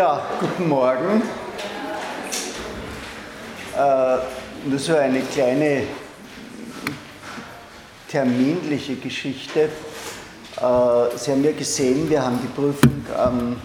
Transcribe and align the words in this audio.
Ja, 0.00 0.22
guten 0.40 0.66
Morgen. 0.66 1.20
Äh, 3.76 4.16
nur 4.66 4.78
so 4.78 4.96
eine 4.96 5.20
kleine 5.20 5.82
terminliche 8.08 8.96
Geschichte. 8.96 9.64
Äh, 10.56 11.18
Sie 11.18 11.30
haben 11.30 11.44
ja 11.44 11.52
gesehen, 11.52 12.08
wir 12.08 12.24
haben 12.24 12.38
die 12.42 12.46
Prüfung 12.46 13.04
am 13.14 13.60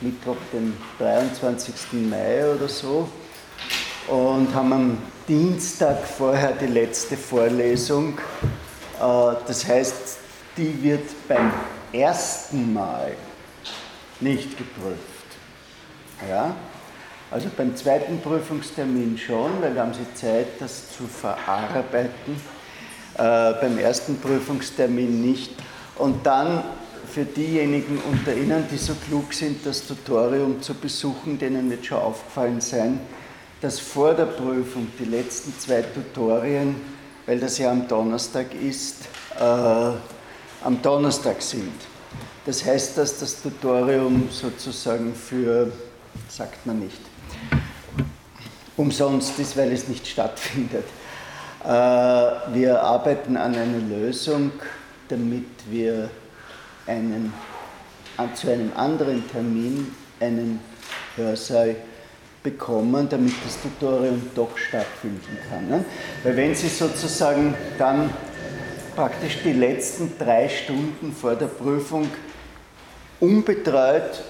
Mittwoch, 0.00 0.38
den 0.54 0.74
23. 0.98 1.74
Mai 2.08 2.54
oder 2.54 2.66
so, 2.66 3.06
und 4.08 4.54
haben 4.54 4.72
am 4.72 4.98
Dienstag 5.28 5.98
vorher 6.06 6.52
die 6.52 6.68
letzte 6.68 7.18
Vorlesung. 7.18 8.16
Äh, 8.98 9.34
das 9.46 9.68
heißt, 9.68 10.16
die 10.56 10.82
wird 10.82 11.10
beim 11.28 11.52
ersten 11.92 12.72
Mal 12.72 13.12
nicht 14.20 14.56
geprüft. 14.56 15.13
Ja? 16.28 16.54
Also 17.30 17.48
beim 17.56 17.74
zweiten 17.76 18.20
Prüfungstermin 18.20 19.18
schon, 19.18 19.50
weil 19.60 19.74
da 19.74 19.82
haben 19.82 19.94
Sie 19.94 20.14
Zeit, 20.14 20.60
das 20.60 20.92
zu 20.96 21.04
verarbeiten. 21.06 22.36
Äh, 23.16 23.52
beim 23.60 23.78
ersten 23.78 24.18
Prüfungstermin 24.18 25.20
nicht. 25.20 25.52
Und 25.96 26.26
dann 26.26 26.64
für 27.12 27.24
diejenigen 27.24 28.00
unter 28.10 28.34
Ihnen, 28.34 28.66
die 28.70 28.76
so 28.76 28.92
klug 29.06 29.32
sind, 29.32 29.64
das 29.64 29.86
Tutorium 29.86 30.60
zu 30.60 30.74
besuchen, 30.74 31.38
denen 31.38 31.70
wird 31.70 31.86
schon 31.86 31.98
aufgefallen 31.98 32.60
sein, 32.60 32.98
dass 33.60 33.78
vor 33.78 34.14
der 34.14 34.26
Prüfung 34.26 34.88
die 34.98 35.04
letzten 35.04 35.56
zwei 35.58 35.82
Tutorien, 35.82 36.74
weil 37.24 37.38
das 37.38 37.58
ja 37.58 37.70
am 37.70 37.86
Donnerstag 37.86 38.54
ist, 38.54 39.02
äh, 39.38 39.42
am 39.42 40.82
Donnerstag 40.82 41.40
sind. 41.40 41.72
Das 42.46 42.64
heißt, 42.64 42.98
dass 42.98 43.18
das 43.20 43.40
Tutorium 43.40 44.28
sozusagen 44.30 45.14
für, 45.14 45.70
sagt 46.36 46.66
man 46.66 46.80
nicht, 46.80 46.98
umsonst 48.76 49.38
ist, 49.38 49.56
weil 49.56 49.72
es 49.72 49.86
nicht 49.86 50.06
stattfindet. 50.14 50.84
Äh, 51.62 51.68
wir 51.68 52.82
arbeiten 52.82 53.36
an 53.36 53.54
einer 53.54 53.78
Lösung, 53.78 54.50
damit 55.08 55.46
wir 55.70 56.10
einen, 56.86 57.32
zu 58.34 58.50
einem 58.50 58.72
anderen 58.74 59.28
Termin 59.30 59.94
einen 60.18 60.58
Hörsaal 61.14 61.76
bekommen, 62.42 63.08
damit 63.08 63.34
das 63.44 63.62
Tutorium 63.62 64.30
doch 64.34 64.58
stattfinden 64.58 65.38
kann. 65.48 65.68
Ne? 65.68 65.84
Weil 66.24 66.36
wenn 66.36 66.54
Sie 66.54 66.68
sozusagen 66.68 67.54
dann 67.78 68.10
praktisch 68.96 69.38
die 69.44 69.52
letzten 69.52 70.18
drei 70.18 70.48
Stunden 70.48 71.12
vor 71.12 71.36
der 71.36 71.46
Prüfung 71.46 72.08
unbetreut 73.20 74.20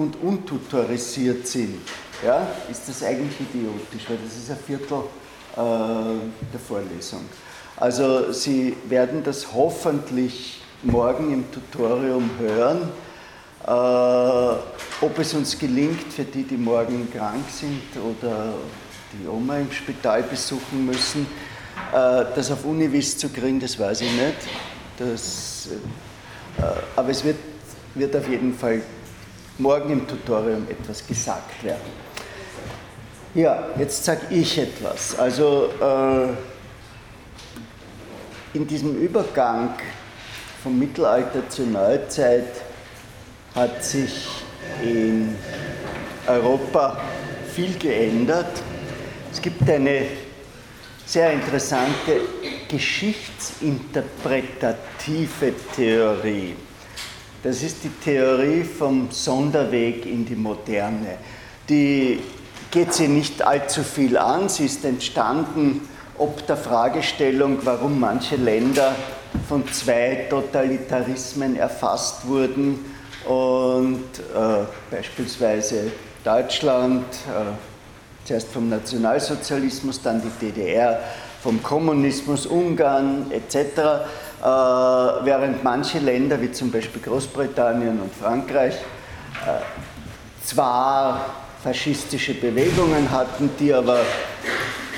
und 0.00 0.16
untutorisiert 0.22 1.46
sind, 1.46 1.80
ja, 2.24 2.46
ist 2.70 2.88
das 2.88 3.02
eigentlich 3.02 3.40
idiotisch, 3.40 4.08
weil 4.08 4.18
das 4.24 4.36
ist 4.36 4.50
ein 4.50 4.56
Viertel 4.56 4.98
äh, 5.52 5.58
der 6.52 6.60
Vorlesung. 6.66 7.24
Also 7.76 8.32
Sie 8.32 8.76
werden 8.88 9.22
das 9.22 9.52
hoffentlich 9.54 10.60
morgen 10.82 11.32
im 11.32 11.50
Tutorium 11.50 12.30
hören. 12.38 12.88
Äh, 13.66 15.04
ob 15.04 15.18
es 15.18 15.34
uns 15.34 15.58
gelingt, 15.58 16.12
für 16.12 16.24
die, 16.24 16.44
die 16.44 16.56
morgen 16.56 17.10
krank 17.12 17.44
sind 17.50 17.82
oder 17.96 18.54
die 19.12 19.28
Oma 19.28 19.58
im 19.58 19.70
Spital 19.70 20.22
besuchen 20.22 20.86
müssen, 20.86 21.26
äh, 21.92 22.24
das 22.34 22.50
auf 22.50 22.64
Univis 22.64 23.16
zu 23.18 23.28
kriegen, 23.28 23.60
das 23.60 23.78
weiß 23.78 24.00
ich 24.02 24.12
nicht. 24.12 24.36
Das, 24.98 25.68
äh, 26.58 26.62
aber 26.96 27.10
es 27.10 27.24
wird, 27.24 27.36
wird 27.94 28.16
auf 28.16 28.28
jeden 28.28 28.54
Fall 28.54 28.82
morgen 29.58 29.90
im 29.90 30.06
Tutorium 30.06 30.66
etwas 30.68 31.06
gesagt 31.06 31.64
werden. 31.64 32.10
Ja, 33.34 33.68
jetzt 33.78 34.04
sage 34.04 34.22
ich 34.30 34.58
etwas. 34.58 35.18
Also 35.18 35.70
äh, 35.80 36.28
in 38.56 38.66
diesem 38.66 38.96
Übergang 38.96 39.74
vom 40.62 40.78
Mittelalter 40.78 41.48
zur 41.48 41.66
Neuzeit 41.66 42.62
hat 43.54 43.84
sich 43.84 44.28
in 44.82 45.34
Europa 46.26 46.98
viel 47.54 47.78
geändert. 47.78 48.62
Es 49.32 49.40
gibt 49.40 49.62
eine 49.68 50.06
sehr 51.06 51.32
interessante 51.32 52.20
geschichtsinterpretative 52.68 55.54
Theorie. 55.74 56.54
Das 57.42 57.62
ist 57.62 57.84
die 57.84 57.90
Theorie 58.04 58.64
vom 58.64 59.10
Sonderweg 59.10 60.04
in 60.04 60.26
die 60.26 60.36
Moderne. 60.36 61.16
Die 61.68 62.20
geht 62.70 62.92
sie 62.92 63.08
nicht 63.08 63.42
allzu 63.42 63.82
viel 63.82 64.18
an. 64.18 64.48
Sie 64.48 64.66
ist 64.66 64.84
entstanden 64.84 65.88
ob 66.20 66.46
der 66.46 66.58
Fragestellung, 66.58 67.60
warum 67.64 67.98
manche 67.98 68.36
Länder 68.36 68.94
von 69.48 69.66
zwei 69.72 70.26
Totalitarismen 70.28 71.56
erfasst 71.56 72.26
wurden 72.28 72.78
und 73.26 74.04
äh, 74.18 74.64
beispielsweise 74.90 75.90
Deutschland, 76.22 77.06
äh, 77.26 78.26
zuerst 78.26 78.48
vom 78.52 78.68
Nationalsozialismus, 78.68 80.02
dann 80.02 80.20
die 80.20 80.46
DDR, 80.46 81.00
vom 81.42 81.62
Kommunismus, 81.62 82.44
Ungarn 82.44 83.30
etc., 83.30 84.04
während 84.42 85.62
manche 85.62 85.98
Länder 85.98 86.40
wie 86.40 86.50
zum 86.50 86.70
Beispiel 86.70 87.02
Großbritannien 87.02 88.00
und 88.00 88.14
Frankreich 88.14 88.74
äh, 88.74 89.60
zwar 90.44 91.26
faschistische 91.62 92.34
Bewegungen 92.34 93.10
hatten, 93.10 93.50
die 93.58 93.72
aber 93.72 94.00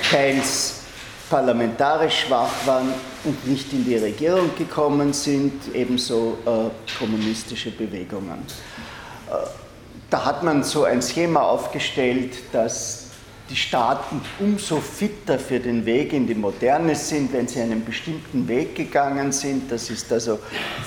teils 0.09 0.81
parlamentarisch 1.29 2.25
schwach 2.25 2.51
waren 2.65 2.93
und 3.23 3.47
nicht 3.47 3.71
in 3.73 3.83
die 3.85 3.97
Regierung 3.97 4.55
gekommen 4.57 5.13
sind, 5.13 5.73
ebenso 5.73 6.37
äh, 6.45 6.97
kommunistische 6.97 7.71
Bewegungen. 7.71 8.45
Äh, 9.29 9.33
da 10.09 10.25
hat 10.25 10.43
man 10.43 10.63
so 10.63 10.83
ein 10.83 11.01
Schema 11.01 11.41
aufgestellt, 11.41 12.35
dass 12.51 13.02
die 13.53 13.59
Staaten 13.59 14.19
umso 14.39 14.79
fitter 14.79 15.37
für 15.37 15.59
den 15.59 15.85
Weg 15.85 16.11
in 16.11 16.25
die 16.25 16.33
Moderne 16.33 16.95
sind, 16.95 17.31
wenn 17.33 17.47
sie 17.47 17.61
einen 17.61 17.85
bestimmten 17.85 18.47
Weg 18.47 18.73
gegangen 18.73 19.31
sind. 19.31 19.71
Das 19.71 19.91
ist 19.91 20.11
also 20.11 20.39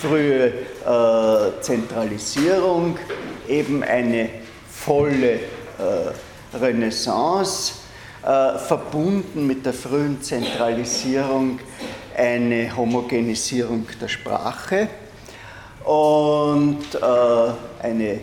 frühe 0.02 0.46
äh, 0.48 1.60
Zentralisierung, 1.60 2.98
eben 3.46 3.84
eine 3.84 4.30
volle 4.68 5.34
äh, 5.34 6.58
Renaissance, 6.60 7.74
äh, 8.24 8.58
verbunden 8.58 9.46
mit 9.46 9.64
der 9.64 9.72
frühen 9.72 10.20
Zentralisierung 10.20 11.60
eine 12.16 12.76
Homogenisierung 12.76 13.86
der 14.00 14.08
Sprache 14.08 14.88
und 15.84 16.82
äh, 16.94 17.84
eine 17.86 18.12
äh, 18.14 18.18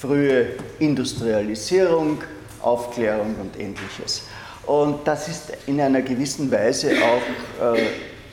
frühe 0.00 0.54
Industrialisierung, 0.78 2.22
Aufklärung 2.66 3.36
und 3.40 3.58
ähnliches. 3.58 4.24
Und 4.66 5.06
das 5.06 5.28
ist 5.28 5.52
in 5.66 5.80
einer 5.80 6.02
gewissen 6.02 6.50
Weise 6.50 6.90
auch 6.90 7.74
äh, 7.76 7.82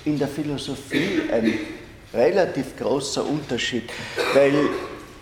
in 0.06 0.18
der 0.18 0.28
Philosophie 0.28 1.22
ein 1.32 1.54
relativ 2.14 2.76
großer 2.78 3.24
Unterschied, 3.26 3.84
weil 4.34 4.54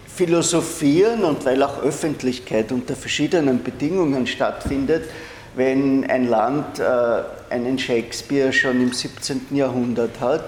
philosophieren 0.07 1.23
und 1.23 1.45
weil 1.45 1.61
auch 1.63 1.81
Öffentlichkeit 1.83 2.71
unter 2.71 2.95
verschiedenen 2.95 3.61
Bedingungen 3.63 4.27
stattfindet, 4.27 5.09
wenn 5.55 6.09
ein 6.09 6.27
Land 6.27 6.79
äh, 6.79 6.83
einen 7.49 7.77
Shakespeare 7.77 8.53
schon 8.53 8.81
im 8.81 8.93
17. 8.93 9.47
Jahrhundert 9.51 10.19
hat, 10.21 10.45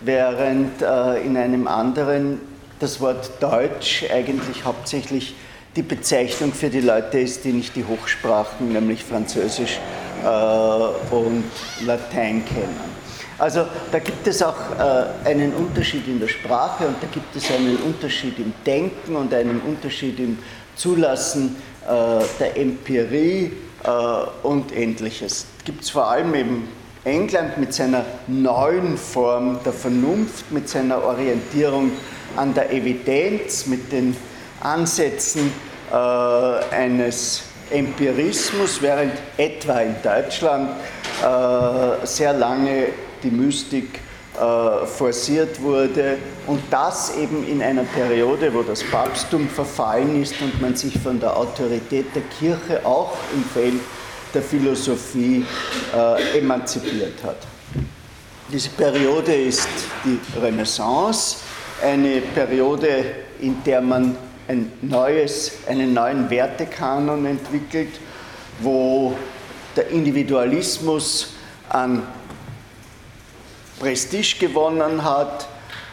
während 0.00 0.80
äh, 0.80 1.22
in 1.22 1.36
einem 1.36 1.66
anderen 1.66 2.40
das 2.78 3.00
Wort 3.00 3.30
Deutsch 3.40 4.04
eigentlich 4.10 4.64
hauptsächlich 4.64 5.34
die 5.78 5.82
Bezeichnung 5.82 6.52
für 6.52 6.70
die 6.70 6.80
Leute 6.80 7.20
ist, 7.20 7.44
die 7.44 7.52
nicht 7.52 7.76
die 7.76 7.84
Hochsprachen, 7.84 8.72
nämlich 8.72 9.04
Französisch 9.04 9.78
äh, 10.24 11.14
und 11.14 11.44
Latein 11.86 12.44
kennen. 12.44 12.98
Also 13.38 13.64
da 13.92 14.00
gibt 14.00 14.26
es 14.26 14.42
auch 14.42 14.56
äh, 14.76 15.28
einen 15.28 15.54
Unterschied 15.54 16.08
in 16.08 16.18
der 16.18 16.26
Sprache 16.26 16.88
und 16.88 16.96
da 17.00 17.06
gibt 17.06 17.36
es 17.36 17.48
einen 17.52 17.76
Unterschied 17.76 18.40
im 18.40 18.52
Denken 18.66 19.14
und 19.14 19.32
einen 19.32 19.60
Unterschied 19.60 20.18
im 20.18 20.38
Zulassen 20.74 21.54
äh, 21.86 22.24
der 22.40 22.56
Empirie 22.56 23.52
äh, 23.84 23.88
und 24.42 24.76
ähnliches. 24.76 25.46
Gibt 25.64 25.84
es 25.84 25.90
vor 25.90 26.08
allem 26.08 26.34
eben 26.34 26.68
England 27.04 27.56
mit 27.56 27.72
seiner 27.72 28.04
neuen 28.26 28.96
Form 28.96 29.60
der 29.64 29.72
Vernunft, 29.72 30.50
mit 30.50 30.68
seiner 30.68 31.04
Orientierung 31.04 31.92
an 32.34 32.52
der 32.52 32.72
Evidenz, 32.72 33.66
mit 33.66 33.92
den 33.92 34.16
Ansätzen 34.60 35.52
äh, 35.90 36.74
eines 36.74 37.42
Empirismus, 37.70 38.80
während 38.80 39.12
etwa 39.36 39.80
in 39.80 39.96
Deutschland 40.02 40.70
äh, 41.22 42.06
sehr 42.06 42.32
lange 42.32 42.86
die 43.22 43.30
Mystik 43.30 44.00
äh, 44.38 44.86
forciert 44.86 45.60
wurde 45.60 46.18
und 46.46 46.60
das 46.70 47.16
eben 47.16 47.46
in 47.46 47.60
einer 47.60 47.82
Periode, 47.82 48.52
wo 48.54 48.62
das 48.62 48.84
Papsttum 48.84 49.48
verfallen 49.48 50.22
ist 50.22 50.40
und 50.40 50.60
man 50.60 50.76
sich 50.76 50.96
von 50.98 51.18
der 51.18 51.36
Autorität 51.36 52.06
der 52.14 52.22
Kirche 52.38 52.84
auch 52.86 53.16
im 53.34 53.44
Feld 53.44 53.80
der 54.32 54.42
Philosophie 54.42 55.44
äh, 55.94 56.38
emanzipiert 56.38 57.22
hat. 57.24 57.38
Diese 58.52 58.70
Periode 58.70 59.34
ist 59.34 59.68
die 60.04 60.18
Renaissance, 60.40 61.38
eine 61.82 62.20
Periode, 62.34 63.04
in 63.40 63.62
der 63.64 63.80
man 63.80 64.16
ein 64.48 64.72
neues, 64.80 65.52
einen 65.68 65.92
neuen 65.92 66.28
Wertekanon 66.30 67.26
entwickelt, 67.26 68.00
wo 68.60 69.14
der 69.76 69.88
Individualismus 69.90 71.34
an 71.68 72.02
Prestige 73.78 74.36
gewonnen 74.40 75.04
hat, 75.04 75.46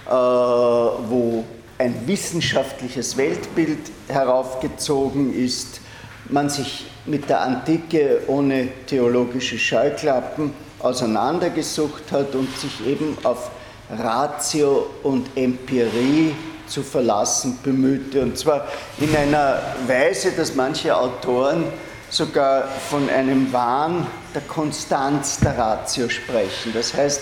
äh, 0.08 0.12
wo 0.12 1.44
ein 1.78 2.08
wissenschaftliches 2.08 3.18
Weltbild 3.18 3.92
heraufgezogen 4.08 5.34
ist, 5.34 5.82
man 6.30 6.50
sich 6.50 6.86
mit 7.06 7.30
der 7.30 7.42
Antike 7.42 8.22
ohne 8.28 8.70
theologische 8.88 9.60
Scheuklappen 9.60 10.54
auseinandergesucht 10.80 12.12
hat 12.12 12.34
und 12.34 12.58
sich 12.58 12.88
eben 12.88 13.18
auf 13.24 13.52
Ratio 13.92 14.88
und 15.04 15.28
Empirie 15.36 16.34
zu 16.68 16.84
verlassen 16.84 17.60
bemühte. 17.64 18.22
Und 18.22 18.38
zwar 18.38 18.68
in 19.00 19.16
einer 19.16 19.62
Weise, 19.88 20.32
dass 20.32 20.56
manche 20.56 20.96
Autoren 20.96 21.66
sogar 22.10 22.68
von 22.90 23.10
einem 23.10 23.52
Wahn 23.52 24.08
der 24.34 24.42
Konstanz 24.44 25.40
der 25.40 25.58
Ratio 25.58 26.10
sprechen. 26.10 26.72
Das 26.74 26.94
heißt, 26.94 27.22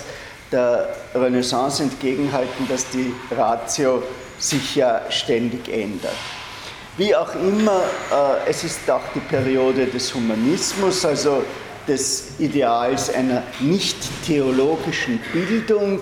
der 0.51 0.89
Renaissance 1.15 1.81
entgegenhalten, 1.81 2.67
dass 2.67 2.87
die 2.89 3.13
Ratio 3.31 4.03
sich 4.37 4.75
ja 4.75 5.01
ständig 5.09 5.67
ändert. 5.69 6.13
Wie 6.95 7.15
auch 7.15 7.33
immer, 7.33 7.81
äh, 8.11 8.49
es 8.49 8.63
ist 8.63 8.89
auch 8.91 9.01
die 9.15 9.19
Periode 9.19 9.87
des 9.87 10.13
Humanismus, 10.13 11.03
also 11.03 11.43
des 11.87 12.39
Ideals 12.39 13.11
einer 13.11 13.41
nicht 13.59 13.97
theologischen 14.25 15.19
Bildung 15.33 16.01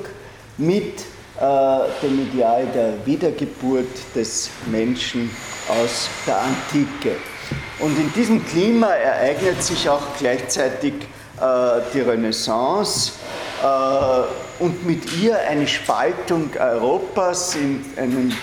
mit 0.57 1.05
dem 1.41 2.27
Ideal 2.27 2.67
der 2.67 3.05
Wiedergeburt 3.05 4.15
des 4.15 4.49
Menschen 4.67 5.31
aus 5.67 6.07
der 6.27 6.37
Antike. 6.39 7.15
Und 7.79 7.97
in 7.97 8.13
diesem 8.13 8.45
Klima 8.45 8.87
ereignet 8.87 9.63
sich 9.63 9.89
auch 9.89 10.03
gleichzeitig 10.19 10.93
äh, 11.39 11.81
die 11.93 12.01
Renaissance 12.01 13.13
äh, 13.63 14.63
und 14.63 14.85
mit 14.85 15.11
ihr 15.19 15.39
eine 15.39 15.67
Spaltung 15.67 16.51
Europas 16.59 17.55
in 17.55 17.83
einen 17.97 18.37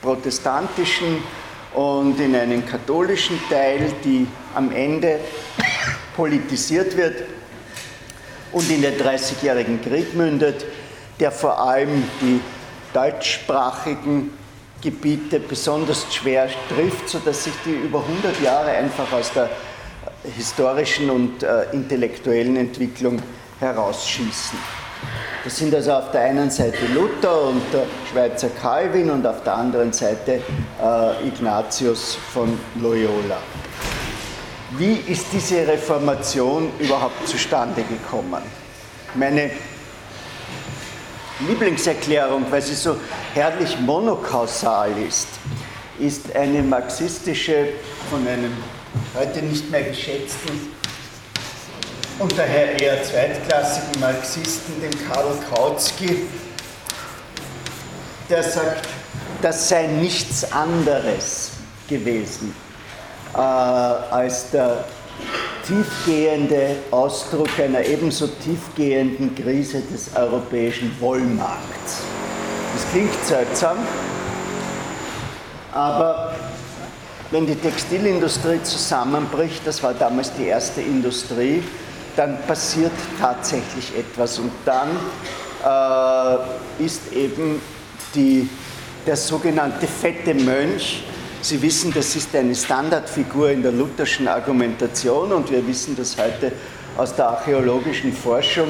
protestantischen 0.00 1.22
und 1.74 2.20
in 2.20 2.36
einen 2.36 2.64
katholischen 2.64 3.40
Teil, 3.50 3.92
die 4.04 4.26
am 4.54 4.70
Ende 4.70 5.18
politisiert 6.14 6.96
wird 6.96 7.24
und 8.52 8.70
in 8.70 8.82
den 8.82 8.96
Dreißigjährigen 8.96 9.82
Krieg 9.82 10.14
mündet, 10.14 10.64
der 11.20 11.32
vor 11.32 11.60
allem 11.60 12.04
die 12.20 12.40
deutschsprachigen 12.92 14.30
Gebiete 14.80 15.40
besonders 15.40 16.06
schwer 16.14 16.48
trifft, 16.68 17.08
sodass 17.08 17.44
sich 17.44 17.54
die 17.64 17.72
über 17.72 18.00
100 18.00 18.40
Jahre 18.40 18.70
einfach 18.70 19.12
aus 19.12 19.32
der 19.32 19.50
historischen 20.36 21.10
und 21.10 21.42
äh, 21.42 21.64
intellektuellen 21.72 22.56
Entwicklung 22.56 23.20
herausschießen. 23.60 24.58
Das 25.44 25.56
sind 25.56 25.74
also 25.74 25.92
auf 25.92 26.10
der 26.10 26.22
einen 26.22 26.50
Seite 26.50 26.86
Luther 26.92 27.42
und 27.42 27.62
der 27.72 27.84
Schweizer 28.10 28.50
Calvin 28.60 29.10
und 29.10 29.26
auf 29.26 29.42
der 29.44 29.54
anderen 29.54 29.92
Seite 29.92 30.42
äh, 30.82 31.26
Ignatius 31.26 32.18
von 32.32 32.58
Loyola. 32.80 33.38
Wie 34.76 34.96
ist 35.06 35.26
diese 35.32 35.66
Reformation 35.66 36.70
überhaupt 36.78 37.26
zustande 37.26 37.82
gekommen? 37.84 38.42
Meine 39.14 39.50
Lieblingserklärung, 41.46 42.44
weil 42.50 42.62
sie 42.62 42.74
so 42.74 42.96
herrlich 43.34 43.78
monokausal 43.80 44.90
ist, 45.06 45.28
ist 45.98 46.34
eine 46.34 46.62
marxistische 46.62 47.68
von 48.10 48.26
einem 48.26 48.52
heute 49.14 49.42
nicht 49.42 49.70
mehr 49.70 49.82
geschätzten 49.82 50.72
und 52.18 52.36
daher 52.36 52.80
eher 52.80 53.02
zweitklassigen 53.04 54.00
Marxisten, 54.00 54.80
dem 54.80 55.08
Karl 55.08 55.38
Kautsky, 55.54 56.26
der 58.28 58.42
sagt, 58.42 58.88
das 59.40 59.68
sei 59.68 59.86
nichts 59.86 60.50
anderes 60.52 61.52
gewesen 61.88 62.54
äh, 63.34 63.38
als 63.38 64.50
der 64.50 64.84
tiefgehende 65.66 66.76
Ausdruck 66.90 67.50
einer 67.58 67.84
ebenso 67.84 68.26
tiefgehenden 68.26 69.34
Krise 69.34 69.82
des 69.82 70.16
europäischen 70.16 70.94
Wollmarkts. 71.00 72.02
Das 72.74 72.90
klingt 72.90 73.24
seltsam, 73.24 73.76
aber 75.72 76.34
wenn 77.30 77.46
die 77.46 77.54
Textilindustrie 77.54 78.62
zusammenbricht, 78.62 79.66
das 79.66 79.82
war 79.82 79.92
damals 79.92 80.32
die 80.34 80.46
erste 80.46 80.80
Industrie, 80.80 81.62
dann 82.16 82.38
passiert 82.46 82.92
tatsächlich 83.20 83.92
etwas 83.96 84.38
und 84.38 84.50
dann 84.64 84.88
äh, 85.64 86.84
ist 86.84 87.12
eben 87.12 87.60
die, 88.14 88.48
der 89.06 89.16
sogenannte 89.16 89.86
fette 89.86 90.34
Mönch, 90.34 91.04
Sie 91.40 91.62
wissen, 91.62 91.92
das 91.94 92.16
ist 92.16 92.34
eine 92.34 92.54
Standardfigur 92.54 93.50
in 93.50 93.62
der 93.62 93.70
lutherschen 93.70 94.26
Argumentation 94.26 95.32
und 95.32 95.50
wir 95.52 95.64
wissen 95.68 95.94
das 95.96 96.16
heute 96.18 96.50
aus 96.96 97.14
der 97.14 97.28
archäologischen 97.28 98.12
Forschung. 98.12 98.66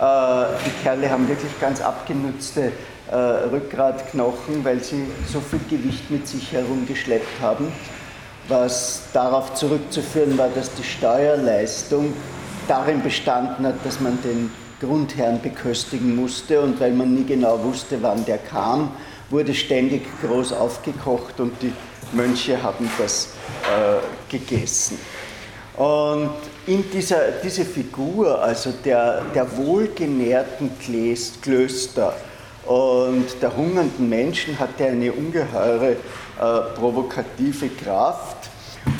Äh, 0.00 0.44
die 0.64 0.82
Kerle 0.82 1.10
haben 1.10 1.28
wirklich 1.28 1.52
ganz 1.60 1.82
abgenutzte 1.82 2.72
äh, 3.10 3.14
Rückgratknochen, 3.14 4.64
weil 4.64 4.82
sie 4.82 5.04
so 5.30 5.40
viel 5.40 5.60
Gewicht 5.68 6.10
mit 6.10 6.26
sich 6.26 6.50
herumgeschleppt 6.50 7.42
haben, 7.42 7.70
was 8.48 9.02
darauf 9.12 9.54
zurückzuführen 9.54 10.38
war, 10.38 10.48
dass 10.48 10.72
die 10.74 10.84
Steuerleistung 10.84 12.14
darin 12.68 13.02
bestanden 13.02 13.66
hat, 13.66 13.84
dass 13.84 14.00
man 14.00 14.18
den 14.22 14.50
Grundherrn 14.80 15.42
beköstigen 15.42 16.16
musste 16.16 16.62
und 16.62 16.80
weil 16.80 16.92
man 16.92 17.14
nie 17.14 17.24
genau 17.24 17.62
wusste, 17.62 17.98
wann 18.00 18.24
der 18.24 18.38
kam, 18.38 18.92
wurde 19.28 19.52
ständig 19.52 20.06
groß 20.22 20.54
aufgekocht 20.54 21.38
und 21.40 21.52
die 21.60 21.72
Mönche 22.12 22.62
haben 22.62 22.90
das 22.98 23.28
äh, 23.64 24.30
gegessen. 24.30 24.98
Und 25.76 26.30
in 26.66 26.90
dieser 26.90 27.30
diese 27.42 27.64
Figur, 27.64 28.42
also 28.42 28.72
der, 28.84 29.22
der 29.34 29.56
wohlgenährten 29.56 30.70
Klöster 31.40 32.16
und 32.66 33.26
der 33.40 33.56
hungernden 33.56 34.08
Menschen, 34.08 34.58
hatte 34.58 34.86
eine 34.86 35.12
ungeheure 35.12 35.92
äh, 35.92 35.96
provokative 36.74 37.68
Kraft. 37.68 38.50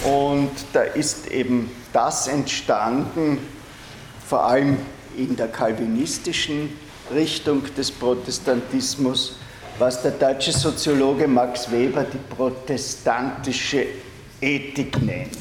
Und 0.05 0.51
da 0.73 0.83
ist 0.83 1.27
eben 1.31 1.71
das 1.93 2.29
entstanden, 2.29 3.39
vor 4.25 4.45
allem 4.45 4.79
in 5.17 5.35
der 5.35 5.49
kalvinistischen 5.49 6.79
Richtung 7.13 7.63
des 7.75 7.91
Protestantismus, 7.91 9.38
was 9.79 10.03
der 10.03 10.13
deutsche 10.13 10.53
Soziologe 10.53 11.29
Max 11.29 11.71
Weber 11.71 12.05
die 12.05 12.19
protestantische 12.35 13.87
Ethik 14.41 15.01
nennt. 15.03 15.39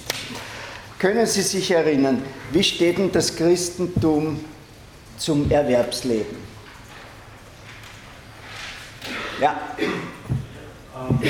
Können 0.99 1.25
Sie 1.25 1.41
sich 1.41 1.71
erinnern, 1.71 2.23
wie 2.51 2.63
steht 2.63 2.97
denn 2.97 3.11
das 3.11 3.35
Christentum 3.35 4.43
zum 5.17 5.49
Erwerbsleben? 5.49 6.47
Ja. 9.39 9.55
Ähm, 9.77 11.19
die 11.21 11.27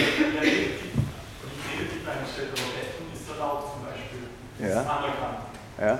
Einstellung 2.07 2.53
ist 3.13 3.29
erlaubt 3.29 3.73
zum 3.73 3.83
Beispiel. 3.83 4.23
Ja. 4.59 4.81
Ist 4.81 4.87
anerkannt. 4.87 5.39
Ja. 5.79 5.99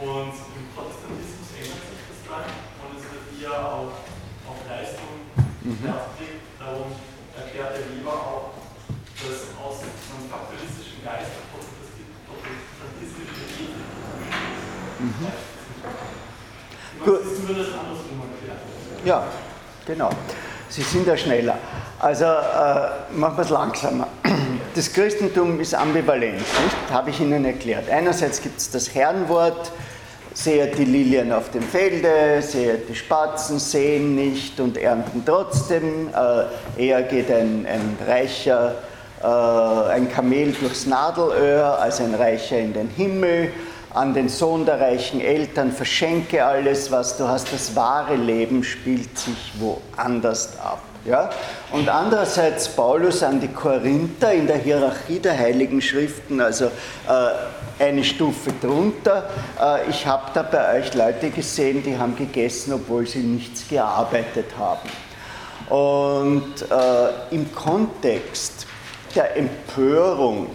Und 0.00 0.32
im 0.54 0.66
Protestantismus 0.74 1.50
ändert 1.58 1.82
sich 1.90 2.02
das 2.06 2.20
dann 2.30 2.46
und 2.46 2.90
es 2.96 3.02
wird 3.10 3.26
eher 3.42 3.58
auf, 3.58 3.90
auf 4.46 4.58
Leistung 4.68 5.26
mhm. 5.62 5.90
Darum 6.60 6.92
erklärt 7.34 7.72
der 7.72 7.88
Weber 7.88 8.12
auch, 8.12 8.50
dass 9.16 9.48
aus 9.56 9.80
einem 9.80 10.28
kapitalistischen 10.30 11.00
Geist 11.02 11.32
der 11.32 11.48
protestantistische 11.56 13.32
Ethik 13.48 13.80
mhm. 15.00 15.32
Gut. 17.02 17.20
Ja, 19.06 19.26
genau. 19.86 20.10
Sie 20.68 20.82
sind 20.82 21.06
ja 21.06 21.16
schneller. 21.16 21.56
Also 21.98 22.24
äh, 22.24 23.16
machen 23.16 23.38
wir 23.38 23.44
es 23.44 23.50
langsamer. 23.50 24.08
Das 24.72 24.92
Christentum 24.92 25.58
ist 25.58 25.74
ambivalent, 25.74 26.36
nicht? 26.36 26.92
habe 26.92 27.10
ich 27.10 27.18
Ihnen 27.18 27.44
erklärt. 27.44 27.90
Einerseits 27.90 28.40
gibt 28.40 28.60
es 28.60 28.70
das 28.70 28.94
Herrenwort, 28.94 29.72
sehet 30.42 30.78
die 30.78 30.84
Lilien 30.84 31.32
auf 31.32 31.50
dem 31.50 31.62
Felde, 31.62 32.40
sehet 32.40 32.88
die 32.88 32.94
Spatzen, 32.94 33.58
sehen 33.58 34.14
nicht 34.14 34.58
und 34.58 34.78
ernten 34.78 35.22
trotzdem. 35.24 36.08
Äh, 36.08 36.82
eher 36.82 37.02
geht 37.02 37.30
ein, 37.30 37.66
ein 37.66 37.98
Reicher, 38.06 38.76
äh, 39.22 39.26
ein 39.26 40.10
Kamel 40.10 40.52
durchs 40.52 40.86
Nadelöhr 40.86 41.78
als 41.78 42.00
ein 42.00 42.14
Reicher 42.14 42.58
in 42.58 42.72
den 42.72 42.88
Himmel. 42.88 43.52
An 43.92 44.14
den 44.14 44.28
Sohn 44.28 44.64
der 44.64 44.80
reichen 44.80 45.20
Eltern 45.20 45.72
verschenke 45.72 46.44
alles, 46.44 46.92
was 46.92 47.16
du 47.18 47.26
hast. 47.26 47.52
Das 47.52 47.74
wahre 47.74 48.14
Leben 48.14 48.62
spielt 48.62 49.18
sich 49.18 49.52
woanders 49.58 50.50
ab. 50.60 50.80
Ja? 51.04 51.28
Und 51.72 51.88
andererseits 51.88 52.68
Paulus 52.68 53.22
an 53.22 53.40
die 53.40 53.48
Korinther 53.48 54.32
in 54.32 54.46
der 54.46 54.58
Hierarchie 54.58 55.18
der 55.18 55.36
Heiligen 55.36 55.82
Schriften, 55.82 56.40
also 56.40 56.66
äh, 56.66 56.70
eine 57.80 58.04
Stufe 58.04 58.52
drunter. 58.60 59.28
Äh, 59.60 59.90
ich 59.90 60.06
habe 60.06 60.30
da 60.34 60.42
bei 60.42 60.78
euch 60.78 60.94
Leute 60.94 61.30
gesehen, 61.30 61.82
die 61.82 61.96
haben 61.96 62.16
gegessen, 62.16 62.72
obwohl 62.72 63.06
sie 63.06 63.20
nichts 63.20 63.66
gearbeitet 63.68 64.46
haben. 64.58 64.88
Und 65.68 66.62
äh, 66.62 67.34
im 67.34 67.52
Kontext 67.54 68.66
der 69.14 69.36
Empörung 69.36 70.48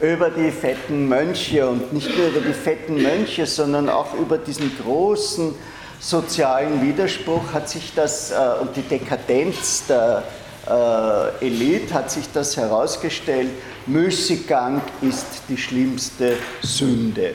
über 0.00 0.30
die 0.30 0.50
fetten 0.50 1.08
Mönche 1.08 1.68
und 1.68 1.92
nicht 1.92 2.16
nur 2.16 2.28
über 2.28 2.40
die 2.40 2.52
fetten 2.52 3.02
Mönche, 3.02 3.46
sondern 3.46 3.88
auch 3.88 4.14
über 4.14 4.38
diesen 4.38 4.70
großen 4.82 5.54
sozialen 6.00 6.82
Widerspruch 6.82 7.52
hat 7.52 7.68
sich 7.68 7.92
das 7.94 8.30
äh, 8.30 8.34
und 8.60 8.76
die 8.76 8.82
Dekadenz 8.82 9.86
der 9.86 10.22
äh, 10.66 11.46
Elite 11.46 11.94
hat 11.94 12.10
sich 12.10 12.30
das 12.32 12.56
herausgestellt, 12.56 13.50
Müßiggang 13.86 14.80
ist 15.02 15.42
die 15.48 15.56
schlimmste 15.56 16.36
Sünde. 16.62 17.34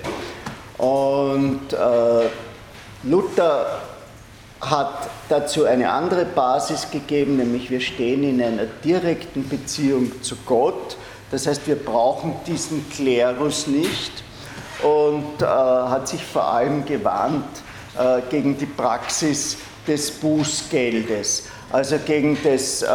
Und 0.78 1.74
äh, 1.74 2.30
Luther 3.04 3.82
hat 4.62 5.10
dazu 5.30 5.66
eine 5.66 5.92
andere 5.92 6.26
Basis 6.26 6.90
gegeben, 6.92 7.38
nämlich 7.38 7.70
wir 7.70 7.80
stehen 7.80 8.24
in 8.24 8.42
einer 8.42 8.66
direkten 8.84 9.48
Beziehung 9.48 10.22
zu 10.22 10.36
Gott. 10.46 10.98
Das 11.32 11.48
heißt, 11.48 11.68
wir 11.68 11.76
brauchen 11.76 12.34
diesen 12.48 12.90
Klerus 12.90 13.68
nicht 13.68 14.24
und 14.82 15.42
äh, 15.42 15.46
hat 15.46 16.08
sich 16.08 16.24
vor 16.24 16.46
allem 16.46 16.86
gewarnt 16.86 17.46
äh, 17.98 18.22
gegen 18.30 18.58
die 18.58 18.66
Praxis 18.66 19.58
des 19.88 20.12
Bußgeldes, 20.12 21.48
also 21.72 21.98
gegen 22.06 22.38
das, 22.44 22.82
äh, 22.82 22.88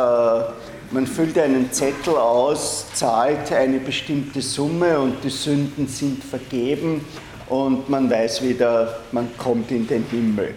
man 0.95 1.09
füllt 1.09 1.37
einen 1.39 1.73
Zettel 1.73 2.15
aus, 2.15 2.87
zahlt 2.95 3.51
eine 3.51 3.81
bestimmte 3.81 4.41
Summe 4.41 5.01
und 5.01 5.25
die 5.25 5.29
Sünden 5.29 5.89
sind 5.89 6.23
vergeben 6.23 7.05
und 7.49 7.89
man 7.89 8.09
weiß 8.09 8.43
wieder, 8.43 9.01
man 9.11 9.29
kommt 9.37 9.73
in 9.73 9.89
den 9.89 10.05
Himmel. 10.09 10.55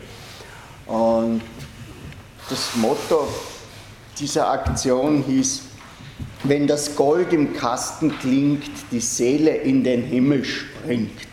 Und 0.85 1.41
das 2.51 2.75
Motto 2.75 3.27
dieser 4.19 4.51
Aktion 4.51 5.23
hieß, 5.23 5.63
wenn 6.43 6.67
das 6.67 6.95
Gold 6.95 7.33
im 7.33 7.53
Kasten 7.53 8.15
klingt, 8.19 8.69
die 8.91 8.99
Seele 8.99 9.55
in 9.55 9.83
den 9.83 10.03
Himmel 10.03 10.45
springt. 10.45 11.27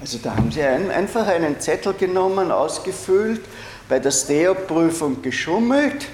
Also 0.00 0.18
da 0.22 0.34
haben 0.34 0.50
sie 0.50 0.62
ein, 0.62 0.90
einfach 0.90 1.26
einen 1.26 1.60
Zettel 1.60 1.92
genommen, 1.92 2.50
ausgefüllt, 2.50 3.42
bei 3.90 3.98
der 3.98 4.10
Steo-Prüfung 4.10 5.20
geschummelt, 5.20 6.06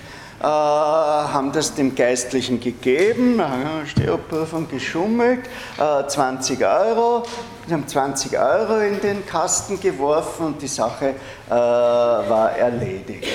haben 0.48 1.52
das 1.52 1.74
dem 1.74 1.94
Geistlichen 1.94 2.60
gegeben, 2.60 3.38
äh, 3.38 3.86
Steo-Prüfung 3.86 4.68
geschummelt, 4.68 5.40
äh, 5.78 6.06
20 6.06 6.64
Euro, 6.64 7.22
sie 7.66 7.72
haben 7.72 7.86
20 7.86 8.38
Euro 8.38 8.80
in 8.80 9.00
den 9.00 9.24
Kasten 9.26 9.78
geworfen 9.80 10.46
und 10.46 10.62
die 10.62 10.66
Sache 10.66 11.14
äh, 11.48 11.50
war 11.50 12.52
erledigt. 12.52 13.28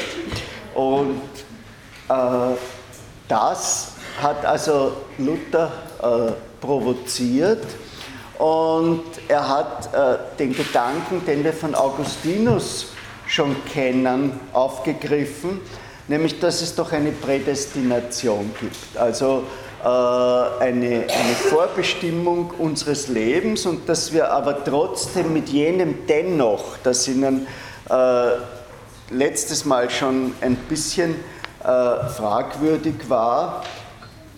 Und 0.75 1.21
äh, 2.09 2.13
das 3.27 3.91
hat 4.21 4.45
also 4.45 4.93
Luther 5.17 5.71
äh, 6.01 6.31
provoziert. 6.59 7.65
Und 8.37 9.03
er 9.27 9.47
hat 9.47 9.93
äh, 9.93 10.17
den 10.37 10.53
Gedanken, 10.55 11.25
den 11.25 11.43
wir 11.43 11.53
von 11.53 11.73
Augustinus 11.73 12.87
schon 13.25 13.55
kennen, 13.65 14.39
aufgegriffen, 14.53 15.59
nämlich 16.07 16.39
dass 16.39 16.61
es 16.61 16.75
doch 16.75 16.91
eine 16.91 17.11
Prädestination 17.11 18.51
gibt, 18.59 18.97
also 18.97 19.43
äh, 19.83 19.87
eine, 19.87 21.05
eine 21.07 21.35
Vorbestimmung 21.49 22.51
unseres 22.57 23.07
Lebens 23.07 23.65
und 23.65 23.87
dass 23.87 24.13
wir 24.13 24.31
aber 24.31 24.63
trotzdem 24.63 25.33
mit 25.33 25.49
jenem 25.49 26.07
dennoch, 26.07 26.77
das 26.83 27.07
Ihnen 27.07 27.47
äh, 27.89 27.93
letztes 29.09 29.65
Mal 29.65 29.89
schon 29.89 30.33
ein 30.41 30.55
bisschen 30.55 31.15
äh, 31.63 31.63
fragwürdig 32.09 33.09
war, 33.09 33.63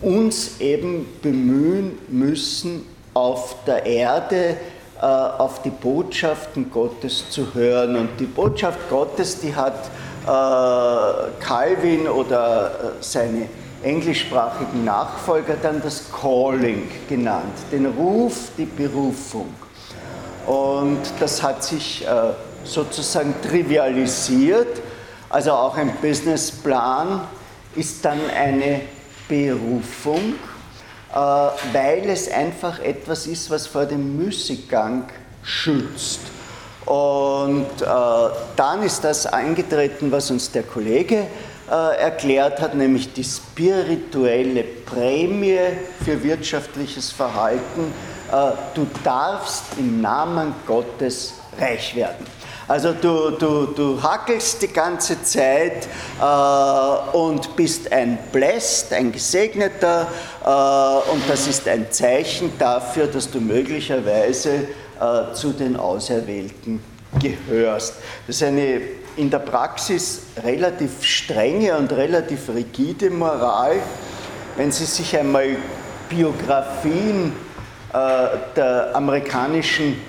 uns 0.02 0.60
eben 0.60 1.06
bemühen 1.22 1.98
müssen, 2.08 2.86
auf 3.14 3.56
der 3.66 3.86
Erde 3.86 4.58
äh, 5.02 5.06
auf 5.06 5.62
die 5.62 5.70
Botschaften 5.70 6.70
Gottes 6.72 7.30
zu 7.30 7.54
hören. 7.54 7.96
Und 7.96 8.10
die 8.20 8.26
Botschaft 8.26 8.90
Gottes, 8.90 9.40
die 9.40 9.56
hat 9.56 9.90
Calvin 10.26 12.08
oder 12.08 12.72
äh, 12.72 13.04
seine 13.04 13.48
englischsprachigen 13.82 14.84
Nachfolger 14.84 15.56
dann 15.62 15.82
das 15.82 16.04
Calling 16.12 16.90
genannt, 17.08 17.56
den 17.72 17.86
Ruf, 17.86 18.52
die 18.58 18.66
Berufung. 18.66 19.54
Und 20.46 21.00
das 21.20 21.42
hat 21.42 21.64
sich 21.64 22.06
äh, 22.06 22.10
sozusagen 22.64 23.34
trivialisiert. 23.42 24.82
Also 25.30 25.52
auch 25.52 25.78
ein 25.78 25.94
Businessplan 26.02 27.22
ist 27.76 28.04
dann 28.04 28.20
eine 28.36 28.82
Berufung 29.28 30.36
äh, 31.12 31.16
weil 31.16 32.08
es 32.10 32.32
einfach 32.32 32.80
etwas 32.80 33.26
ist, 33.26 33.50
was 33.50 33.66
vor 33.66 33.86
dem 33.86 34.18
Müßiggang 34.18 35.06
schützt. 35.42 36.20
Und 36.86 37.68
äh, 37.82 37.86
dann 38.56 38.84
ist 38.84 39.04
das 39.04 39.26
eingetreten, 39.26 40.12
was 40.12 40.32
uns 40.32 40.52
der 40.52 40.64
Kollege 40.64 41.28
äh, 41.70 41.98
erklärt 42.00 42.62
hat, 42.62 42.74
nämlich 42.74 43.14
die 43.14 43.24
spirituelle 43.24 44.64
Prämie 44.64 45.60
für 46.04 46.24
wirtschaftliches 46.24 47.12
Verhalten. 47.12 47.94
du 48.76 48.86
darfst 49.04 49.64
im 49.78 50.02
Namen 50.02 50.54
Gottes 50.68 51.34
reich 51.60 51.96
werden. 51.96 52.26
Also 52.70 52.94
du, 52.94 53.32
du, 53.32 53.66
du 53.66 54.00
hackelst 54.00 54.62
die 54.62 54.68
ganze 54.68 55.24
Zeit 55.24 55.88
äh, 56.22 57.18
und 57.18 57.56
bist 57.56 57.92
ein 57.92 58.20
Blessed, 58.32 58.94
ein 58.94 59.12
Gesegneter 59.12 60.06
äh, 60.46 61.12
und 61.12 61.28
das 61.28 61.48
ist 61.48 61.68
ein 61.68 61.92
Zeichen 61.92 62.52
dafür, 62.60 63.08
dass 63.08 63.32
du 63.32 63.42
möglicherweise 63.42 64.68
äh, 65.00 65.34
zu 65.34 65.54
den 65.54 65.78
Auserwählten 65.78 66.82
gehörst. 67.22 67.96
Das 68.28 68.36
ist 68.36 68.44
eine 68.44 68.82
in 69.16 69.30
der 69.30 69.40
Praxis 69.40 70.24
relativ 70.44 71.04
strenge 71.04 71.78
und 71.78 71.92
relativ 71.92 72.50
rigide 72.50 73.10
Moral. 73.10 73.78
Wenn 74.56 74.72
Sie 74.72 74.86
sich 74.86 75.18
einmal 75.18 75.58
Biografien 76.08 77.34
äh, 77.94 78.28
der 78.56 78.92
amerikanischen 78.94 80.00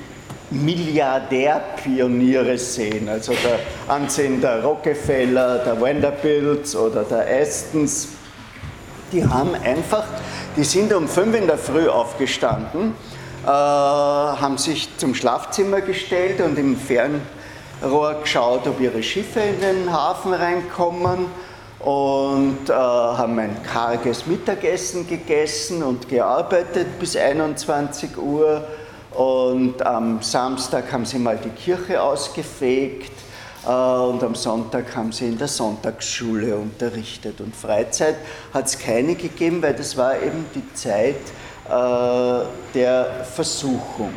Milliardärpioniere 0.50 2.58
sehen, 2.58 3.08
also 3.08 3.32
der 3.32 3.60
Ansehen 3.88 4.40
der 4.40 4.62
Rockefeller, 4.62 5.58
der 5.58 5.80
Vanderbilts 5.80 6.74
oder 6.74 7.04
der 7.04 7.26
Astons, 7.40 8.08
die 9.12 9.24
haben 9.24 9.54
einfach, 9.54 10.06
die 10.56 10.64
sind 10.64 10.92
um 10.92 11.06
fünf 11.08 11.36
in 11.36 11.46
der 11.46 11.58
Früh 11.58 11.88
aufgestanden, 11.88 12.94
haben 13.46 14.58
sich 14.58 14.88
zum 14.98 15.14
Schlafzimmer 15.14 15.80
gestellt 15.80 16.40
und 16.40 16.58
im 16.58 16.76
Fernrohr 16.76 18.20
geschaut, 18.20 18.66
ob 18.66 18.80
ihre 18.80 19.02
Schiffe 19.02 19.40
in 19.40 19.60
den 19.60 19.92
Hafen 19.92 20.34
reinkommen. 20.34 21.26
Und 21.80 22.68
äh, 22.68 22.72
haben 22.74 23.38
ein 23.38 23.56
karges 23.62 24.26
Mittagessen 24.26 25.08
gegessen 25.08 25.82
und 25.82 26.10
gearbeitet 26.10 26.98
bis 26.98 27.16
21 27.16 28.18
Uhr. 28.18 28.66
Und 29.12 29.80
am 29.80 30.20
Samstag 30.20 30.92
haben 30.92 31.06
sie 31.06 31.18
mal 31.18 31.38
die 31.42 31.48
Kirche 31.48 32.02
ausgefegt. 32.02 33.12
Äh, 33.66 33.70
und 33.70 34.22
am 34.22 34.34
Sonntag 34.34 34.94
haben 34.94 35.10
sie 35.10 35.28
in 35.28 35.38
der 35.38 35.48
Sonntagsschule 35.48 36.54
unterrichtet. 36.54 37.40
Und 37.40 37.56
Freizeit 37.56 38.16
hat 38.52 38.66
es 38.66 38.78
keine 38.78 39.14
gegeben, 39.14 39.62
weil 39.62 39.72
das 39.72 39.96
war 39.96 40.20
eben 40.20 40.44
die 40.54 40.74
Zeit 40.74 41.16
äh, 41.16 41.39
der 41.70 43.24
Versuchung. 43.34 44.12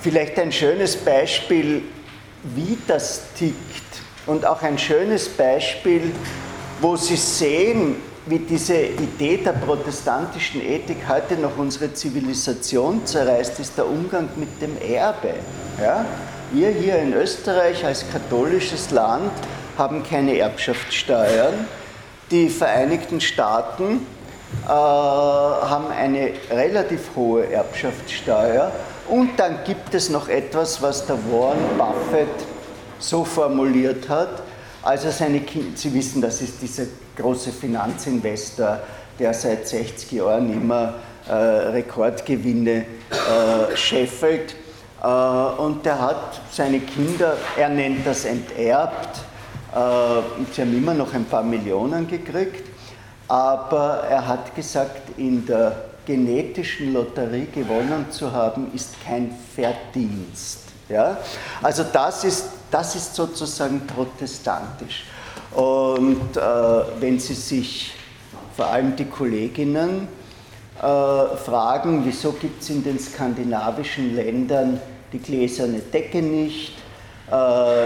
Vielleicht 0.00 0.38
ein 0.38 0.50
schönes 0.50 0.96
Beispiel, 0.96 1.82
wie 2.42 2.76
das 2.86 3.22
tickt 3.38 3.54
und 4.26 4.44
auch 4.44 4.62
ein 4.62 4.78
schönes 4.78 5.28
Beispiel, 5.28 6.12
wo 6.80 6.96
Sie 6.96 7.16
sehen, 7.16 7.96
wie 8.26 8.38
diese 8.38 8.76
Idee 8.76 9.36
der 9.38 9.52
protestantischen 9.52 10.62
Ethik 10.62 10.98
heute 11.08 11.36
noch 11.36 11.56
unsere 11.58 11.92
Zivilisation 11.92 13.04
zerreißt, 13.06 13.60
ist 13.60 13.76
der 13.76 13.86
Umgang 13.86 14.28
mit 14.36 14.60
dem 14.60 14.76
Erbe. 14.80 15.34
Ja? 15.80 16.04
wir 16.52 16.70
hier 16.70 16.96
in 16.96 17.12
Österreich 17.12 17.84
als 17.84 18.04
katholisches 18.10 18.90
Land 18.90 19.30
haben 19.78 20.02
keine 20.02 20.36
Erbschaftssteuern. 20.36 21.66
Die 22.30 22.48
Vereinigten 22.48 23.20
Staaten 23.20 23.94
äh, 23.94 24.19
haben 24.66 25.90
eine 25.90 26.32
relativ 26.50 27.10
hohe 27.16 27.50
Erbschaftssteuer. 27.52 28.72
Und 29.08 29.38
dann 29.38 29.64
gibt 29.64 29.94
es 29.94 30.08
noch 30.08 30.28
etwas, 30.28 30.80
was 30.82 31.06
der 31.06 31.16
Warren 31.30 31.78
Buffett 31.78 32.28
so 32.98 33.24
formuliert 33.24 34.08
hat, 34.08 34.42
als 34.82 35.04
er 35.04 35.12
seine 35.12 35.40
Kinder, 35.40 35.76
Sie 35.76 35.92
wissen, 35.92 36.22
das 36.22 36.40
ist 36.40 36.62
dieser 36.62 36.84
große 37.16 37.50
Finanzinvestor, 37.50 38.80
der 39.18 39.34
seit 39.34 39.66
60 39.68 40.12
Jahren 40.12 40.52
immer 40.52 40.94
äh, 41.28 41.32
Rekordgewinne 41.32 42.86
äh, 43.10 43.76
scheffelt. 43.76 44.54
Äh, 45.02 45.06
und 45.06 45.84
der 45.84 46.00
hat 46.00 46.40
seine 46.50 46.80
Kinder, 46.80 47.36
er 47.56 47.68
nennt 47.68 48.06
das 48.06 48.24
enterbt, 48.24 49.18
äh, 49.74 50.52
sie 50.52 50.62
haben 50.62 50.76
immer 50.76 50.94
noch 50.94 51.12
ein 51.12 51.24
paar 51.24 51.42
Millionen 51.42 52.06
gekriegt, 52.08 52.69
aber 53.30 54.02
er 54.10 54.26
hat 54.26 54.56
gesagt, 54.56 55.16
in 55.16 55.46
der 55.46 55.84
genetischen 56.04 56.92
Lotterie 56.92 57.46
gewonnen 57.46 58.06
zu 58.10 58.32
haben, 58.32 58.72
ist 58.74 58.94
kein 59.06 59.30
Verdienst. 59.54 60.62
Ja? 60.88 61.16
Also 61.62 61.84
das 61.84 62.24
ist, 62.24 62.46
das 62.72 62.96
ist 62.96 63.14
sozusagen 63.14 63.86
protestantisch. 63.86 65.04
Und 65.52 66.36
äh, 66.36 66.40
wenn 66.98 67.20
Sie 67.20 67.34
sich 67.34 67.92
vor 68.56 68.66
allem 68.66 68.96
die 68.96 69.04
Kolleginnen 69.04 70.08
äh, 70.78 70.82
fragen, 70.82 72.02
wieso 72.04 72.32
gibt 72.32 72.62
es 72.62 72.70
in 72.70 72.82
den 72.82 72.98
skandinavischen 72.98 74.16
Ländern 74.16 74.80
die 75.12 75.20
gläserne 75.20 75.78
Decke 75.78 76.20
nicht, 76.20 76.72
äh, 77.30 77.32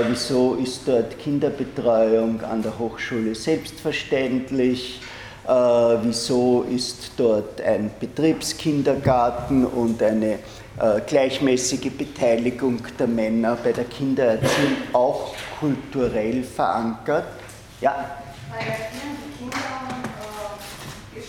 wieso 0.08 0.54
ist 0.54 0.88
dort 0.88 1.18
Kinderbetreuung 1.18 2.40
an 2.40 2.62
der 2.62 2.78
Hochschule 2.78 3.34
selbstverständlich, 3.34 5.02
äh, 5.46 5.50
wieso 6.02 6.62
ist 6.62 7.12
dort 7.16 7.60
ein 7.60 7.90
Betriebskindergarten 8.00 9.66
und 9.66 10.02
eine 10.02 10.38
äh, 10.78 11.00
gleichmäßige 11.06 11.92
Beteiligung 11.96 12.82
der 12.98 13.06
Männer 13.06 13.56
bei 13.62 13.72
der 13.72 13.84
Kindererziehung 13.84 14.76
auch 14.92 15.34
kulturell 15.60 16.42
verankert. 16.42 17.26
Ja? 17.80 18.18
Weil 18.50 18.66
die 18.92 19.38
Kinder 19.38 19.56
äh, 21.14 21.20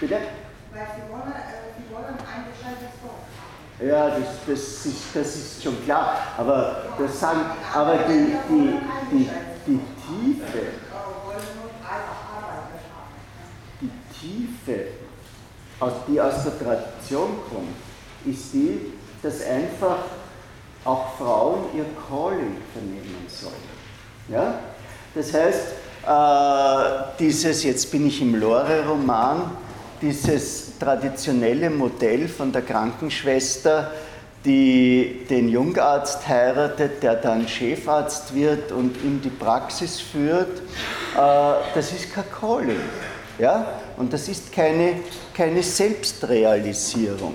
Bitte? 0.00 0.16
Weil 0.72 0.86
sie 0.94 1.12
wollen, 1.12 1.32
äh, 1.32 1.72
sie 1.78 1.94
wollen 1.94 2.04
ein 2.04 2.44
gescheitertes 2.52 3.00
Volk. 3.00 3.26
Ja, 3.78 4.08
das, 4.08 4.28
das, 4.46 4.86
ist, 4.86 5.14
das 5.14 5.36
ist 5.36 5.62
schon 5.62 5.84
klar. 5.84 6.18
Aber, 6.36 6.84
das 6.98 7.20
sagen, 7.20 7.40
aber 7.74 7.98
die, 8.08 8.36
die, 8.48 8.78
die, 9.10 9.30
die 9.66 9.80
Tiefe, 10.06 10.58
die 10.58 12.25
Tiefe, 14.66 14.80
die 16.08 16.20
aus 16.20 16.44
der 16.44 16.58
Tradition 16.58 17.38
kommt, 17.48 17.76
ist 18.26 18.52
die, 18.52 18.92
dass 19.22 19.42
einfach 19.42 19.98
auch 20.84 21.16
Frauen 21.16 21.66
ihr 21.76 21.84
Calling 22.08 22.56
vernehmen 22.72 23.26
sollen. 23.28 23.54
Ja? 24.28 24.58
Das 25.14 25.32
heißt, 25.32 25.66
äh, 26.06 27.16
dieses, 27.18 27.64
jetzt 27.64 27.90
bin 27.90 28.06
ich 28.06 28.20
im 28.20 28.34
Lore-Roman, 28.34 29.50
dieses 30.00 30.78
traditionelle 30.78 31.70
Modell 31.70 32.28
von 32.28 32.52
der 32.52 32.62
Krankenschwester, 32.62 33.92
die 34.44 35.26
den 35.28 35.48
Jungarzt 35.48 36.28
heiratet, 36.28 37.02
der 37.02 37.16
dann 37.16 37.48
Chefarzt 37.48 38.34
wird 38.34 38.70
und 38.70 38.96
ihm 39.02 39.20
die 39.20 39.30
Praxis 39.30 40.00
führt, 40.00 40.58
äh, 40.58 41.20
das 41.74 41.92
ist 41.92 42.12
kein 42.12 42.24
Calling. 42.30 42.80
Ja? 43.38 43.66
Und 43.96 44.12
das 44.12 44.28
ist 44.28 44.52
keine, 44.52 45.00
keine 45.34 45.62
Selbstrealisierung. 45.62 47.34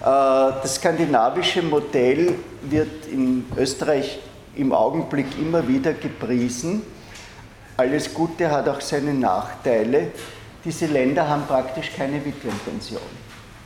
Äh, 0.00 0.04
das 0.04 0.76
skandinavische 0.76 1.62
Modell 1.62 2.34
wird 2.62 3.06
in 3.10 3.46
Österreich 3.56 4.18
im 4.56 4.72
Augenblick 4.72 5.26
immer 5.38 5.66
wieder 5.66 5.92
gepriesen. 5.92 6.82
Alles 7.76 8.12
Gute 8.12 8.50
hat 8.50 8.68
auch 8.68 8.80
seine 8.80 9.14
Nachteile. 9.14 10.08
Diese 10.64 10.86
Länder 10.86 11.28
haben 11.28 11.46
praktisch 11.46 11.92
keine 11.96 12.24
Witwenpension. 12.24 13.00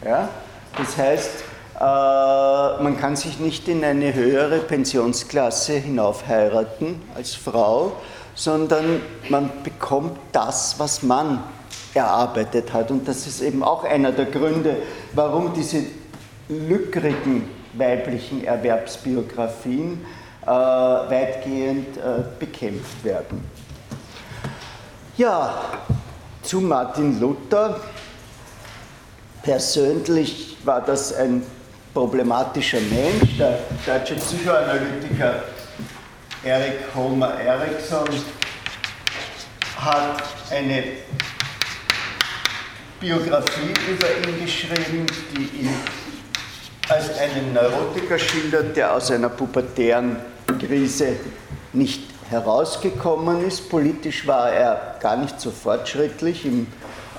Ja? 0.05 0.29
Das 0.77 0.97
heißt, 0.97 1.45
äh, 1.81 2.83
man 2.83 2.97
kann 2.99 3.17
sich 3.17 3.41
nicht 3.41 3.67
in 3.69 3.83
eine 3.85 4.15
höhere 4.15 4.59
Pensionsklasse 4.59 5.75
hinauf 5.75 6.27
heiraten 6.29 7.03
als 7.15 7.35
Frau, 7.35 7.93
sondern 8.35 9.01
man 9.29 9.51
bekommt 9.63 10.19
das, 10.33 10.79
was 10.79 11.03
man 11.03 11.43
erarbeitet 11.95 12.73
hat. 12.73 12.91
Und 12.91 13.07
das 13.07 13.27
ist 13.27 13.41
eben 13.43 13.63
auch 13.63 13.85
einer 13.85 14.13
der 14.13 14.27
Gründe, 14.27 14.77
warum 15.13 15.53
diese 15.53 15.85
lückrigen 16.49 17.49
weiblichen 17.75 18.45
Erwerbsbiografien 18.45 20.05
äh, 20.43 20.47
weitgehend 20.47 21.97
äh, 21.97 22.01
bekämpft 22.39 23.05
werden. 23.05 23.43
Ja, 25.17 25.55
zu 26.43 26.61
Martin 26.61 27.21
Luther. 27.21 27.81
Persönlich 29.43 30.57
war 30.65 30.81
das 30.81 31.15
ein 31.15 31.43
problematischer 31.93 32.81
Mensch. 32.81 33.39
Der 33.39 33.59
deutsche 33.87 34.15
Psychoanalytiker 34.15 35.43
Erik 36.45 36.81
Homer 36.97 37.35
Eriksson 37.41 38.09
hat 39.77 40.25
eine 40.51 40.83
Biografie 42.99 43.73
über 43.89 44.29
ihn 44.29 44.45
geschrieben, 44.45 45.07
die 45.37 45.61
ihn 45.61 45.71
als 46.89 47.17
einen 47.17 47.53
Neurotiker 47.53 48.19
schildert, 48.19 48.77
der 48.77 48.93
aus 48.93 49.13
einer 49.13 49.29
pubertären 49.29 50.17
Krise 50.59 51.15
nicht 51.73 52.03
herausgekommen 52.29 53.47
ist. 53.47 53.71
Politisch 53.71 54.27
war 54.27 54.51
er 54.51 54.97
gar 54.99 55.17
nicht 55.17 55.41
so 55.41 55.53
fortschrittlich. 55.53 56.45
Im 56.45 56.67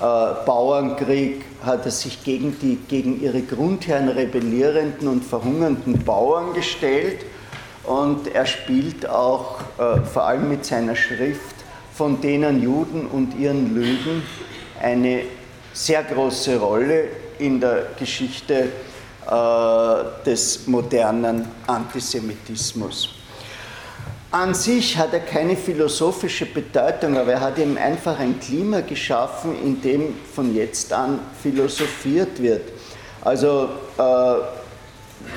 Bauernkrieg 0.00 1.46
hat 1.64 1.86
er 1.86 1.92
sich 1.92 2.22
gegen 2.24 2.58
die 2.60 2.76
gegen 2.76 3.22
ihre 3.22 3.40
Grundherren 3.40 4.10
rebellierenden 4.10 5.08
und 5.08 5.24
verhungernden 5.24 6.04
Bauern 6.04 6.52
gestellt. 6.52 7.24
Und 7.84 8.28
er 8.28 8.46
spielt 8.46 9.08
auch 9.08 9.60
äh, 9.78 10.00
vor 10.00 10.24
allem 10.24 10.48
mit 10.48 10.64
seiner 10.64 10.96
Schrift 10.96 11.54
von 11.94 12.20
denen 12.20 12.62
Juden 12.62 13.06
und 13.06 13.38
ihren 13.38 13.74
Lügen 13.74 14.22
eine 14.80 15.22
sehr 15.72 16.02
große 16.02 16.58
Rolle 16.58 17.08
in 17.38 17.60
der 17.60 17.86
Geschichte 17.98 18.68
äh, 19.26 20.24
des 20.24 20.66
modernen 20.66 21.46
Antisemitismus. 21.66 23.10
An 24.30 24.52
sich 24.52 24.98
hat 24.98 25.12
er 25.12 25.20
keine 25.20 25.56
philosophische 25.56 26.46
Bedeutung, 26.46 27.16
aber 27.16 27.34
er 27.34 27.40
hat 27.40 27.58
eben 27.58 27.78
einfach 27.78 28.18
ein 28.18 28.40
Klima 28.40 28.80
geschaffen, 28.80 29.54
in 29.62 29.80
dem 29.80 30.16
von 30.34 30.52
jetzt 30.52 30.92
an 30.92 31.20
philosophiert 31.40 32.42
wird. 32.42 32.62
Also 33.22 33.68
äh, 33.96 34.63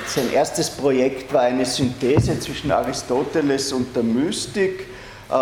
sein 0.06 0.32
erstes 0.32 0.70
Projekt 0.70 1.34
war 1.34 1.42
eine 1.42 1.66
Synthese 1.66 2.40
zwischen 2.40 2.72
Aristoteles 2.72 3.74
und 3.74 3.96
der 3.96 4.04
Mystik. 4.04 4.82
Äh, 5.30 5.34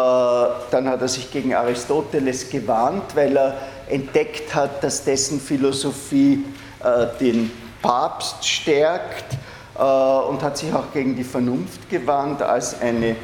dann 0.71 0.89
hat 0.89 1.01
er 1.01 1.07
sich 1.07 1.31
gegen 1.31 1.53
Aristoteles 1.53 2.49
gewarnt, 2.49 3.15
weil 3.15 3.37
er 3.37 3.57
entdeckt 3.87 4.53
hat, 4.55 4.83
dass 4.83 5.03
dessen 5.03 5.39
Philosophie 5.39 6.43
äh, 6.83 7.05
den 7.19 7.51
Papst 7.81 8.47
stärkt 8.47 9.37
äh, 9.77 9.81
und 9.81 10.41
hat 10.41 10.57
sich 10.57 10.73
auch 10.73 10.91
gegen 10.91 11.15
die 11.15 11.23
Vernunft 11.23 11.89
gewandt 11.89 12.41
als 12.41 12.79
eine 12.81 13.15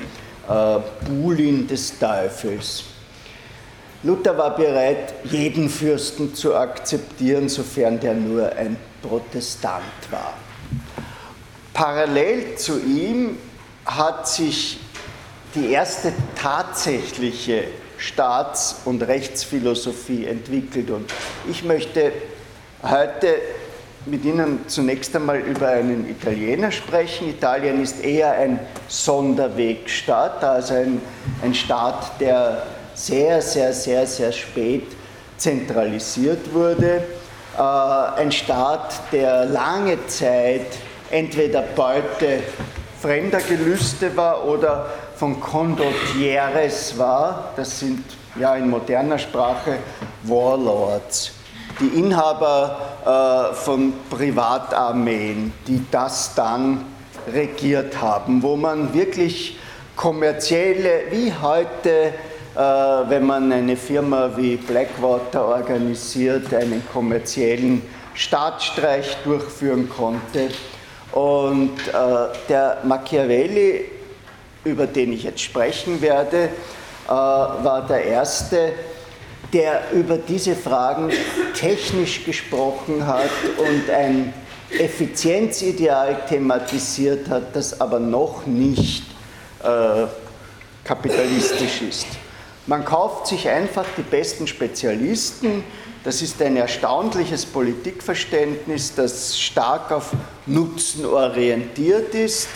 Buhlin 1.07 1.67
des 1.67 1.97
Teufels. 1.97 2.83
Luther 4.03 4.37
war 4.37 4.55
bereit, 4.55 5.13
jeden 5.23 5.69
Fürsten 5.69 6.33
zu 6.33 6.55
akzeptieren, 6.55 7.47
sofern 7.47 7.99
der 7.99 8.15
nur 8.15 8.51
ein 8.51 8.75
Protestant 9.01 9.83
war. 10.09 10.33
Parallel 11.73 12.55
zu 12.55 12.79
ihm 12.79 13.37
hat 13.85 14.27
sich 14.27 14.79
die 15.55 15.71
erste 15.71 16.13
tatsächliche 16.35 17.65
Staats- 17.97 18.81
und 18.85 19.03
Rechtsphilosophie 19.03 20.25
entwickelt. 20.25 20.89
Und 20.89 21.11
ich 21.49 21.63
möchte 21.63 22.11
heute 22.83 23.35
mit 24.05 24.25
Ihnen 24.25 24.67
zunächst 24.67 25.15
einmal 25.15 25.39
über 25.39 25.67
einen 25.67 26.09
Italiener 26.09 26.71
sprechen. 26.71 27.29
Italien 27.29 27.81
ist 27.81 28.03
eher 28.03 28.31
ein 28.31 28.59
Sonderwegstaat, 28.87 30.43
also 30.43 30.73
ein, 30.73 31.01
ein 31.43 31.53
Staat, 31.53 32.19
der 32.19 32.63
sehr, 32.95 33.41
sehr, 33.41 33.73
sehr, 33.73 34.07
sehr 34.07 34.31
spät 34.31 34.87
zentralisiert 35.37 36.51
wurde. 36.51 37.03
Äh, 37.57 37.61
ein 37.61 38.31
Staat, 38.31 39.11
der 39.11 39.45
lange 39.45 40.07
Zeit 40.07 40.65
entweder 41.11 41.61
Beute 41.61 42.41
fremder 42.99 43.41
Gelüste 43.41 44.15
war 44.15 44.45
oder 44.45 44.87
von 45.15 45.39
Condottieres 45.39 46.97
war. 46.97 47.51
Das 47.55 47.79
sind 47.79 48.03
ja 48.39 48.55
in 48.55 48.69
moderner 48.69 49.17
Sprache 49.17 49.77
Warlords. 50.23 51.33
Die 51.79 51.99
Inhaber 51.99 53.51
äh, 53.51 53.55
von 53.55 53.93
Privatarmeen, 54.09 55.53
die 55.67 55.83
das 55.89 56.35
dann 56.35 56.85
regiert 57.31 58.01
haben, 58.01 58.41
wo 58.43 58.55
man 58.55 58.93
wirklich 58.93 59.57
kommerzielle, 59.95 61.03
wie 61.11 61.33
heute, 61.41 61.89
äh, 62.55 62.59
wenn 62.59 63.25
man 63.25 63.51
eine 63.51 63.77
Firma 63.77 64.31
wie 64.35 64.57
Blackwater 64.57 65.45
organisiert, 65.45 66.53
einen 66.53 66.83
kommerziellen 66.91 67.81
Staatsstreich 68.13 69.17
durchführen 69.23 69.89
konnte. 69.89 70.49
Und 71.11 71.77
äh, 71.87 71.93
der 72.47 72.77
Machiavelli, 72.83 73.85
über 74.63 74.87
den 74.87 75.13
ich 75.13 75.23
jetzt 75.23 75.41
sprechen 75.41 76.01
werde, 76.01 76.49
äh, 77.07 77.09
war 77.09 77.85
der 77.87 78.05
erste, 78.05 78.73
der 79.51 79.91
über 79.91 80.17
diese 80.17 80.55
Fragen 80.55 81.11
technisch 81.53 82.23
gesprochen 82.23 83.05
hat 83.05 83.29
und 83.57 83.89
ein 83.89 84.33
Effizienzideal 84.79 86.21
thematisiert 86.29 87.27
hat, 87.29 87.53
das 87.55 87.81
aber 87.81 87.99
noch 87.99 88.45
nicht 88.45 89.03
äh, 89.63 90.07
kapitalistisch 90.85 91.81
ist. 91.81 92.07
Man 92.67 92.85
kauft 92.85 93.27
sich 93.27 93.49
einfach 93.49 93.85
die 93.97 94.03
besten 94.03 94.47
Spezialisten. 94.47 95.63
Das 96.03 96.23
ist 96.23 96.41
ein 96.41 96.57
erstaunliches 96.57 97.45
Politikverständnis, 97.45 98.95
das 98.95 99.39
stark 99.39 99.91
auf 99.91 100.11
Nutzen 100.47 101.05
orientiert 101.05 102.15
ist. 102.15 102.47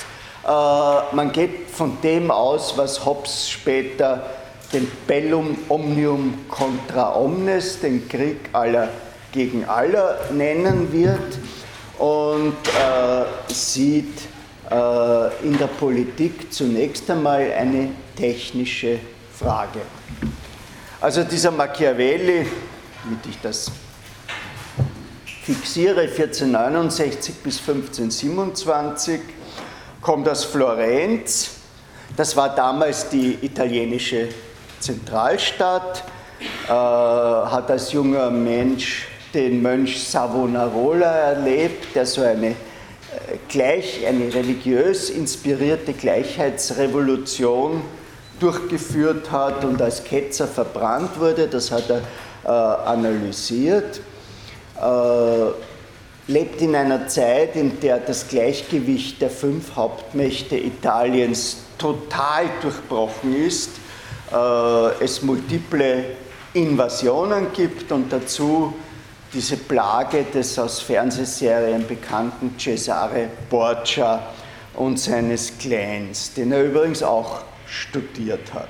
Äh, 0.44 0.48
man 0.48 1.32
geht 1.32 1.70
von 1.70 1.98
dem 2.02 2.32
aus, 2.32 2.76
was 2.76 3.06
Hobbes 3.06 3.48
später 3.48 4.26
den 4.74 4.92
Bellum 5.06 5.60
Omnium 5.70 6.48
contra 6.50 7.16
omnes, 7.16 7.80
den 7.80 8.10
Krieg 8.10 8.50
aller 8.52 8.90
gegen 9.32 9.66
aller 9.66 10.18
nennen 10.32 10.92
wird 10.92 11.38
und 12.00 12.56
äh, 12.68 13.54
sieht 13.54 14.22
äh, 14.72 15.46
in 15.46 15.56
der 15.60 15.68
Politik 15.68 16.52
zunächst 16.52 17.12
einmal 17.12 17.52
eine 17.52 17.90
technische 18.16 18.98
Frage. 19.38 19.82
Also 21.00 21.24
dieser 21.24 21.52
Machiavelli, 21.52 22.48
damit 23.06 23.26
ich 23.28 23.40
das 23.42 23.72
fixiere, 25.44 26.02
1469 26.02 27.36
bis 27.36 27.60
1527, 27.60 29.22
kommt 30.02 30.28
aus 30.28 30.44
Florenz. 30.44 31.52
Das 32.18 32.36
war 32.36 32.56
damals 32.56 33.10
die 33.10 33.38
italienische 33.42 34.30
Zentralstadt, 34.80 36.04
äh, 36.68 36.72
hat 36.72 37.70
als 37.70 37.92
junger 37.92 38.32
Mensch 38.32 39.08
den 39.34 39.62
Mönch 39.62 40.04
Savonarola 40.04 41.12
erlebt, 41.12 41.94
der 41.94 42.08
so 42.08 42.22
eine, 42.22 42.48
äh, 42.48 42.56
gleich, 43.50 44.06
eine 44.08 44.34
religiös 44.34 45.12
inspirierte 45.12 45.94
Gleichheitsrevolution 45.94 47.82
durchgeführt 48.40 49.32
hat 49.32 49.64
und 49.64 49.82
als 49.82 50.04
Ketzer 50.04 50.48
verbrannt 50.48 51.20
wurde. 51.20 51.48
Das 51.48 51.72
hat 51.72 51.90
er 51.90 52.02
analysiert. 52.50 54.02
Äh, 54.82 56.32
lebt 56.32 56.62
in 56.62 56.76
einer 56.76 57.08
Zeit, 57.08 57.56
in 57.56 57.80
der 57.80 58.00
das 58.00 58.28
Gleichgewicht 58.28 59.22
der 59.22 59.30
fünf 59.30 59.76
Hauptmächte 59.76 60.58
Italiens 60.58 61.58
total 61.78 62.46
durchbrochen 62.62 63.36
ist. 63.46 63.70
Äh, 64.32 65.04
es 65.04 65.22
multiple 65.22 66.06
Invasionen 66.54 67.48
gibt 67.54 67.92
und 67.92 68.12
dazu 68.12 68.74
diese 69.34 69.58
Plage 69.58 70.24
des 70.34 70.58
aus 70.58 70.80
Fernsehserien 70.80 71.86
bekannten 71.86 72.56
Cesare 72.58 73.28
Borgia 73.50 74.24
und 74.76 75.00
seines 75.00 75.58
Clans, 75.58 76.34
den 76.34 76.52
er 76.54 76.64
übrigens 76.64 77.04
auch 77.04 77.42
studiert 77.68 78.54
hat. 78.54 78.70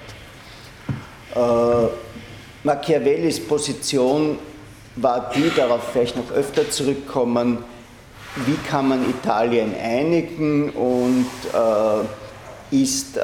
Äh, 2.65 2.67
Machiavellis 2.67 3.47
Position 3.47 4.37
war 4.95 5.31
die, 5.35 5.51
darauf 5.55 5.91
vielleicht 5.91 6.15
noch 6.17 6.31
öfter 6.31 6.69
zurückkommen, 6.69 7.59
wie 8.45 8.57
kann 8.67 8.89
man 8.89 9.09
Italien 9.09 9.73
einigen 9.81 10.69
und 10.71 11.27
äh, 11.53 12.81
ist, 12.83 13.17
äh, 13.17 13.21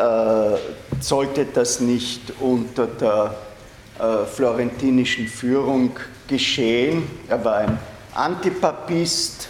sollte 1.00 1.46
das 1.46 1.82
nicht 1.82 2.34
unter 2.40 2.88
der 2.88 3.36
äh, 4.00 4.26
florentinischen 4.26 5.28
Führung 5.28 5.92
geschehen. 6.28 7.04
Er 7.28 7.44
war 7.44 7.56
ein 7.56 7.80
Antipapist, 8.14 9.50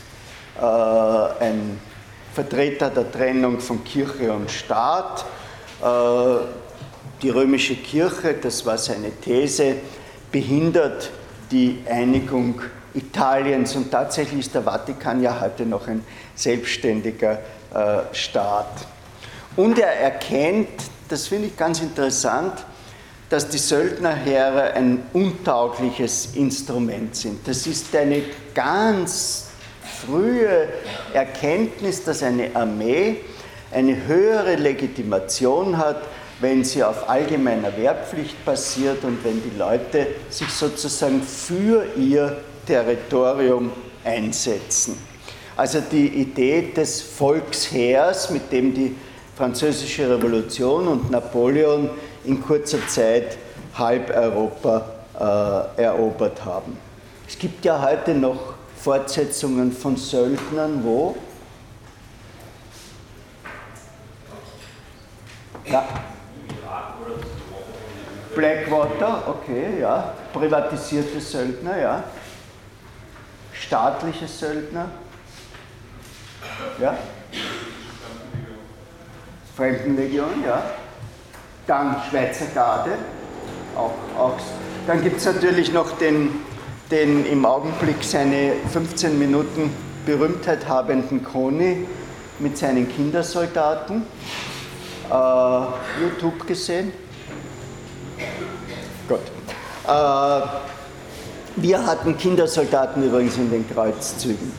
äh, 0.59 0.63
ein 0.63 1.79
Vertreter 2.33 2.89
der 2.89 3.11
Trennung 3.11 3.59
von 3.59 3.83
Kirche 3.83 4.31
und 4.31 4.49
Staat. 4.49 5.25
Die 7.21 7.29
römische 7.29 7.75
Kirche, 7.75 8.33
das 8.33 8.65
war 8.65 8.79
seine 8.79 9.11
These, 9.11 9.75
behindert 10.31 11.11
die 11.51 11.83
Einigung 11.87 12.61
Italiens 12.95 13.75
und 13.75 13.91
tatsächlich 13.91 14.39
ist 14.39 14.55
der 14.55 14.63
Vatikan 14.63 15.21
ja 15.21 15.39
heute 15.39 15.65
noch 15.65 15.87
ein 15.87 16.03
selbstständiger 16.33 17.39
äh, 17.73 17.99
Staat. 18.11 18.87
Und 19.55 19.77
er 19.77 19.93
erkennt, 19.99 20.69
das 21.09 21.27
finde 21.27 21.49
ich 21.49 21.57
ganz 21.57 21.79
interessant, 21.79 22.53
dass 23.29 23.47
die 23.47 23.59
Söldnerheere 23.59 24.73
ein 24.73 25.03
untaugliches 25.13 26.35
Instrument 26.35 27.15
sind. 27.15 27.47
Das 27.47 27.67
ist 27.67 27.95
eine 27.95 28.23
ganz 28.55 29.49
frühe 30.05 30.69
Erkenntnis, 31.13 32.03
dass 32.03 32.23
eine 32.23 32.55
Armee 32.55 33.17
eine 33.71 34.07
höhere 34.07 34.55
Legitimation 34.55 35.77
hat, 35.77 36.01
wenn 36.41 36.63
sie 36.63 36.83
auf 36.83 37.07
allgemeiner 37.07 37.75
Wehrpflicht 37.77 38.43
basiert 38.43 39.03
und 39.03 39.23
wenn 39.23 39.41
die 39.43 39.57
Leute 39.57 40.07
sich 40.29 40.49
sozusagen 40.49 41.21
für 41.21 41.85
ihr 41.95 42.37
Territorium 42.65 43.71
einsetzen. 44.03 44.97
Also 45.55 45.79
die 45.79 46.07
Idee 46.07 46.71
des 46.75 47.01
Volksheers, 47.01 48.31
mit 48.31 48.51
dem 48.51 48.73
die 48.73 48.95
Französische 49.37 50.09
Revolution 50.09 50.87
und 50.87 51.11
Napoleon 51.11 51.89
in 52.25 52.41
kurzer 52.41 52.85
Zeit 52.87 53.37
halb 53.75 54.09
Europa 54.15 54.85
äh, 55.77 55.83
erobert 55.83 56.43
haben. 56.43 56.77
Es 57.27 57.37
gibt 57.37 57.63
ja 57.63 57.81
heute 57.81 58.13
noch 58.13 58.55
Fortsetzungen 58.77 59.71
von 59.71 59.95
Söldnern, 59.95 60.83
wo? 60.83 61.15
Ja. 65.65 65.87
Blackwater, 68.35 69.27
okay, 69.27 69.79
ja. 69.79 70.13
Privatisierte 70.33 71.19
Söldner, 71.19 71.77
ja. 71.77 72.03
Staatliche 73.53 74.27
Söldner, 74.27 74.89
ja. 76.79 76.97
Fremdenlegion, 79.55 80.43
ja 80.45 80.63
dann 81.71 81.95
Schweizer 82.09 82.47
Garde. 82.53 82.91
Auch, 83.77 83.93
auch. 84.19 84.37
Dann 84.87 85.01
gibt 85.01 85.17
es 85.17 85.25
natürlich 85.25 85.71
noch 85.71 85.97
den, 85.97 86.29
den 86.91 87.25
im 87.25 87.45
Augenblick 87.45 88.03
seine 88.03 88.53
15 88.71 89.17
Minuten 89.17 89.73
Berühmtheit 90.05 90.67
habenden 90.67 91.23
Koni 91.23 91.87
mit 92.39 92.57
seinen 92.57 92.89
Kindersoldaten. 92.89 94.03
Äh, 95.09 95.13
YouTube 96.01 96.45
gesehen? 96.45 96.91
Gut. 99.11 99.19
Äh, 99.89 100.41
wir 101.57 101.85
hatten 101.85 102.17
Kindersoldaten 102.17 103.03
übrigens 103.03 103.35
in 103.35 103.51
den 103.51 103.69
Kreuzzügen. 103.69 104.53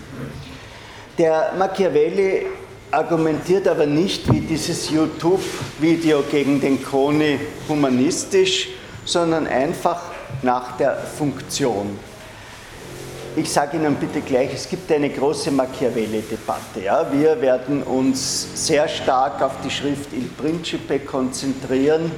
Der 1.16 1.54
Machiavelli 1.56 2.44
argumentiert 2.90 3.66
aber 3.66 3.86
nicht 3.86 4.30
wie 4.30 4.40
dieses 4.40 4.90
YouTube-Video 4.90 6.22
gegen 6.30 6.60
den 6.60 6.84
Koni 6.84 7.40
humanistisch, 7.66 8.68
sondern 9.06 9.46
einfach 9.46 10.02
nach 10.42 10.76
der 10.76 10.98
Funktion. 10.98 11.98
Ich 13.34 13.50
sage 13.50 13.78
Ihnen 13.78 13.94
bitte 13.94 14.20
gleich, 14.20 14.52
es 14.52 14.68
gibt 14.68 14.92
eine 14.92 15.08
große 15.08 15.50
Machiavelli-Debatte. 15.50 16.84
Ja? 16.84 17.10
Wir 17.10 17.40
werden 17.40 17.82
uns 17.82 18.66
sehr 18.66 18.86
stark 18.86 19.40
auf 19.40 19.52
die 19.64 19.70
Schrift 19.70 20.12
Il 20.12 20.28
Principe 20.28 20.98
konzentrieren. 20.98 22.12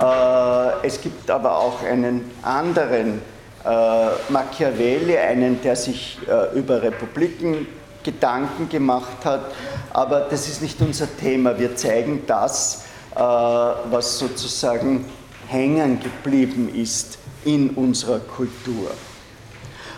Äh, 0.00 0.86
es 0.86 1.00
gibt 1.00 1.30
aber 1.30 1.58
auch 1.58 1.82
einen 1.82 2.30
anderen 2.42 3.20
äh, 3.64 4.32
Machiavelli, 4.32 5.16
einen, 5.18 5.60
der 5.62 5.76
sich 5.76 6.18
äh, 6.26 6.58
über 6.58 6.82
Republiken 6.82 7.66
Gedanken 8.02 8.70
gemacht 8.70 9.24
hat, 9.24 9.42
aber 9.92 10.20
das 10.20 10.48
ist 10.48 10.62
nicht 10.62 10.80
unser 10.80 11.06
Thema. 11.18 11.58
Wir 11.58 11.76
zeigen 11.76 12.22
das, 12.26 12.84
was 13.14 14.18
sozusagen 14.18 15.04
hängen 15.48 16.00
geblieben 16.00 16.74
ist 16.74 17.18
in 17.44 17.68
unserer 17.70 18.20
Kultur. 18.20 18.92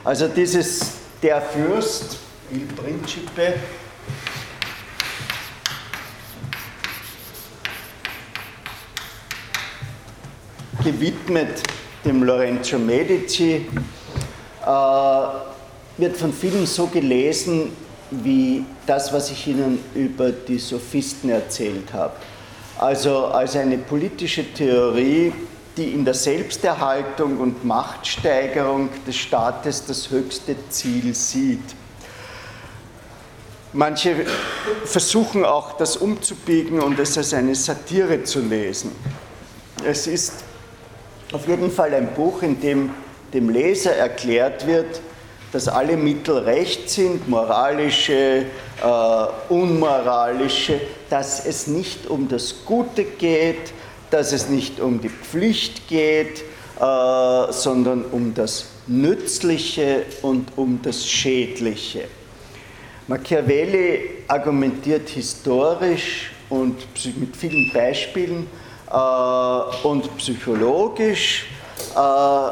Also 0.03 0.27
dieses 0.27 0.95
Der 1.23 1.41
Fürst, 1.41 2.17
Il 2.51 2.67
Principe, 2.67 3.55
gewidmet 10.85 11.63
dem 12.05 12.23
Lorenzo 12.23 12.79
Medici, 12.79 13.67
äh, 14.65 14.69
wird 15.99 16.17
von 16.17 16.33
vielen 16.33 16.67
so 16.67 16.87
gelesen 16.87 17.73
wie 18.11 18.65
das, 18.87 19.13
was 19.13 19.31
ich 19.31 19.47
Ihnen 19.47 19.79
über 19.95 20.31
die 20.31 20.59
Sophisten 20.59 21.31
erzählt 21.31 21.93
habe. 21.93 22.15
Also 22.79 23.27
als 23.27 23.57
eine 23.57 23.79
politische 23.79 24.53
Theorie, 24.53 25.33
die 25.77 25.93
in 25.93 26.05
der 26.05 26.15
Selbsterhaltung 26.15 27.39
und 27.39 27.65
Machtsteigerung 27.65 28.91
des 29.07 29.17
Staates 29.17 29.87
das 29.87 30.11
höchste 30.11 30.57
Ziel 30.69 31.15
sieht. 31.15 31.77
Manche 33.73 34.27
versuchen 34.85 35.47
auch, 35.47 35.79
das 35.79 35.97
umzubiegen 35.97 36.81
und 36.81 36.99
es 36.99 37.17
als 37.17 37.33
eine 37.33 37.55
Satire 37.55 38.23
zu 38.25 38.41
lesen. 38.41 38.93
Es 39.83 40.07
ist 40.07 40.45
auf 41.33 41.49
jeden 41.49 41.71
Fall 41.71 41.95
ein 41.95 42.15
Buch, 42.15 42.43
in 42.43 42.61
dem 42.61 42.91
dem 43.33 43.49
Leser 43.49 43.97
erklärt 43.97 44.67
wird, 44.67 45.01
dass 45.53 45.69
alle 45.69 45.97
Mittel 45.97 46.39
recht 46.39 46.89
sind, 46.89 47.29
moralische, 47.29 48.47
äh, 48.83 49.53
unmoralische, 49.53 50.81
dass 51.11 51.45
es 51.45 51.67
nicht 51.67 52.07
um 52.07 52.29
das 52.29 52.65
Gute 52.65 53.05
geht, 53.05 53.73
dass 54.11 54.33
es 54.33 54.49
nicht 54.49 54.81
um 54.81 55.01
die 55.01 55.11
Pflicht 55.11 55.89
geht, 55.89 56.41
äh, 56.41 57.53
sondern 57.53 58.05
um 58.13 58.35
das 58.35 58.67
Nützliche 58.87 60.05
und 60.23 60.49
um 60.57 60.81
das 60.83 61.07
Schädliche. 61.07 62.05
Machiavelli 63.09 64.25
argumentiert 64.29 65.09
historisch 65.09 66.31
und 66.49 66.77
mit 67.19 67.37
vielen 67.37 67.71
Beispielen 67.73 68.47
äh, 68.93 69.87
und 69.87 70.17
psychologisch, 70.19 71.47
äh, 71.97 72.51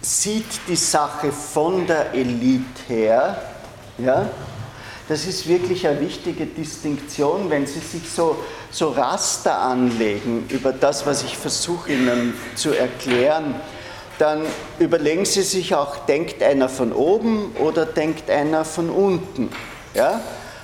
sieht 0.00 0.60
die 0.66 0.76
Sache 0.76 1.30
von 1.30 1.86
der 1.86 2.12
Elite 2.12 2.64
her, 2.88 3.40
ja, 3.98 4.28
das 5.08 5.26
ist 5.26 5.46
wirklich 5.46 5.86
eine 5.86 6.00
wichtige 6.00 6.46
Distinktion, 6.46 7.50
wenn 7.50 7.66
Sie 7.66 7.80
sich 7.80 8.08
so, 8.10 8.36
so 8.70 8.90
Raster 8.90 9.58
anlegen 9.58 10.46
über 10.48 10.72
das, 10.72 11.06
was 11.06 11.22
ich 11.22 11.36
versuche 11.36 11.92
Ihnen 11.92 12.34
zu 12.54 12.72
erklären, 12.72 13.54
dann 14.18 14.42
überlegen 14.78 15.24
Sie 15.24 15.42
sich 15.42 15.74
auch, 15.74 16.06
denkt 16.06 16.42
einer 16.42 16.68
von 16.68 16.92
oben 16.92 17.52
oder 17.56 17.86
denkt 17.86 18.30
einer 18.30 18.64
von 18.64 18.90
unten. 18.90 19.50
Ja? 19.94 20.20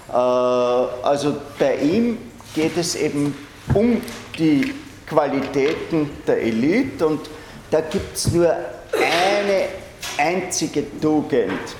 Äh, 0.08 1.04
also 1.04 1.36
bei 1.58 1.76
ihm 1.76 2.18
geht 2.54 2.76
es 2.76 2.94
eben 2.94 3.36
um 3.74 4.00
die 4.38 4.74
Qualitäten 5.08 6.10
der 6.26 6.42
Elite 6.42 7.06
und 7.06 7.30
da 7.70 7.80
gibt 7.80 8.16
es 8.16 8.30
nur 8.32 8.50
eine 8.50 9.68
einzige 10.16 10.84
Tugend 11.00 11.76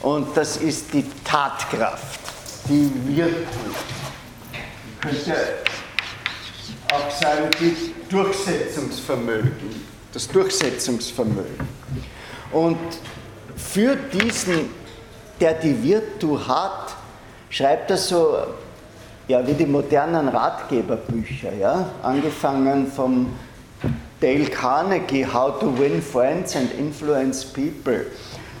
und 0.00 0.36
das 0.36 0.56
ist 0.58 0.92
die 0.92 1.04
Tatkraft, 1.24 2.20
die 2.68 2.90
Virtus. 3.06 3.46
Ich 5.10 5.24
könnte 5.24 5.36
auch 6.92 7.10
sagen, 7.10 7.48
die 7.60 7.94
Durchsetzungsvermögen, 8.08 9.86
das 10.12 10.28
Durchsetzungsvermögen. 10.28 11.68
Und 12.52 12.78
für 13.56 13.96
diesen, 13.96 14.70
der 15.40 15.54
die 15.54 15.82
Virtu 15.82 16.38
hat, 16.46 16.96
schreibt 17.50 17.90
er 17.90 17.96
so 17.96 18.38
ja, 19.30 19.46
wie 19.46 19.54
die 19.54 19.66
modernen 19.66 20.26
Ratgeberbücher, 20.26 21.54
ja? 21.54 21.88
angefangen 22.02 22.90
vom 22.90 23.28
Dale 24.20 24.46
Carnegie, 24.46 25.24
How 25.24 25.56
to 25.60 25.72
Win 25.78 26.02
Friends 26.02 26.56
and 26.56 26.74
Influence 26.74 27.44
People. 27.44 28.06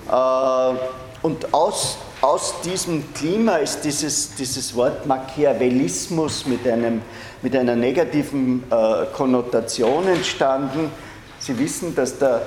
Äh, 0.08 0.74
und 1.22 1.52
aus, 1.52 1.98
aus 2.20 2.54
diesem 2.62 3.12
Klima 3.14 3.56
ist 3.56 3.80
dieses, 3.80 4.36
dieses 4.36 4.74
Wort 4.76 5.06
Machiavellismus 5.06 6.46
mit, 6.46 6.66
einem, 6.68 7.02
mit 7.42 7.56
einer 7.56 7.74
negativen 7.74 8.62
äh, 8.70 9.06
Konnotation 9.12 10.06
entstanden. 10.06 10.92
Sie 11.40 11.58
wissen, 11.58 11.96
dass 11.96 12.16
der 12.16 12.42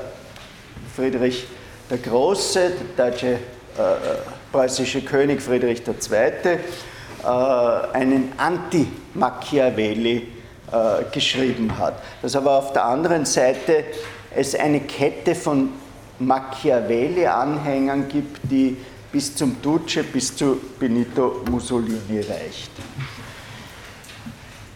Friedrich 0.95 1.45
der 1.89 1.97
Große, 1.97 2.71
der 2.97 3.11
deutsche 3.11 3.33
äh, 3.33 3.37
preußische 4.53 5.01
König 5.01 5.41
Friedrich 5.41 5.83
II., 5.85 6.15
äh, 6.15 6.57
einen 7.27 8.33
Anti-Machiavelli 8.37 10.27
äh, 10.71 11.03
geschrieben 11.11 11.77
hat. 11.77 11.95
Dass 12.21 12.35
aber 12.35 12.57
auf 12.57 12.73
der 12.73 12.85
anderen 12.85 13.25
Seite 13.25 13.85
es 14.35 14.55
eine 14.55 14.81
Kette 14.81 15.35
von 15.35 15.69
Machiavelli-Anhängern 16.19 18.07
gibt, 18.07 18.39
die 18.43 18.77
bis 19.11 19.35
zum 19.35 19.61
Duce, 19.61 20.03
bis 20.11 20.35
zu 20.35 20.59
Benito 20.79 21.43
Mussolini 21.49 22.21
reicht. 22.27 22.71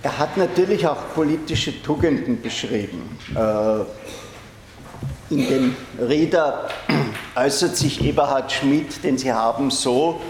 Er 0.04 0.18
hat 0.20 0.38
natürlich 0.38 0.88
auch 0.88 1.14
politische 1.16 1.82
Tugenden 1.82 2.42
beschrieben. 2.42 3.18
Äh, 3.36 3.80
in 5.34 5.48
dem 5.50 5.76
Rieder 6.00 6.70
äußert 7.36 7.76
sich 7.76 8.04
Eberhard 8.04 8.52
Schmidt, 8.52 9.04
den 9.04 9.18
Sie 9.18 9.34
haben, 9.34 9.72
so, 9.72 10.22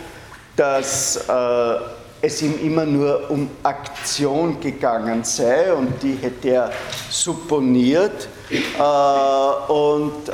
dass 0.56 1.18
äh, 1.28 1.76
es 2.22 2.42
ihm 2.42 2.60
immer 2.62 2.86
nur 2.86 3.30
um 3.30 3.50
Aktion 3.64 4.60
gegangen 4.60 5.24
sei 5.24 5.72
und 5.74 6.02
die 6.02 6.16
hätte 6.16 6.50
er 6.50 6.72
supponiert 7.10 8.28
äh, 8.50 9.72
und 9.72 10.30
äh, 10.30 10.34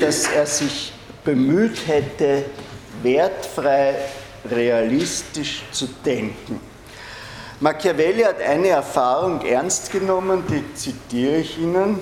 dass 0.00 0.26
er 0.28 0.46
sich 0.46 0.92
bemüht 1.24 1.86
hätte, 1.86 2.46
wertfrei, 3.02 3.94
realistisch 4.50 5.62
zu 5.70 5.88
denken. 6.04 6.60
Machiavelli 7.60 8.22
hat 8.22 8.42
eine 8.42 8.68
Erfahrung 8.68 9.40
ernst 9.42 9.90
genommen, 9.90 10.44
die 10.50 10.74
zitiere 10.74 11.36
ich 11.38 11.58
Ihnen. 11.58 12.00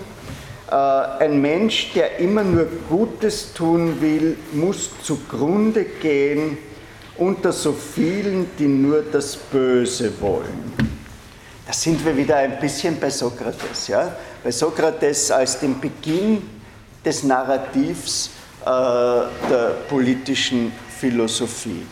Äh, 0.70 0.74
ein 0.74 1.41
Mensch, 1.41 1.93
der 1.93 2.18
immer 2.18 2.43
nur 2.43 2.66
Gutes 2.89 3.53
tun 3.53 4.01
will, 4.01 4.39
muss 4.53 4.91
zugrunde 5.03 5.84
gehen 5.84 6.57
unter 7.16 7.52
so 7.52 7.72
vielen, 7.72 8.50
die 8.58 8.66
nur 8.66 9.02
das 9.02 9.36
Böse 9.36 10.12
wollen. 10.20 10.72
Da 11.66 11.72
sind 11.72 12.04
wir 12.04 12.16
wieder 12.16 12.36
ein 12.36 12.58
bisschen 12.58 12.98
bei 12.98 13.10
Sokrates. 13.10 13.88
Ja? 13.88 14.16
Bei 14.42 14.50
Sokrates 14.50 15.30
als 15.30 15.60
dem 15.60 15.80
Beginn 15.80 16.42
des 17.04 17.22
Narrativs 17.22 18.30
äh, 18.62 18.64
der 18.64 19.76
politischen 19.88 20.72
Philosophie. 20.98 21.86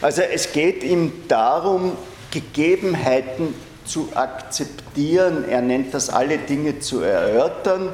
Also 0.00 0.22
es 0.22 0.50
geht 0.52 0.82
ihm 0.82 1.12
darum, 1.28 1.92
Gegebenheiten 2.30 3.54
zu 3.84 4.08
akzeptieren. 4.14 5.44
Er 5.48 5.60
nennt 5.60 5.92
das 5.92 6.08
alle 6.08 6.38
Dinge 6.38 6.78
zu 6.78 7.00
erörtern. 7.00 7.88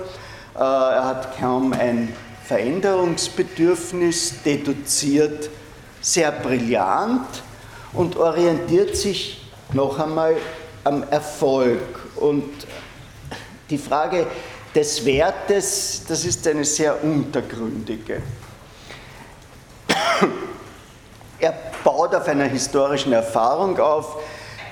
Äh, 0.55 0.59
er 0.59 1.05
hat 1.05 1.39
kaum 1.39 1.73
ein 1.73 2.13
Veränderungsbedürfnis, 2.45 4.43
deduziert 4.45 5.51
sehr 6.07 6.31
brillant 6.31 7.27
und 7.93 8.17
orientiert 8.17 8.97
sich 8.97 9.45
noch 9.73 9.99
einmal 9.99 10.37
am 10.85 11.03
Erfolg. 11.11 11.81
Und 12.15 12.49
die 13.69 13.77
Frage 13.77 14.29
des 14.73 15.05
Wertes, 15.05 16.03
das 16.07 16.25
ist 16.25 16.47
eine 16.47 16.65
sehr 16.65 17.03
untergründige. 17.03 18.23
Er 21.41 21.55
baut 21.83 22.15
auf 22.15 22.29
einer 22.29 22.45
historischen 22.45 23.13
Erfahrung 23.13 23.77
auf, 23.81 24.19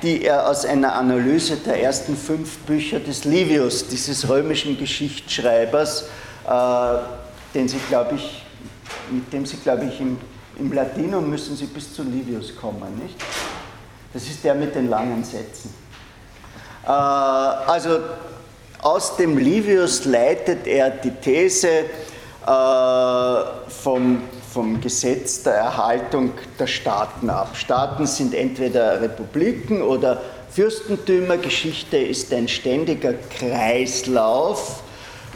die 0.02 0.22
er 0.22 0.48
aus 0.48 0.64
einer 0.64 0.94
Analyse 0.94 1.56
der 1.56 1.82
ersten 1.82 2.16
fünf 2.16 2.58
Bücher 2.58 3.00
des 3.00 3.24
Livius, 3.24 3.88
dieses 3.88 4.28
römischen 4.28 4.78
Geschichtsschreibers, 4.78 6.04
äh, 6.48 6.94
den 7.54 7.66
Sie, 7.66 7.78
ich, 8.14 8.44
mit 9.10 9.32
dem 9.32 9.44
Sie, 9.44 9.56
glaube 9.56 9.86
ich, 9.86 10.00
im 10.00 10.16
im 10.58 10.72
Latinum 10.72 11.28
müssen 11.28 11.56
Sie 11.56 11.66
bis 11.66 11.94
zu 11.94 12.02
Livius 12.02 12.54
kommen, 12.56 12.98
nicht? 13.02 13.16
Das 14.12 14.24
ist 14.24 14.44
der 14.44 14.54
mit 14.54 14.74
den 14.74 14.88
langen 14.88 15.24
Sätzen. 15.24 15.74
Äh, 16.84 16.88
also 16.88 17.98
aus 18.80 19.16
dem 19.16 19.38
Livius 19.38 20.04
leitet 20.04 20.66
er 20.66 20.90
die 20.90 21.10
These 21.10 21.68
äh, 22.46 23.70
vom 23.70 24.22
vom 24.54 24.80
Gesetz 24.80 25.42
der 25.42 25.54
Erhaltung 25.54 26.30
der 26.60 26.68
Staaten 26.68 27.28
ab. 27.28 27.56
Staaten 27.56 28.06
sind 28.06 28.34
entweder 28.34 29.00
Republiken 29.00 29.82
oder 29.82 30.22
Fürstentümer. 30.48 31.38
Geschichte 31.38 31.96
ist 31.96 32.32
ein 32.32 32.46
ständiger 32.46 33.14
Kreislauf 33.36 34.84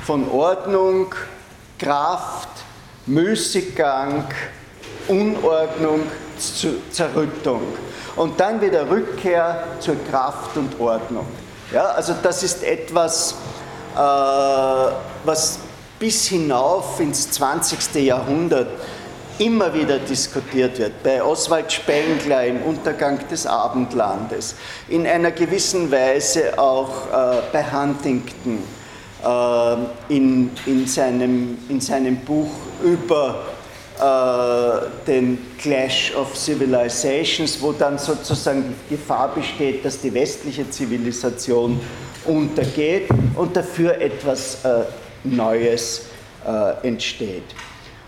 von 0.04 0.30
Ordnung, 0.30 1.12
Kraft, 1.80 2.48
Müßiggang, 3.06 4.28
Unordnung, 5.08 6.02
Zerrüttung 6.90 7.62
und 8.16 8.38
dann 8.38 8.60
wieder 8.60 8.88
Rückkehr 8.88 9.64
zur 9.80 9.96
Kraft 10.10 10.56
und 10.56 10.78
Ordnung. 10.78 11.26
Ja, 11.72 11.86
also 11.86 12.14
das 12.22 12.42
ist 12.42 12.62
etwas, 12.62 13.34
äh, 13.94 13.98
was 13.98 15.58
bis 15.98 16.26
hinauf 16.26 17.00
ins 17.00 17.30
20. 17.30 17.94
Jahrhundert 18.04 18.68
immer 19.38 19.72
wieder 19.72 19.98
diskutiert 19.98 20.78
wird. 20.78 21.02
Bei 21.02 21.22
Oswald 21.22 21.72
Spengler 21.72 22.44
im 22.44 22.62
Untergang 22.62 23.20
des 23.28 23.46
Abendlandes, 23.46 24.56
in 24.88 25.06
einer 25.06 25.30
gewissen 25.30 25.90
Weise 25.90 26.58
auch 26.58 27.06
äh, 27.06 27.42
bei 27.52 27.64
Huntington 27.64 28.62
äh, 29.24 29.76
in, 30.14 30.50
in, 30.66 30.86
seinem, 30.86 31.58
in 31.68 31.80
seinem 31.80 32.16
Buch 32.16 32.50
über 32.82 33.36
den 35.06 35.38
Clash 35.58 36.14
of 36.14 36.36
Civilizations, 36.36 37.60
wo 37.60 37.72
dann 37.72 37.98
sozusagen 37.98 38.74
die 38.88 38.94
Gefahr 38.94 39.34
besteht, 39.34 39.84
dass 39.84 40.00
die 40.00 40.14
westliche 40.14 40.70
Zivilisation 40.70 41.80
untergeht 42.24 43.08
und 43.34 43.56
dafür 43.56 44.00
etwas 44.00 44.64
äh, 44.64 44.84
Neues 45.24 46.02
äh, 46.46 46.86
entsteht. 46.86 47.44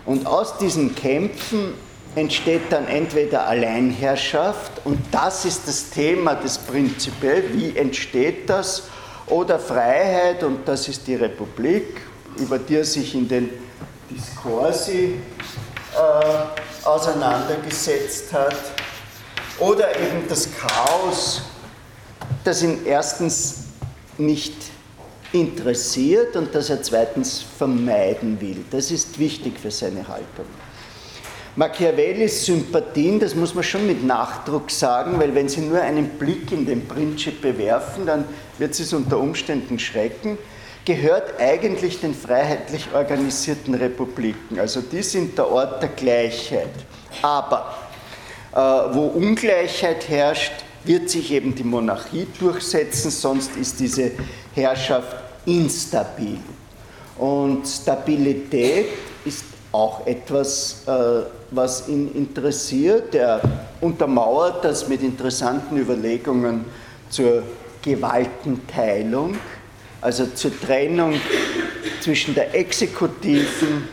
Und 0.05 0.25
aus 0.25 0.57
diesen 0.57 0.95
Kämpfen 0.95 1.73
entsteht 2.15 2.61
dann 2.69 2.87
entweder 2.87 3.47
Alleinherrschaft, 3.47 4.71
und 4.83 4.99
das 5.11 5.45
ist 5.45 5.67
das 5.67 5.89
Thema 5.89 6.35
des 6.35 6.57
Prinzipiell, 6.57 7.43
wie 7.53 7.75
entsteht 7.75 8.49
das, 8.49 8.83
oder 9.27 9.59
Freiheit, 9.59 10.43
und 10.43 10.67
das 10.67 10.87
ist 10.87 11.07
die 11.07 11.15
Republik, 11.15 12.01
über 12.37 12.59
die 12.59 12.83
sich 12.83 13.15
in 13.15 13.27
den 13.27 13.49
Diskursi 14.09 15.15
äh, 15.95 16.87
auseinandergesetzt 16.87 18.31
hat, 18.33 18.55
oder 19.59 19.95
eben 19.95 20.27
das 20.27 20.49
Chaos, 20.57 21.43
das 22.43 22.63
ihn 22.63 22.85
erstens 22.85 23.65
nicht 24.17 24.55
interessiert 25.33 26.35
und 26.35 26.53
das 26.53 26.69
er 26.69 26.81
zweitens 26.81 27.43
vermeiden 27.57 28.41
will. 28.41 28.65
Das 28.71 28.91
ist 28.91 29.19
wichtig 29.19 29.59
für 29.59 29.71
seine 29.71 30.07
Haltung. 30.07 30.45
Machiavellis 31.55 32.45
Sympathien, 32.45 33.19
das 33.19 33.35
muss 33.35 33.53
man 33.53 33.63
schon 33.63 33.85
mit 33.85 34.05
Nachdruck 34.05 34.71
sagen, 34.71 35.19
weil 35.19 35.35
wenn 35.35 35.49
Sie 35.49 35.61
nur 35.61 35.81
einen 35.81 36.07
Blick 36.11 36.51
in 36.51 36.65
den 36.65 36.87
Principe 36.87 37.57
werfen, 37.57 38.05
dann 38.05 38.25
wird 38.57 38.79
es 38.79 38.93
unter 38.93 39.19
Umständen 39.19 39.77
schrecken, 39.77 40.37
gehört 40.85 41.39
eigentlich 41.39 41.99
den 42.01 42.13
freiheitlich 42.13 42.87
organisierten 42.93 43.75
Republiken. 43.75 44.59
Also 44.59 44.81
die 44.81 45.03
sind 45.03 45.37
der 45.37 45.51
Ort 45.51 45.81
der 45.81 45.89
Gleichheit. 45.89 46.69
Aber 47.21 47.75
äh, 48.53 48.57
wo 48.57 49.07
Ungleichheit 49.07 50.09
herrscht, 50.09 50.53
wird 50.83 51.09
sich 51.09 51.31
eben 51.31 51.53
die 51.53 51.63
Monarchie 51.63 52.27
durchsetzen, 52.39 53.11
sonst 53.11 53.55
ist 53.55 53.79
diese 53.79 54.11
Herrschaft 54.55 55.15
instabil. 55.45 56.39
Und 57.17 57.67
Stabilität 57.67 58.87
ist 59.25 59.45
auch 59.71 60.05
etwas, 60.07 60.83
äh, 60.87 61.23
was 61.51 61.87
ihn 61.87 62.13
interessiert. 62.15 63.13
Er 63.13 63.41
untermauert 63.79 64.65
das 64.65 64.87
mit 64.87 65.03
interessanten 65.03 65.77
Überlegungen 65.77 66.65
zur 67.09 67.43
Gewaltenteilung, 67.81 69.37
also 70.01 70.25
zur 70.27 70.59
Trennung 70.59 71.13
zwischen 72.01 72.33
der 72.33 72.53
exekutiven, 72.55 73.87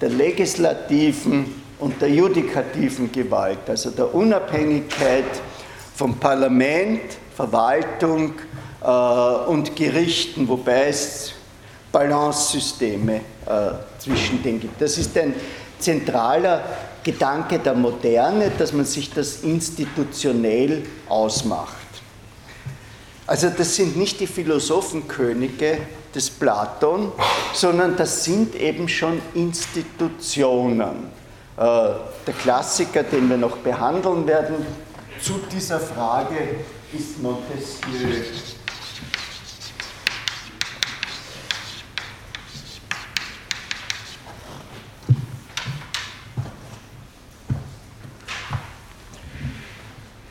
der 0.00 0.10
legislativen 0.10 1.62
und 1.78 2.00
der 2.00 2.10
judikativen 2.10 3.10
Gewalt, 3.10 3.68
also 3.68 3.90
der 3.90 4.14
Unabhängigkeit 4.14 5.24
vom 5.94 6.16
Parlament, 6.18 7.00
Verwaltung 7.34 8.34
äh, 8.82 9.50
und 9.50 9.74
Gerichten, 9.74 10.46
wobei 10.46 10.88
es 10.88 11.32
Balance-Systeme 11.90 13.16
äh, 13.16 13.20
zwischen 13.98 14.42
denen 14.42 14.60
gibt. 14.60 14.80
Das 14.80 14.96
ist 14.98 15.16
ein 15.18 15.34
zentraler 15.78 16.62
Gedanke 17.02 17.58
der 17.58 17.74
Moderne, 17.74 18.52
dass 18.58 18.72
man 18.72 18.84
sich 18.84 19.10
das 19.10 19.40
institutionell 19.42 20.82
ausmacht. 21.08 21.79
Also 23.30 23.48
das 23.48 23.76
sind 23.76 23.96
nicht 23.96 24.18
die 24.18 24.26
Philosophenkönige 24.26 25.78
des 26.12 26.28
Platon, 26.30 27.12
sondern 27.54 27.94
das 27.94 28.24
sind 28.24 28.56
eben 28.56 28.88
schon 28.88 29.22
Institutionen. 29.34 31.12
Äh, 31.56 31.60
der 32.26 32.34
Klassiker, 32.42 33.04
den 33.04 33.30
wir 33.30 33.36
noch 33.36 33.58
behandeln 33.58 34.26
werden, 34.26 34.56
zu 35.22 35.34
dieser 35.52 35.78
Frage 35.78 36.56
ist 36.92 37.22
Montesquieu. 37.22 38.24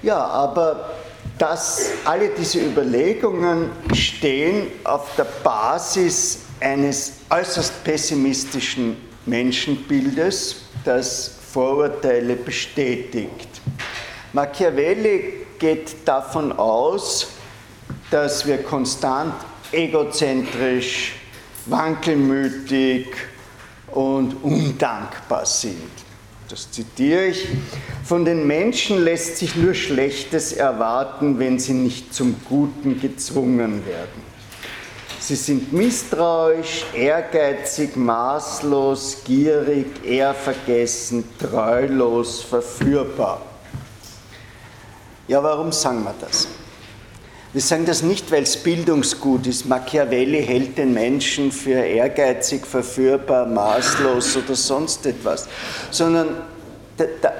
Ja, 0.01 0.17
aber 0.17 0.99
dass 1.39 1.91
alle 2.03 2.29
diese 2.29 2.59
Überlegungen 2.59 3.71
stehen 3.93 4.67
auf 4.83 5.15
der 5.15 5.23
Basis 5.23 6.39
eines 6.59 7.13
äußerst 7.29 7.81
pessimistischen 7.83 8.97
Menschenbildes, 9.25 10.63
das 10.83 11.31
Vorurteile 11.53 12.35
bestätigt. 12.35 13.47
Machiavelli 14.33 15.45
geht 15.57 16.05
davon 16.05 16.51
aus, 16.51 17.29
dass 18.11 18.45
wir 18.45 18.61
konstant 18.61 19.33
egozentrisch, 19.71 21.13
wankelmütig 21.67 23.07
und 23.91 24.43
undankbar 24.43 25.45
sind. 25.45 26.08
Das 26.49 26.71
zitiere 26.71 27.27
ich. 27.27 27.47
Von 28.03 28.25
den 28.25 28.47
Menschen 28.47 29.03
lässt 29.03 29.37
sich 29.37 29.55
nur 29.55 29.75
Schlechtes 29.75 30.51
erwarten, 30.51 31.37
wenn 31.37 31.59
sie 31.59 31.73
nicht 31.73 32.11
zum 32.11 32.35
Guten 32.49 32.99
gezwungen 32.99 33.85
werden. 33.85 34.29
Sie 35.19 35.35
sind 35.35 35.71
misstrauisch, 35.71 36.85
ehrgeizig, 36.95 37.95
maßlos, 37.95 39.23
gierig, 39.25 40.03
ehrvergessen, 40.03 41.23
treulos, 41.37 42.41
verführbar. 42.41 43.43
Ja, 45.27 45.43
warum 45.43 45.71
sagen 45.71 46.03
wir 46.03 46.15
das? 46.19 46.47
Wir 47.51 47.61
sagen 47.61 47.87
das 47.87 48.03
nicht, 48.03 48.31
weil 48.31 48.43
es 48.43 48.57
Bildungsgut 48.57 49.47
ist. 49.47 49.65
Machiavelli 49.65 50.45
hält 50.45 50.77
den 50.77 50.93
Menschen 50.93 51.51
für 51.51 51.71
ehrgeizig, 51.83 52.63
verführbar, 52.63 53.47
maßlos 53.47 54.37
oder 54.37 54.53
sonst 54.53 55.03
etwas, 55.07 55.47
sondern 55.89 56.43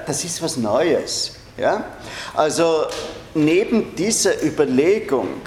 das 0.08 0.24
ist 0.24 0.42
was 0.42 0.58
Neues. 0.58 1.34
Ja? 1.58 1.84
Also 2.34 2.86
neben 3.36 3.96
dieser 3.96 4.44
Überlegung 4.44 5.42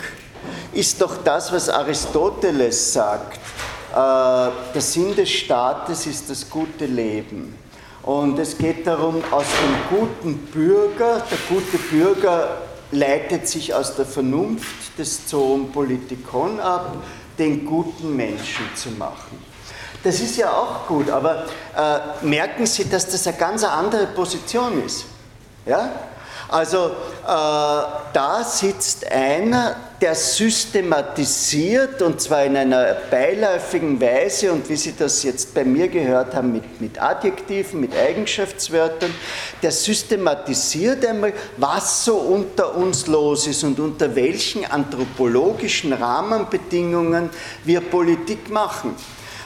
ist 0.73 1.01
doch 1.01 1.17
das, 1.25 1.53
was 1.53 1.69
Aristoteles 1.69 2.93
sagt, 2.93 3.39
äh, 3.91 3.95
der 3.95 4.81
Sinn 4.81 5.17
des 5.17 5.29
Staates 5.29 6.07
ist 6.07 6.31
das 6.31 6.49
gute 6.49 6.87
Leben. 6.87 7.59
Und 8.05 8.39
es 8.39 8.57
geht 8.57 8.87
darum, 8.87 9.23
aus 9.33 9.45
dem 9.45 9.99
guten 9.99 10.39
Bürger, 10.53 11.21
der 11.29 11.39
gute 11.49 11.79
Bürger 11.91 12.59
leitet 12.93 13.49
sich 13.49 13.75
aus 13.75 13.97
der 13.97 14.07
Vernunft 14.07 14.99
des 14.99 15.27
Zoon 15.27 15.73
Politikon 15.73 16.61
ab, 16.61 16.97
den 17.39 17.67
guten 17.67 18.15
Menschen 18.15 18.67
zu 18.75 18.91
machen. 18.91 19.39
Das 20.05 20.21
ist 20.21 20.37
ja 20.37 20.53
auch 20.53 20.87
gut, 20.87 21.11
aber 21.11 21.47
äh, 21.77 22.25
merken 22.25 22.67
Sie, 22.67 22.89
dass 22.89 23.09
das 23.09 23.27
eine 23.27 23.37
ganz 23.37 23.65
andere 23.65 24.07
Position 24.07 24.85
ist. 24.85 25.05
Ja? 25.65 25.91
Also 26.53 26.87
äh, 26.87 26.91
da 27.25 28.45
sitzt 28.45 29.11
einer, 29.11 29.75
der 30.03 30.15
systematisiert 30.15 32.03
und 32.03 32.21
zwar 32.21 32.45
in 32.45 32.59
einer 32.59 32.95
beiläufigen 33.11 33.99
Weise 33.99 34.53
und 34.53 34.69
wie 34.69 34.77
Sie 34.77 34.95
das 34.95 35.23
jetzt 35.23 35.55
bei 35.55 35.65
mir 35.65 35.89
gehört 35.89 36.35
haben 36.35 36.53
mit, 36.53 36.79
mit 36.79 37.01
Adjektiven, 37.01 37.81
mit 37.81 37.97
Eigenschaftswörtern, 37.97 39.15
der 39.63 39.73
systematisiert 39.73 41.07
einmal, 41.07 41.33
was 41.57 42.05
so 42.05 42.17
unter 42.17 42.75
uns 42.77 43.07
los 43.07 43.47
ist 43.47 43.65
und 43.65 43.81
unter 43.81 44.15
welchen 44.15 44.67
anthropologischen 44.67 45.95
Rahmenbedingungen 45.95 47.31
wir 47.65 47.81
Politik 47.81 48.51
machen. 48.51 48.95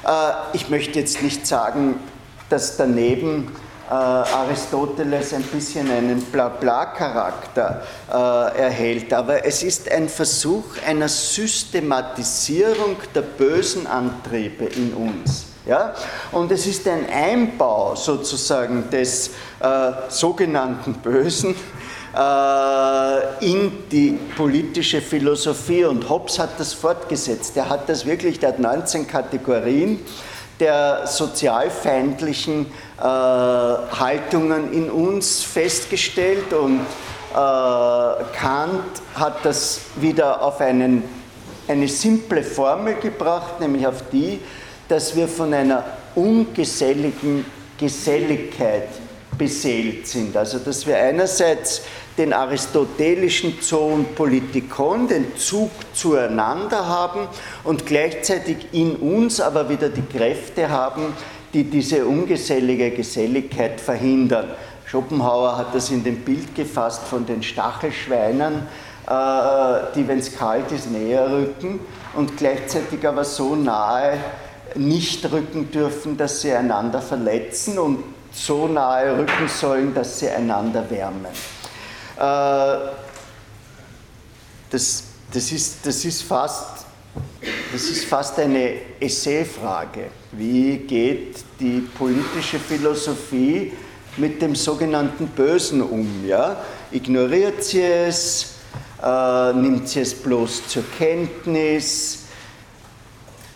Äh, 0.04 0.10
ich 0.54 0.68
möchte 0.70 0.98
jetzt 0.98 1.22
nicht 1.22 1.46
sagen, 1.46 2.00
dass 2.48 2.76
daneben 2.76 3.52
äh, 3.88 3.92
Aristoteles 3.92 5.32
ein 5.32 5.42
bisschen 5.42 5.90
einen 5.90 6.20
Blabla-Charakter 6.20 7.82
äh, 8.08 8.58
erhält, 8.60 9.12
aber 9.12 9.44
es 9.44 9.62
ist 9.62 9.90
ein 9.90 10.08
Versuch 10.08 10.64
einer 10.86 11.08
Systematisierung 11.08 12.96
der 13.14 13.22
bösen 13.22 13.86
Antriebe 13.86 14.64
in 14.64 14.92
uns. 14.92 15.46
Ja? 15.66 15.94
Und 16.32 16.50
es 16.52 16.66
ist 16.66 16.86
ein 16.88 17.08
Einbau 17.08 17.94
sozusagen 17.94 18.88
des 18.90 19.30
äh, 19.60 19.92
sogenannten 20.08 20.94
Bösen 20.94 21.54
äh, 22.16 23.44
in 23.44 23.88
die 23.90 24.18
politische 24.36 25.00
Philosophie. 25.00 25.84
Und 25.84 26.08
Hobbes 26.08 26.38
hat 26.38 26.58
das 26.58 26.72
fortgesetzt. 26.72 27.56
Er 27.56 27.68
hat 27.68 27.88
das 27.88 28.06
wirklich, 28.06 28.38
der 28.38 28.50
hat 28.50 28.58
19 28.58 29.06
Kategorien 29.06 30.00
der 30.58 31.06
sozialfeindlichen 31.06 32.66
Haltungen 32.98 34.72
in 34.72 34.90
uns 34.90 35.42
festgestellt 35.42 36.52
und 36.52 36.80
äh, 36.80 37.34
Kant 37.34 39.02
hat 39.14 39.44
das 39.44 39.80
wieder 39.96 40.42
auf 40.42 40.60
einen, 40.60 41.02
eine 41.68 41.88
simple 41.88 42.42
Formel 42.42 42.94
gebracht, 42.94 43.60
nämlich 43.60 43.86
auf 43.86 44.02
die, 44.10 44.40
dass 44.88 45.14
wir 45.14 45.28
von 45.28 45.52
einer 45.52 45.84
ungeselligen 46.14 47.44
Geselligkeit 47.78 48.88
beseelt 49.36 50.06
sind. 50.06 50.36
Also 50.36 50.58
dass 50.58 50.86
wir 50.86 50.96
einerseits 50.96 51.82
den 52.16 52.32
aristotelischen 52.32 53.60
Zoon 53.60 54.06
Politikon, 54.14 55.06
den 55.06 55.36
Zug 55.36 55.70
zueinander 55.92 56.86
haben 56.86 57.28
und 57.62 57.84
gleichzeitig 57.84 58.68
in 58.72 58.96
uns 58.96 59.40
aber 59.40 59.68
wieder 59.68 59.90
die 59.90 60.00
Kräfte 60.02 60.70
haben, 60.70 61.12
die 61.52 61.64
diese 61.64 62.06
ungesellige 62.06 62.90
Geselligkeit 62.90 63.80
verhindern. 63.80 64.50
Schopenhauer 64.86 65.58
hat 65.58 65.74
das 65.74 65.90
in 65.90 66.04
dem 66.04 66.20
Bild 66.20 66.54
gefasst 66.54 67.02
von 67.02 67.26
den 67.26 67.42
Stachelschweinen, 67.42 68.68
äh, 69.06 69.12
die, 69.94 70.06
wenn 70.06 70.18
es 70.18 70.36
kalt 70.36 70.70
ist, 70.72 70.90
näher 70.90 71.30
rücken 71.30 71.80
und 72.14 72.36
gleichzeitig 72.36 73.06
aber 73.06 73.24
so 73.24 73.56
nahe 73.56 74.18
nicht 74.74 75.30
rücken 75.30 75.70
dürfen, 75.70 76.16
dass 76.16 76.40
sie 76.40 76.52
einander 76.52 77.00
verletzen 77.00 77.78
und 77.78 78.04
so 78.32 78.68
nahe 78.68 79.18
rücken 79.18 79.48
sollen, 79.48 79.94
dass 79.94 80.18
sie 80.18 80.28
einander 80.28 80.88
wärmen. 80.90 81.26
Äh, 82.16 82.90
das, 84.70 85.04
das, 85.32 85.52
ist, 85.52 85.86
das, 85.86 86.04
ist 86.04 86.22
fast, 86.22 86.85
das 87.72 87.84
ist 87.84 88.04
fast 88.04 88.38
eine 88.38 88.74
Essayfrage. 89.00 90.06
Wie 90.32 90.78
geht 90.78 91.36
die 91.60 91.80
politische 91.80 92.58
Philosophie 92.58 93.72
mit 94.16 94.40
dem 94.40 94.54
sogenannten 94.54 95.26
Bösen 95.28 95.82
um? 95.82 96.24
Ja? 96.26 96.56
Ignoriert 96.90 97.62
sie 97.62 97.82
es? 97.82 98.54
Äh, 99.02 99.52
nimmt 99.52 99.88
sie 99.88 100.00
es 100.00 100.14
bloß 100.14 100.68
zur 100.68 100.84
Kenntnis? 100.96 102.24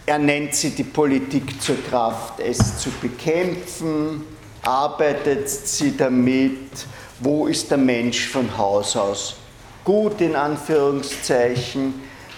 Ernennt 0.06 0.54
sie 0.54 0.70
die 0.70 0.84
Politik 0.84 1.60
zur 1.62 1.82
Kraft, 1.82 2.40
es 2.40 2.78
zu 2.78 2.90
bekämpfen? 3.00 4.24
Arbeitet 4.62 5.48
sie 5.48 5.96
damit? 5.96 6.86
wo 7.20 7.46
ist 7.46 7.70
der 7.70 7.78
Mensch 7.78 8.28
von 8.28 8.56
Haus 8.56 8.96
aus 8.96 9.36
gut 9.84 10.20
in 10.20 10.36
Anführungszeichen, 10.36 11.94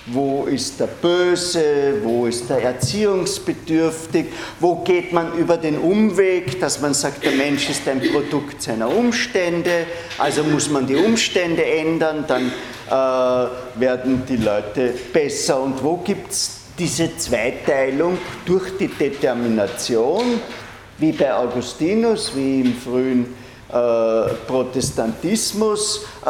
wo 0.07 0.44
ist 0.44 0.80
der 0.80 0.88
Böse, 0.88 1.94
wo 2.03 2.26
ist 2.26 2.50
der 2.50 2.62
Erziehungsbedürftig, 2.62 4.26
wo 4.59 4.76
geht 4.76 5.12
man 5.12 5.38
über 5.38 5.57
den 5.57 5.78
Umweg, 5.78 6.59
dass 6.61 6.80
man 6.80 6.92
sagt, 6.92 7.24
der 7.24 7.32
Mensch 7.32 7.70
ist 7.70 7.86
ein 7.86 8.00
Produkt 8.00 8.62
seiner 8.62 8.88
Umstände, 8.88 9.86
also 10.18 10.42
muss 10.42 10.68
man 10.68 10.86
die 10.86 10.96
Umstände 10.96 11.64
ändern, 11.64 12.24
dann 12.26 12.53
äh, 12.88 13.80
werden 13.80 14.24
die 14.28 14.38
Leute 14.38 14.92
besser. 15.12 15.62
Und 15.62 15.82
wo 15.82 15.98
gibt 15.98 16.32
es 16.32 16.62
diese 16.76 17.16
Zweiteilung? 17.16 18.18
Durch 18.44 18.76
die 18.76 18.88
Determination, 18.88 20.40
wie 20.98 21.12
bei 21.12 21.32
Augustinus, 21.32 22.32
wie 22.34 22.62
im 22.62 22.74
frühen 22.74 23.41
Protestantismus, 24.46 26.04
äh, 26.24 26.28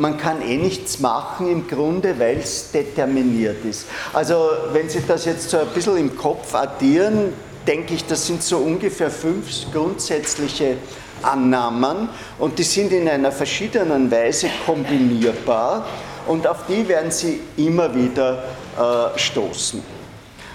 man 0.00 0.18
kann 0.18 0.42
eh 0.42 0.56
nichts 0.56 0.98
machen 0.98 1.48
im 1.50 1.68
Grunde, 1.68 2.18
weil 2.18 2.38
es 2.38 2.70
determiniert 2.72 3.64
ist. 3.64 3.86
Also 4.12 4.50
wenn 4.72 4.88
Sie 4.88 5.02
das 5.06 5.24
jetzt 5.26 5.48
so 5.48 5.58
ein 5.58 5.68
bisschen 5.68 5.96
im 5.96 6.16
Kopf 6.16 6.54
addieren, 6.54 7.32
denke 7.66 7.94
ich, 7.94 8.04
das 8.06 8.26
sind 8.26 8.42
so 8.42 8.58
ungefähr 8.58 9.10
fünf 9.10 9.70
grundsätzliche 9.72 10.76
Annahmen 11.22 12.08
und 12.38 12.58
die 12.58 12.64
sind 12.64 12.92
in 12.92 13.08
einer 13.08 13.30
verschiedenen 13.30 14.10
Weise 14.10 14.48
kombinierbar 14.66 15.86
und 16.26 16.46
auf 16.46 16.66
die 16.66 16.88
werden 16.88 17.10
Sie 17.10 17.40
immer 17.56 17.94
wieder 17.94 18.42
äh, 18.76 19.18
stoßen. 19.18 19.99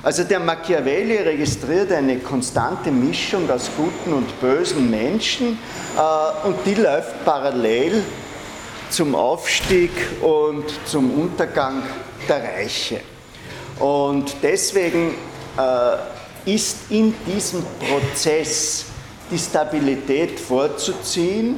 Also 0.05 0.23
der 0.23 0.39
Machiavelli 0.39 1.17
registriert 1.17 1.91
eine 1.91 2.19
konstante 2.19 2.91
Mischung 2.91 3.49
aus 3.49 3.71
guten 3.75 4.13
und 4.13 4.39
bösen 4.39 4.87
Menschen 4.87 5.57
äh, 5.97 6.47
und 6.47 6.57
die 6.63 6.75
läuft 6.75 7.25
parallel 7.25 8.03
zum 8.91 9.15
Aufstieg 9.15 9.89
und 10.21 10.65
zum 10.85 11.09
Untergang 11.19 11.81
der 12.29 12.43
Reiche. 12.43 13.01
Und 13.79 14.31
deswegen 14.43 15.15
äh, 15.57 16.53
ist 16.53 16.91
in 16.91 17.15
diesem 17.25 17.65
Prozess 17.79 18.85
die 19.31 19.39
Stabilität 19.39 20.39
vorzuziehen 20.39 21.57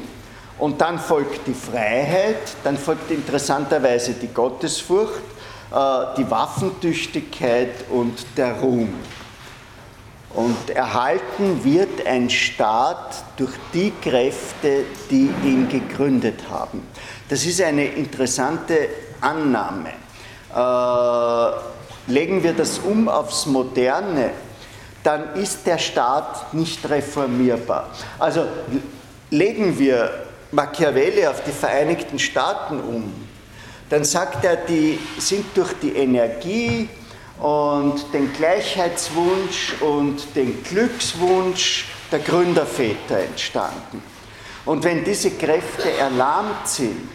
und 0.57 0.79
dann 0.79 0.99
folgt 0.99 1.45
die 1.47 1.53
Freiheit, 1.53 2.39
dann 2.63 2.77
folgt 2.77 3.11
interessanterweise 3.11 4.13
die 4.13 4.29
Gottesfurcht 4.29 5.36
die 5.69 6.31
Waffentüchtigkeit 6.31 7.85
und 7.89 8.25
der 8.37 8.53
Ruhm. 8.53 8.93
Und 10.33 10.69
erhalten 10.69 11.63
wird 11.63 12.05
ein 12.05 12.29
Staat 12.29 13.23
durch 13.37 13.53
die 13.73 13.91
Kräfte, 14.01 14.85
die 15.09 15.29
ihn 15.43 15.67
gegründet 15.67 16.41
haben. 16.49 16.87
Das 17.27 17.45
ist 17.45 17.61
eine 17.61 17.85
interessante 17.85 18.87
Annahme. 19.19 19.89
Äh, 20.55 22.11
legen 22.11 22.43
wir 22.43 22.53
das 22.53 22.79
um 22.79 23.09
aufs 23.09 23.45
Moderne, 23.45 24.31
dann 25.03 25.33
ist 25.35 25.65
der 25.65 25.77
Staat 25.77 26.53
nicht 26.53 26.87
reformierbar. 26.89 27.89
Also 28.19 28.45
legen 29.29 29.77
wir 29.77 30.11
Machiavelli 30.51 31.27
auf 31.27 31.43
die 31.43 31.51
Vereinigten 31.51 32.19
Staaten 32.19 32.79
um, 32.79 33.26
dann 33.89 34.03
sagt 34.03 34.43
er, 34.43 34.57
die 34.57 34.99
sind 35.17 35.45
durch 35.55 35.73
die 35.81 35.95
Energie 35.95 36.89
und 37.39 38.13
den 38.13 38.33
Gleichheitswunsch 38.33 39.75
und 39.81 40.35
den 40.35 40.63
Glückswunsch 40.63 41.85
der 42.11 42.19
Gründerväter 42.19 43.19
entstanden. 43.19 44.01
Und 44.65 44.83
wenn 44.83 45.03
diese 45.03 45.31
Kräfte 45.31 45.91
erlahmt 45.91 46.67
sind, 46.67 47.09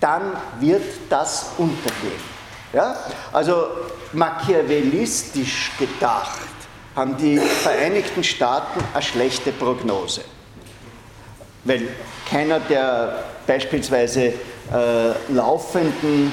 dann 0.00 0.36
wird 0.60 0.82
das 1.10 1.50
untergehen. 1.58 2.22
Ja? 2.72 2.96
Also 3.32 3.66
machiavellistisch 4.12 5.72
gedacht 5.78 6.40
haben 6.96 7.16
die 7.16 7.38
Vereinigten 7.38 8.24
Staaten 8.24 8.80
eine 8.94 9.02
schlechte 9.02 9.52
Prognose. 9.52 10.22
Weil 11.64 11.88
keiner, 12.28 12.60
der 12.60 13.24
beispielsweise 13.50 14.22
äh, 14.22 14.32
laufenden, 15.34 16.30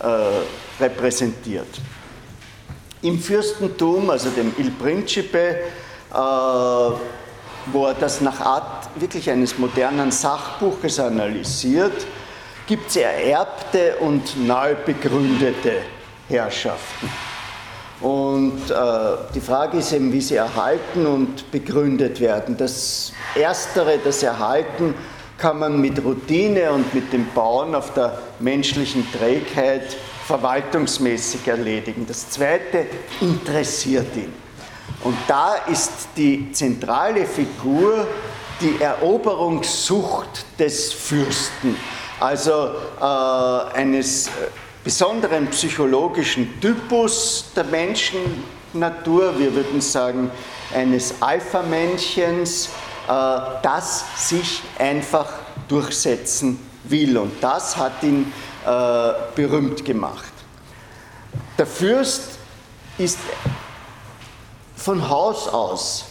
äh, 0.00 0.82
repräsentiert. 0.82 1.80
Im 3.00 3.18
Fürstentum, 3.18 4.10
also 4.10 4.28
dem 4.30 4.52
Il 4.58 4.70
Principe, 4.72 5.60
wo 7.72 7.86
er 7.86 7.94
das 7.98 8.20
nach 8.20 8.38
Art 8.40 8.90
wirklich 8.96 9.30
eines 9.30 9.56
modernen 9.58 10.10
Sachbuches 10.12 11.00
analysiert, 11.00 12.04
gibt 12.66 12.90
es 12.90 12.96
ererbte 12.96 13.96
und 13.96 14.46
neu 14.46 14.74
begründete 14.84 15.78
Herrschaften. 16.28 17.31
Und 18.02 18.68
äh, 18.68 18.74
die 19.34 19.40
Frage 19.40 19.78
ist 19.78 19.92
eben, 19.92 20.12
wie 20.12 20.20
sie 20.20 20.34
erhalten 20.34 21.06
und 21.06 21.50
begründet 21.52 22.20
werden. 22.20 22.56
Das 22.56 23.12
Erstere, 23.36 23.98
das 24.02 24.22
Erhalten, 24.22 24.94
kann 25.38 25.58
man 25.58 25.80
mit 25.80 26.04
Routine 26.04 26.72
und 26.72 26.92
mit 26.94 27.12
dem 27.12 27.26
Bauen 27.34 27.74
auf 27.74 27.94
der 27.94 28.18
menschlichen 28.40 29.06
Trägheit 29.12 29.96
verwaltungsmäßig 30.26 31.46
erledigen. 31.46 32.04
Das 32.06 32.30
Zweite 32.30 32.86
interessiert 33.20 34.14
ihn. 34.16 34.32
Und 35.04 35.16
da 35.26 35.54
ist 35.70 36.08
die 36.16 36.52
zentrale 36.52 37.24
Figur 37.24 38.06
die 38.60 38.80
Eroberungssucht 38.80 40.44
des 40.58 40.92
Fürsten, 40.92 41.76
also 42.20 42.70
äh, 43.00 43.04
eines 43.76 44.30
besonderen 44.84 45.48
psychologischen 45.48 46.60
Typus 46.60 47.46
der 47.54 47.64
Menschennatur, 47.64 49.38
wir 49.38 49.54
würden 49.54 49.80
sagen 49.80 50.30
eines 50.74 51.14
Alpha-Männchens, 51.20 52.66
äh, 52.66 53.10
das 53.62 54.04
sich 54.16 54.62
einfach 54.78 55.28
durchsetzen 55.68 56.58
will. 56.84 57.16
Und 57.16 57.42
das 57.42 57.76
hat 57.76 58.02
ihn 58.02 58.32
äh, 58.66 59.12
berühmt 59.34 59.84
gemacht. 59.84 60.32
Der 61.58 61.66
Fürst 61.66 62.22
ist 62.98 63.18
von 64.76 65.08
Haus 65.08 65.48
aus 65.48 66.04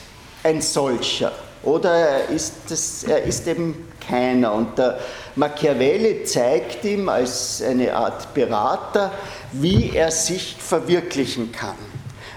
ein 0.44 0.62
solcher 0.62 1.32
oder 1.64 1.94
er 1.94 2.30
ist, 2.30 2.54
das, 2.70 3.04
er 3.04 3.24
ist 3.24 3.46
eben 3.48 3.88
keiner. 4.00 4.54
Und 4.54 4.78
der 4.78 5.00
Machiavelli 5.36 6.24
zeigt 6.24 6.84
ihm 6.84 7.08
als 7.10 7.62
eine 7.62 7.96
Art 7.96 8.34
Berater, 8.34 9.12
wie 9.54 9.92
er 9.96 10.12
sich 10.12 10.58
verwirklichen 10.60 11.52
kann. 11.52 11.76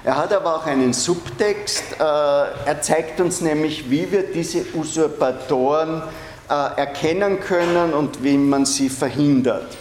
Er 0.04 0.16
hat 0.16 0.32
aber 0.32 0.56
auch 0.56 0.66
einen 0.66 0.92
Subtext. 0.92 1.94
Äh, 1.98 2.02
er 2.02 2.80
zeigt 2.82 3.20
uns 3.20 3.40
nämlich, 3.40 3.90
wie 3.90 4.10
wir 4.12 4.22
diese 4.24 4.64
Usurpatoren 4.74 6.02
äh, 6.48 6.52
erkennen 6.78 7.40
können 7.40 7.94
und 7.94 8.22
wie 8.22 8.36
man 8.36 8.66
sie 8.66 8.90
verhindert. 8.90 9.76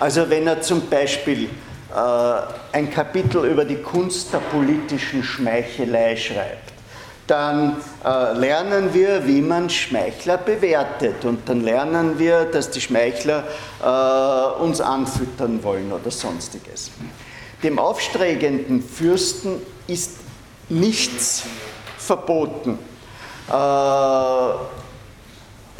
Also 0.00 0.28
wenn 0.28 0.48
er 0.48 0.60
zum 0.60 0.88
Beispiel 0.88 1.44
äh, 1.44 2.40
ein 2.72 2.90
Kapitel 2.90 3.44
über 3.44 3.64
die 3.64 3.76
Kunst 3.76 4.32
der 4.32 4.38
politischen 4.38 5.22
Schmeichelei 5.22 6.16
schreibt, 6.16 6.73
dann 7.26 7.76
äh, 8.04 8.32
lernen 8.36 8.92
wir, 8.92 9.26
wie 9.26 9.40
man 9.40 9.70
Schmeichler 9.70 10.36
bewertet 10.36 11.24
und 11.24 11.48
dann 11.48 11.62
lernen 11.62 12.18
wir, 12.18 12.44
dass 12.44 12.70
die 12.70 12.80
Schmeichler 12.80 13.44
äh, 13.82 14.62
uns 14.62 14.80
anfüttern 14.80 15.62
wollen 15.62 15.90
oder 15.92 16.10
sonstiges. 16.10 16.90
Dem 17.62 17.78
aufstrebenden 17.78 18.82
Fürsten 18.82 19.62
ist 19.86 20.18
nichts 20.68 21.44
verboten. 21.96 22.78
Äh, 23.48 23.52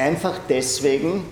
einfach 0.03 0.39
deswegen, 0.49 1.25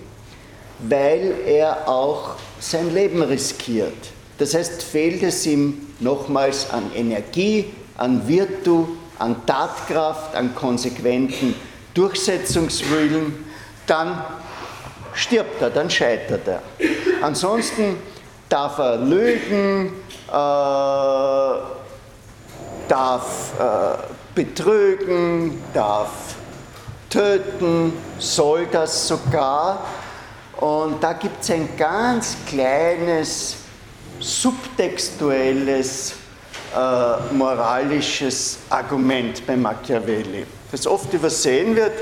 weil 0.78 1.34
er 1.46 1.88
auch 1.88 2.36
sein 2.60 2.94
Leben 2.94 3.22
riskiert. 3.22 3.92
Das 4.38 4.54
heißt, 4.54 4.82
fehlt 4.82 5.22
es 5.22 5.46
ihm 5.46 5.86
nochmals 6.00 6.70
an 6.70 6.90
Energie, 6.94 7.72
an 7.96 8.26
Virtu, 8.26 8.88
an 9.18 9.46
Tatkraft, 9.46 10.34
an 10.34 10.54
konsequenten 10.54 11.54
Durchsetzungswillen, 11.94 13.44
dann 13.86 14.24
stirbt 15.14 15.62
er, 15.62 15.70
dann 15.70 15.88
scheitert 15.88 16.48
er. 16.48 16.62
Ansonsten 17.22 17.96
darf 18.48 18.78
er 18.78 18.96
lügen, 18.96 19.92
äh, 20.28 20.32
darf 22.88 23.52
äh, 23.58 23.96
betrügen, 24.34 25.62
darf 25.72 26.10
töten, 27.08 27.92
soll 28.18 28.66
das 28.66 29.06
sogar. 29.06 29.84
Und 30.56 31.02
da 31.02 31.12
gibt 31.12 31.42
es 31.42 31.50
ein 31.50 31.68
ganz 31.76 32.36
kleines 32.46 33.56
subtextuelles 34.18 36.14
äh, 36.74 37.34
moralisches 37.34 38.58
Argument 38.70 39.46
bei 39.46 39.56
Machiavelli, 39.56 40.44
das 40.72 40.86
oft 40.86 41.12
übersehen 41.12 41.76
wird, 41.76 41.92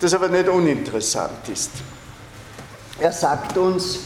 das 0.00 0.14
aber 0.14 0.28
nicht 0.28 0.48
uninteressant 0.48 1.48
ist. 1.52 1.70
Er 2.98 3.12
sagt 3.12 3.56
uns, 3.56 4.00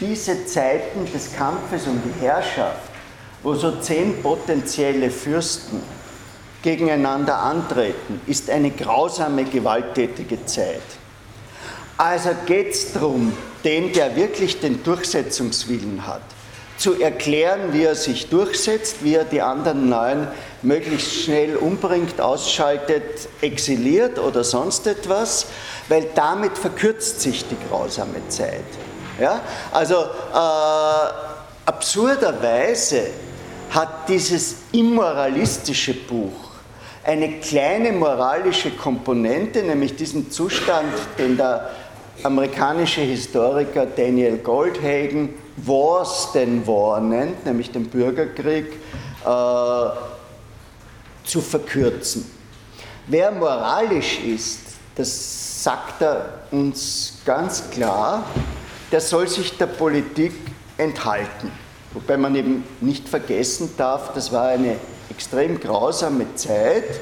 diese 0.00 0.44
Zeiten 0.46 1.10
des 1.12 1.34
Kampfes 1.34 1.86
um 1.86 2.00
die 2.04 2.24
Herrschaft, 2.24 2.90
wo 3.42 3.54
so 3.54 3.80
zehn 3.80 4.22
potenzielle 4.22 5.10
Fürsten 5.10 5.80
gegeneinander 6.62 7.38
antreten, 7.38 8.20
ist 8.26 8.50
eine 8.50 8.70
grausame, 8.70 9.44
gewalttätige 9.44 10.44
Zeit. 10.44 10.82
Also 11.96 12.30
geht 12.46 12.72
es 12.72 12.92
darum, 12.92 13.32
den, 13.64 13.92
der 13.92 14.14
wirklich 14.14 14.60
den 14.60 14.82
Durchsetzungswillen 14.82 16.06
hat, 16.06 16.22
zu 16.78 17.00
erklären, 17.00 17.72
wie 17.72 17.82
er 17.82 17.96
sich 17.96 18.30
durchsetzt, 18.30 19.02
wie 19.02 19.16
er 19.16 19.24
die 19.24 19.42
anderen 19.42 19.88
Neuen 19.88 20.28
möglichst 20.62 21.24
schnell 21.24 21.56
umbringt, 21.56 22.20
ausschaltet, 22.20 23.28
exiliert 23.40 24.18
oder 24.18 24.44
sonst 24.44 24.86
etwas, 24.86 25.46
weil 25.88 26.06
damit 26.14 26.56
verkürzt 26.56 27.20
sich 27.20 27.44
die 27.46 27.56
grausame 27.68 28.26
Zeit. 28.28 28.64
Ja? 29.20 29.40
Also 29.72 29.96
äh, 29.96 31.66
absurderweise 31.66 33.08
hat 33.70 34.08
dieses 34.08 34.56
immoralistische 34.72 35.94
Buch 35.94 36.48
eine 37.04 37.40
kleine 37.40 37.92
moralische 37.92 38.70
Komponente, 38.70 39.62
nämlich 39.62 39.96
diesen 39.96 40.30
Zustand, 40.30 40.92
den 41.18 41.36
der 41.36 41.70
amerikanische 42.22 43.00
Historiker 43.00 43.86
Daniel 43.86 44.38
Goldhagen 44.38 45.34
Wars 45.56 46.32
denn 46.32 46.66
War 46.66 47.00
nennt, 47.00 47.44
nämlich 47.44 47.70
den 47.70 47.88
Bürgerkrieg, 47.88 48.66
äh, 49.24 49.88
zu 51.24 51.40
verkürzen. 51.40 52.30
Wer 53.06 53.30
moralisch 53.30 54.20
ist, 54.20 54.60
das 54.94 55.62
sagt 55.62 56.02
er 56.02 56.42
uns 56.50 57.18
ganz 57.24 57.70
klar, 57.70 58.24
der 58.90 59.00
soll 59.00 59.28
sich 59.28 59.56
der 59.56 59.66
Politik 59.66 60.32
enthalten. 60.76 61.50
Wobei 61.92 62.16
man 62.16 62.34
eben 62.34 62.64
nicht 62.80 63.08
vergessen 63.08 63.70
darf, 63.76 64.12
das 64.14 64.32
war 64.32 64.48
eine 64.48 64.76
extrem 65.10 65.58
grausame 65.58 66.34
Zeit, 66.34 67.00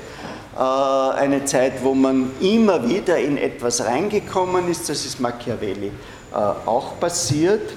eine 0.59 1.45
Zeit, 1.45 1.83
wo 1.83 1.95
man 1.95 2.31
immer 2.41 2.89
wieder 2.89 3.19
in 3.19 3.37
etwas 3.37 3.85
reingekommen 3.85 4.71
ist, 4.71 4.89
das 4.89 5.05
ist 5.05 5.21
Machiavelli 5.21 5.93
äh, 6.33 6.37
auch 6.37 6.99
passiert. 6.99 7.71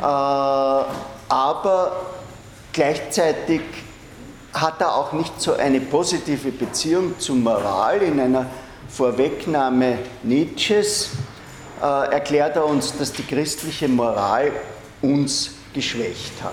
Äh, 0.00 0.04
aber 0.04 1.92
gleichzeitig 2.72 3.60
hat 4.52 4.80
er 4.80 4.94
auch 4.94 5.12
nicht 5.12 5.40
so 5.40 5.54
eine 5.54 5.80
positive 5.80 6.50
Beziehung 6.50 7.18
zur 7.18 7.36
Moral. 7.36 8.02
In 8.02 8.20
einer 8.20 8.46
Vorwegnahme 8.88 9.98
Nietzsches 10.22 11.10
äh, 11.82 12.12
erklärt 12.12 12.56
er 12.56 12.66
uns, 12.66 12.96
dass 12.96 13.12
die 13.12 13.24
christliche 13.24 13.88
Moral 13.88 14.52
uns 15.02 15.52
geschwächt 15.72 16.42
hat. 16.42 16.52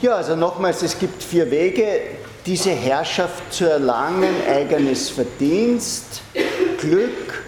Ja, 0.00 0.16
also 0.16 0.36
nochmals, 0.36 0.82
es 0.82 0.98
gibt 0.98 1.22
vier 1.22 1.50
Wege, 1.50 2.00
diese 2.46 2.70
Herrschaft 2.70 3.52
zu 3.52 3.70
erlangen, 3.70 4.34
eigenes 4.48 5.10
Verdienst, 5.10 6.22
Glück, 6.78 7.42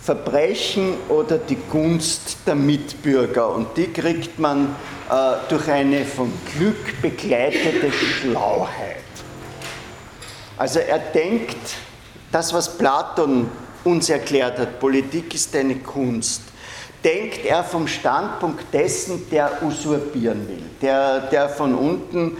Verbrechen 0.00 0.94
oder 1.08 1.38
die 1.38 1.58
Gunst 1.70 2.38
der 2.46 2.54
Mitbürger. 2.54 3.54
Und 3.54 3.76
die 3.76 3.86
kriegt 3.86 4.38
man 4.38 4.74
äh, 5.10 5.14
durch 5.48 5.68
eine 5.68 6.04
von 6.04 6.32
Glück 6.56 7.00
begleitete 7.02 7.92
Schlauheit. 7.92 8.96
Also 10.56 10.80
er 10.80 10.98
denkt, 10.98 11.56
das, 12.30 12.52
was 12.52 12.78
Platon 12.78 13.50
uns 13.84 14.08
erklärt 14.08 14.58
hat, 14.58 14.80
Politik 14.80 15.34
ist 15.34 15.54
eine 15.54 15.76
Kunst, 15.76 16.42
denkt 17.04 17.44
er 17.44 17.64
vom 17.64 17.86
Standpunkt 17.86 18.72
dessen, 18.72 19.28
der 19.30 19.62
usurpieren 19.62 20.48
will, 20.48 20.62
der, 20.80 21.20
der 21.20 21.48
von 21.48 21.74
unten 21.74 22.36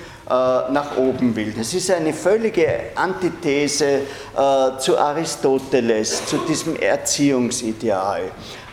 nach 0.70 0.96
oben 0.96 1.36
will. 1.36 1.52
Das 1.56 1.74
ist 1.74 1.90
eine 1.90 2.12
völlige 2.12 2.66
Antithese 2.94 3.84
äh, 3.84 4.78
zu 4.78 4.96
Aristoteles, 4.98 6.24
zu 6.24 6.38
diesem 6.38 6.76
Erziehungsideal. 6.76 8.22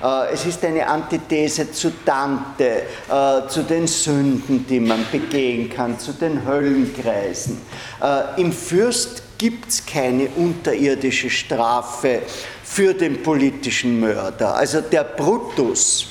Äh, 0.01 0.33
es 0.33 0.45
ist 0.45 0.63
eine 0.63 0.87
Antithese 0.87 1.71
zu 1.71 1.91
Dante, 2.05 2.83
zu 3.49 3.63
den 3.63 3.87
Sünden, 3.87 4.65
die 4.67 4.79
man 4.79 5.05
begehen 5.11 5.69
kann, 5.69 5.99
zu 5.99 6.13
den 6.13 6.45
Höllenkreisen. 6.45 7.57
Im 8.37 8.51
Fürst 8.51 9.23
gibt 9.37 9.69
es 9.69 9.85
keine 9.85 10.27
unterirdische 10.35 11.29
Strafe 11.29 12.21
für 12.63 12.93
den 12.93 13.23
politischen 13.23 13.99
Mörder. 13.99 14.55
Also 14.55 14.81
der 14.81 15.03
Brutus, 15.03 16.07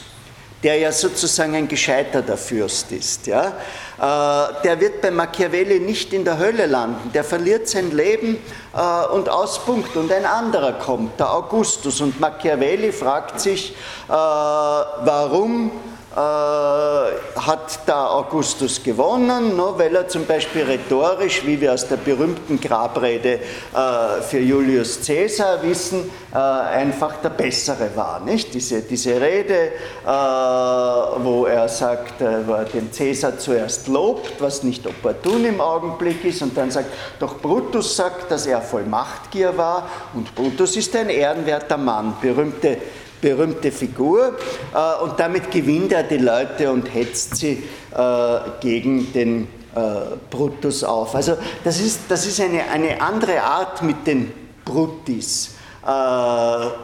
der 0.62 0.76
ja 0.76 0.92
sozusagen 0.92 1.54
ein 1.54 1.68
gescheiterter 1.68 2.36
Fürst 2.36 2.90
ist, 2.92 3.26
ja, 3.26 3.52
äh, 3.98 4.62
der 4.64 4.80
wird 4.80 5.00
bei 5.00 5.11
Machiavelli 5.11 5.80
nicht 5.80 6.12
in 6.12 6.24
der 6.24 6.38
Hölle 6.38 6.66
landen. 6.66 7.11
Der 7.12 7.24
verliert 7.24 7.68
sein 7.68 7.90
Leben 7.90 8.38
äh, 8.74 9.06
und 9.12 9.28
Auspunkt 9.28 9.96
und 9.96 10.11
ein 10.12 10.24
anderer 10.24 10.72
kommt, 10.72 11.18
der 11.18 11.32
Augustus. 11.32 12.00
Und 12.00 12.20
Machiavelli 12.20 12.92
fragt 12.92 13.40
sich, 13.40 13.72
äh, 14.09 14.12
warum 14.12 15.72
hat 16.18 17.80
da 17.86 18.08
Augustus 18.08 18.82
gewonnen, 18.82 19.56
ne, 19.56 19.72
weil 19.76 19.94
er 19.94 20.08
zum 20.08 20.26
Beispiel 20.26 20.64
rhetorisch, 20.64 21.46
wie 21.46 21.60
wir 21.60 21.72
aus 21.72 21.86
der 21.86 21.96
berühmten 21.96 22.60
Grabrede 22.60 23.34
äh, 23.34 24.22
für 24.22 24.40
Julius 24.40 24.98
Caesar 25.06 25.62
wissen, 25.62 26.10
äh, 26.32 26.36
einfach 26.38 27.18
der 27.22 27.30
Bessere 27.30 27.90
war. 27.94 28.20
Nicht? 28.20 28.52
Diese, 28.52 28.82
diese 28.82 29.20
Rede, 29.20 29.72
wo 30.04 31.46
er 31.46 31.68
sagt, 31.68 32.20
wo 32.46 32.54
er 32.54 32.64
den 32.64 32.90
Caesar 32.90 33.38
zuerst 33.38 33.88
lobt, 33.88 34.40
was 34.40 34.62
nicht 34.62 34.86
opportun 34.86 35.44
im 35.44 35.60
Augenblick 35.60 36.24
ist, 36.24 36.42
und 36.42 36.56
dann 36.56 36.70
sagt, 36.70 36.88
doch 37.18 37.38
Brutus 37.38 37.96
sagt, 37.96 38.30
dass 38.30 38.46
er 38.46 38.60
voll 38.60 38.84
Machtgier 38.84 39.56
war, 39.56 39.88
und 40.14 40.34
Brutus 40.34 40.76
ist 40.76 40.94
ein 40.96 41.10
ehrenwerter 41.10 41.76
Mann, 41.76 42.16
berühmte 42.20 42.78
berühmte 43.20 43.72
Figur 43.72 44.36
äh, 44.74 45.02
und 45.02 45.18
damit 45.18 45.50
gewinnt 45.50 45.92
er 45.92 46.02
die 46.02 46.18
Leute 46.18 46.70
und 46.70 46.92
hetzt 46.92 47.36
sie 47.36 47.62
äh, 47.94 48.38
gegen 48.60 49.12
den 49.12 49.48
äh, 49.74 50.16
Brutus 50.30 50.84
auf. 50.84 51.14
Also 51.14 51.36
das 51.64 51.80
ist, 51.80 52.00
das 52.08 52.26
ist 52.26 52.40
eine, 52.40 52.68
eine 52.70 53.00
andere 53.00 53.42
Art 53.42 53.82
mit 53.82 54.06
den 54.06 54.32
Brutis 54.64 55.54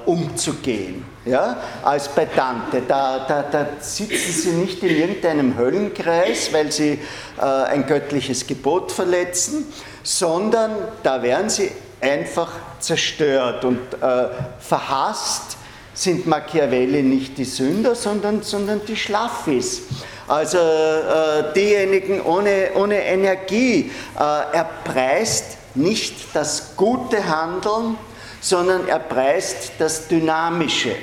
umzugehen 0.07 1.05
ja, 1.26 1.57
als 1.82 2.09
bei 2.09 2.26
Dante. 2.26 2.82
Da, 2.87 3.26
da, 3.26 3.43
da, 3.43 3.66
sitzen 3.80 4.32
sie 4.32 4.51
nicht 4.53 4.82
in 4.82 4.97
irgendeinem 4.97 5.59
Höllenkreis, 5.59 6.53
weil 6.53 6.70
sie 6.70 6.99
äh, 7.39 7.43
ein 7.43 7.87
göttliches 7.87 8.47
Gebot 8.47 8.93
verletzen, 8.93 9.66
sondern 10.03 10.72
da 11.03 11.22
werden 11.22 11.49
sie 11.49 11.70
einfach 12.01 12.53
zerstört 12.78 13.64
und 13.64 13.78
äh, 14.01 14.28
verhasst 14.59 15.57
sind 15.95 16.27
Machiavelli 16.27 17.03
nicht 17.03 17.39
die 17.39 17.45
Sünder, 17.45 17.95
sondern, 17.95 18.43
sondern 18.43 18.85
die 18.87 18.97
Schlaffis. 18.97 19.83
Also 20.27 20.59
äh, 20.59 21.53
diejenigen 21.55 22.21
ohne, 22.23 22.71
ohne 22.75 23.03
Energie. 23.03 23.91
Äh, 24.19 24.21
er 24.21 24.69
preist 24.85 25.59
nicht 25.75 26.15
das 26.35 26.77
gute 26.77 27.25
Handeln, 27.27 27.97
sondern 28.41 28.89
er 28.89 28.99
preist 28.99 29.73
das 29.79 30.09
Dynamische. 30.09 30.97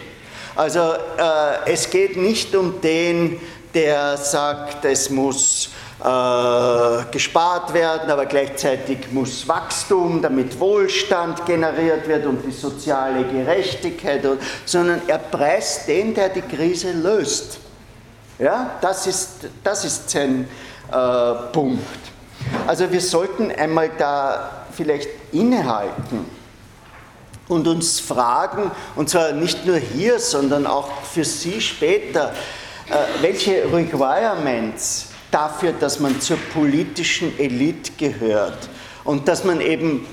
Also 0.56 0.80
äh, 0.80 1.72
es 1.72 1.90
geht 1.90 2.18
nicht 2.18 2.56
um 2.56 2.82
den, 2.82 3.40
der 3.74 4.18
sagt, 4.18 4.84
es 4.86 5.10
muss 5.10 5.70
äh, 6.04 7.12
gespart 7.12 7.74
werden, 7.74 8.10
aber 8.10 8.26
gleichzeitig 8.26 9.12
muss 9.12 9.48
Wachstum, 9.48 10.20
damit 10.22 10.60
Wohlstand 10.60 11.46
generiert 11.46 12.08
wird 12.08 12.26
und 12.26 12.44
die 12.44 12.52
soziale 12.52 13.24
Gerechtigkeit, 13.26 14.26
sondern 14.66 15.02
er 15.08 15.20
preist 15.20 15.88
den, 15.88 16.16
der 16.16 16.30
die 16.30 16.42
Krise 16.42 16.92
löst. 16.92 17.60
Ja, 18.40 18.72
das 18.82 19.06
ist, 19.06 19.30
das 19.64 19.86
ist 19.86 20.10
sein 20.10 20.48
äh, 20.92 21.34
Punkt. 21.52 21.86
Also 22.66 22.92
wir 22.92 23.02
sollten 23.02 23.52
einmal 23.52 23.92
da 23.96 24.66
vielleicht 24.72 25.10
innehalten 25.32 26.26
und 27.48 27.68
uns 27.68 28.00
fragen, 28.00 28.72
und 28.96 29.08
zwar 29.08 29.34
nicht 29.34 29.68
nur 29.68 29.78
hier, 29.78 30.18
sondern 30.18 30.66
auch 30.66 30.90
für 31.04 31.24
Sie 31.24 31.62
später, 31.62 32.34
äh, 32.90 33.22
welche 33.22 33.72
Requirements 33.72 35.11
dafür, 35.32 35.74
dass 35.74 36.00
man 36.00 36.20
zur 36.22 36.38
politischen 36.54 37.38
Elite 37.40 37.94
gehört 37.98 38.70
und 39.04 39.28
dass 39.28 39.44
man 39.44 39.62
eben 39.62 40.06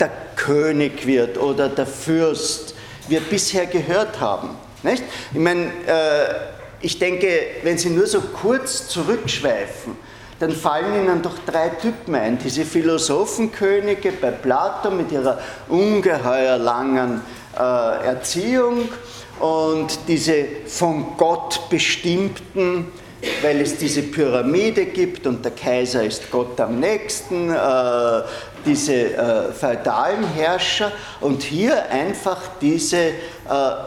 der 0.00 0.10
König 0.36 1.06
wird 1.06 1.38
oder 1.38 1.68
der 1.68 1.86
Fürst, 1.86 2.74
wir 3.08 3.20
bisher 3.20 3.66
gehört 3.66 4.20
haben. 4.20 4.50
Nicht? 4.82 5.02
Ich 5.32 5.40
meine, 5.40 5.66
äh, 5.86 6.34
ich 6.80 6.98
denke, 6.98 7.28
wenn 7.62 7.78
Sie 7.78 7.90
nur 7.90 8.06
so 8.06 8.20
kurz 8.20 8.88
zurückschweifen, 8.88 9.96
dann 10.38 10.52
fallen 10.52 11.04
Ihnen 11.04 11.22
doch 11.22 11.36
drei 11.44 11.70
Typen 11.70 12.14
ein. 12.14 12.38
Diese 12.38 12.64
Philosophenkönige 12.64 14.12
bei 14.12 14.30
Plato 14.30 14.90
mit 14.90 15.10
ihrer 15.10 15.40
ungeheuer 15.68 16.58
langen 16.58 17.22
äh, 17.56 18.06
Erziehung 18.06 18.88
und 19.40 19.98
diese 20.06 20.44
von 20.66 21.16
Gott 21.16 21.68
bestimmten 21.68 22.92
weil 23.42 23.60
es 23.60 23.76
diese 23.76 24.02
Pyramide 24.02 24.86
gibt 24.86 25.26
und 25.26 25.44
der 25.44 25.52
Kaiser 25.52 26.04
ist 26.04 26.30
Gott 26.30 26.60
am 26.60 26.78
nächsten, 26.78 27.50
äh, 27.50 28.22
diese 28.64 29.14
äh, 29.14 29.52
feudalen 29.52 30.24
Herrscher 30.34 30.92
und 31.20 31.42
hier 31.42 31.90
einfach 31.90 32.38
diese 32.60 32.96
äh, 32.98 33.12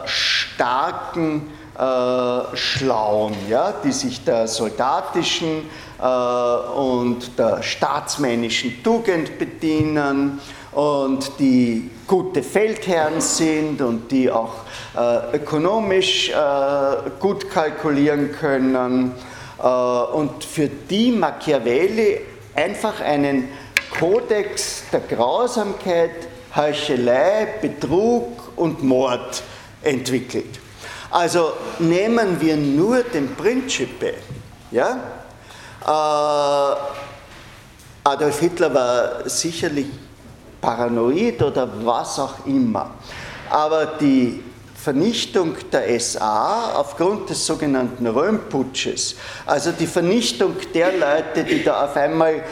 starken 0.04 1.50
äh, 1.78 2.56
Schlauen, 2.56 3.34
ja, 3.48 3.72
die 3.84 3.92
sich 3.92 4.24
der 4.24 4.48
soldatischen 4.48 5.70
äh, 6.00 6.04
und 6.04 7.38
der 7.38 7.62
staatsmännischen 7.62 8.82
Tugend 8.82 9.38
bedienen 9.38 10.40
und 10.72 11.32
die 11.38 11.90
gute 12.06 12.42
Feldherren 12.42 13.20
sind 13.20 13.80
und 13.82 14.10
die 14.10 14.30
auch 14.30 14.54
äh, 14.96 15.36
ökonomisch 15.36 16.30
äh, 16.30 16.34
gut 17.20 17.50
kalkulieren 17.50 18.32
können 18.32 19.12
äh, 19.62 19.66
und 19.66 20.44
für 20.44 20.68
die 20.68 21.12
Machiavelli 21.12 22.20
einfach 22.54 23.00
einen 23.00 23.48
Kodex 23.98 24.84
der 24.90 25.00
Grausamkeit, 25.00 26.28
Heuchelei, 26.56 27.48
Betrug 27.60 28.52
und 28.56 28.82
Mord 28.82 29.42
entwickelt. 29.82 30.58
Also 31.10 31.52
nehmen 31.78 32.40
wir 32.40 32.56
nur 32.56 33.02
den 33.02 33.34
Principe, 33.34 34.14
ja? 34.70 34.98
Äh, 35.84 36.76
Adolf 38.04 38.40
Hitler 38.40 38.74
war 38.74 39.28
sicherlich 39.28 39.86
paranoid 40.62 41.42
oder 41.42 41.68
was 41.84 42.18
auch 42.18 42.46
immer. 42.46 42.92
Aber 43.50 43.84
die 44.00 44.42
Vernichtung 44.74 45.54
der 45.70 46.00
SA 46.00 46.72
aufgrund 46.76 47.28
des 47.28 47.44
sogenannten 47.46 48.06
Röhmputsches, 48.06 49.16
also 49.44 49.72
die 49.72 49.86
Vernichtung 49.86 50.54
der 50.74 50.92
Leute, 50.92 51.44
die 51.44 51.62
da 51.62 51.84
auf 51.84 51.96
einmal 51.96 52.42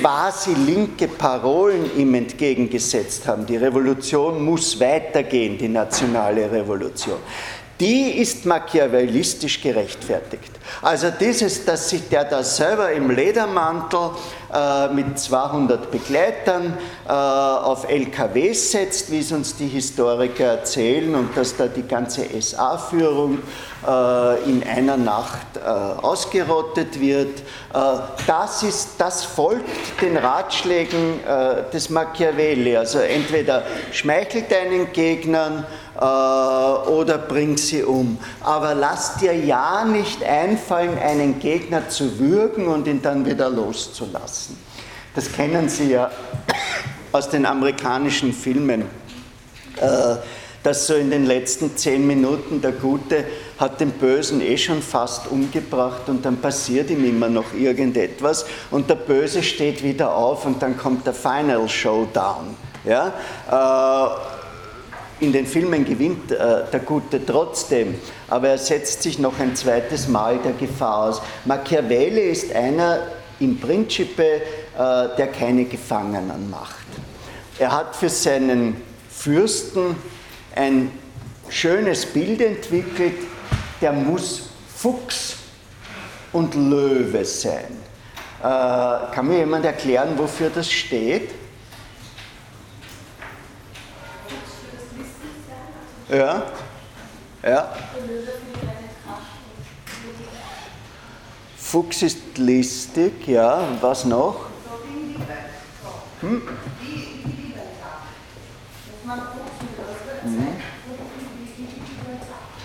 quasi 0.00 0.54
linke 0.54 1.08
Parolen 1.08 1.90
ihm 1.98 2.14
entgegengesetzt 2.14 3.26
haben. 3.26 3.44
Die 3.44 3.56
Revolution 3.56 4.42
muss 4.42 4.78
weitergehen, 4.80 5.58
die 5.58 5.68
nationale 5.68 6.50
Revolution 6.50 7.18
die 7.80 8.18
ist 8.18 8.46
machiavellistisch 8.46 9.60
gerechtfertigt. 9.60 10.52
Also 10.80 11.08
dieses, 11.10 11.64
dass 11.64 11.90
sich 11.90 12.08
der 12.08 12.24
da 12.24 12.42
selber 12.42 12.92
im 12.92 13.10
Ledermantel 13.10 14.10
mit 14.94 15.18
200 15.18 15.90
Begleitern 15.90 16.76
äh, 17.06 17.10
auf 17.10 17.88
LKWs 17.88 18.70
setzt, 18.70 19.10
wie 19.10 19.18
es 19.18 19.32
uns 19.32 19.56
die 19.56 19.66
Historiker 19.66 20.44
erzählen, 20.44 21.14
und 21.14 21.36
dass 21.36 21.56
da 21.56 21.66
die 21.66 21.82
ganze 21.82 22.24
SA-Führung 22.40 23.38
äh, 23.86 24.50
in 24.50 24.62
einer 24.62 24.96
Nacht 24.96 25.56
äh, 25.56 25.60
ausgerottet 25.60 27.00
wird, 27.00 27.40
äh, 27.40 27.42
das, 28.26 28.62
ist, 28.62 28.90
das 28.98 29.24
folgt 29.24 30.00
den 30.00 30.16
Ratschlägen 30.16 31.24
äh, 31.24 31.70
des 31.72 31.90
Machiavelli. 31.90 32.76
Also 32.76 33.00
entweder 33.00 33.64
schmeichelt 33.92 34.50
deinen 34.50 34.92
Gegnern, 34.92 35.66
äh, 35.96 36.04
oder 36.90 37.18
bring 37.18 37.56
sie 37.56 37.82
um. 37.82 38.18
Aber 38.42 38.74
lass 38.74 39.16
dir 39.18 39.34
ja 39.34 39.84
nicht 39.84 40.22
einfallen, 40.24 40.98
einen 40.98 41.38
Gegner 41.38 41.88
zu 41.88 42.18
würgen 42.18 42.66
und 42.66 42.86
ihn 42.86 43.00
dann 43.00 43.24
wieder 43.24 43.48
loszulassen. 43.48 44.43
Das 45.14 45.32
kennen 45.32 45.68
Sie 45.68 45.90
ja 45.90 46.10
aus 47.12 47.30
den 47.30 47.46
amerikanischen 47.46 48.32
Filmen, 48.32 48.82
äh, 49.76 50.16
dass 50.64 50.86
so 50.86 50.94
in 50.94 51.10
den 51.10 51.26
letzten 51.26 51.76
zehn 51.76 52.06
Minuten 52.06 52.60
der 52.60 52.72
Gute 52.72 53.24
hat 53.58 53.80
den 53.80 53.92
Bösen 53.92 54.40
eh 54.40 54.58
schon 54.58 54.82
fast 54.82 55.28
umgebracht 55.30 56.08
und 56.08 56.24
dann 56.24 56.38
passiert 56.38 56.90
ihm 56.90 57.04
immer 57.04 57.28
noch 57.28 57.52
irgendetwas 57.54 58.46
und 58.70 58.90
der 58.90 58.96
Böse 58.96 59.42
steht 59.42 59.84
wieder 59.84 60.14
auf 60.14 60.44
und 60.46 60.60
dann 60.62 60.76
kommt 60.76 61.06
der 61.06 61.14
Final 61.14 61.68
Showdown. 61.68 62.56
Ja? 62.84 63.12
Äh, 63.50 65.24
in 65.24 65.32
den 65.32 65.46
Filmen 65.46 65.84
gewinnt 65.84 66.32
äh, 66.32 66.64
der 66.72 66.80
Gute 66.80 67.24
trotzdem, 67.24 67.94
aber 68.28 68.48
er 68.48 68.58
setzt 68.58 69.02
sich 69.02 69.18
noch 69.18 69.38
ein 69.38 69.54
zweites 69.54 70.08
Mal 70.08 70.38
der 70.38 70.52
Gefahr 70.52 71.08
aus. 71.08 71.22
Machiavelli 71.44 72.30
ist 72.30 72.52
einer 72.52 72.98
im 73.40 73.58
Principe, 73.58 74.22
äh, 74.22 74.40
der 75.16 75.28
keine 75.28 75.64
Gefangenen 75.64 76.50
macht. 76.50 76.86
Er 77.58 77.72
hat 77.72 77.94
für 77.94 78.08
seinen 78.08 78.76
Fürsten 79.10 79.96
ein 80.54 80.90
schönes 81.48 82.06
Bild 82.06 82.40
entwickelt, 82.40 83.14
der 83.80 83.92
muss 83.92 84.50
Fuchs 84.76 85.36
und 86.32 86.54
Löwe 86.54 87.24
sein. 87.24 87.76
Äh, 88.40 88.44
kann 89.14 89.28
mir 89.28 89.38
jemand 89.38 89.64
erklären, 89.64 90.18
wofür 90.18 90.50
das 90.50 90.70
steht? 90.70 91.30
Ja. 96.10 96.42
Ja. 97.42 97.72
Fuchs 101.74 102.02
ist 102.02 102.38
listig, 102.38 103.26
ja, 103.26 103.54
und 103.56 103.82
was 103.82 104.04
noch? 104.04 104.46
Hm? 106.20 106.40
Mhm. 110.22 110.46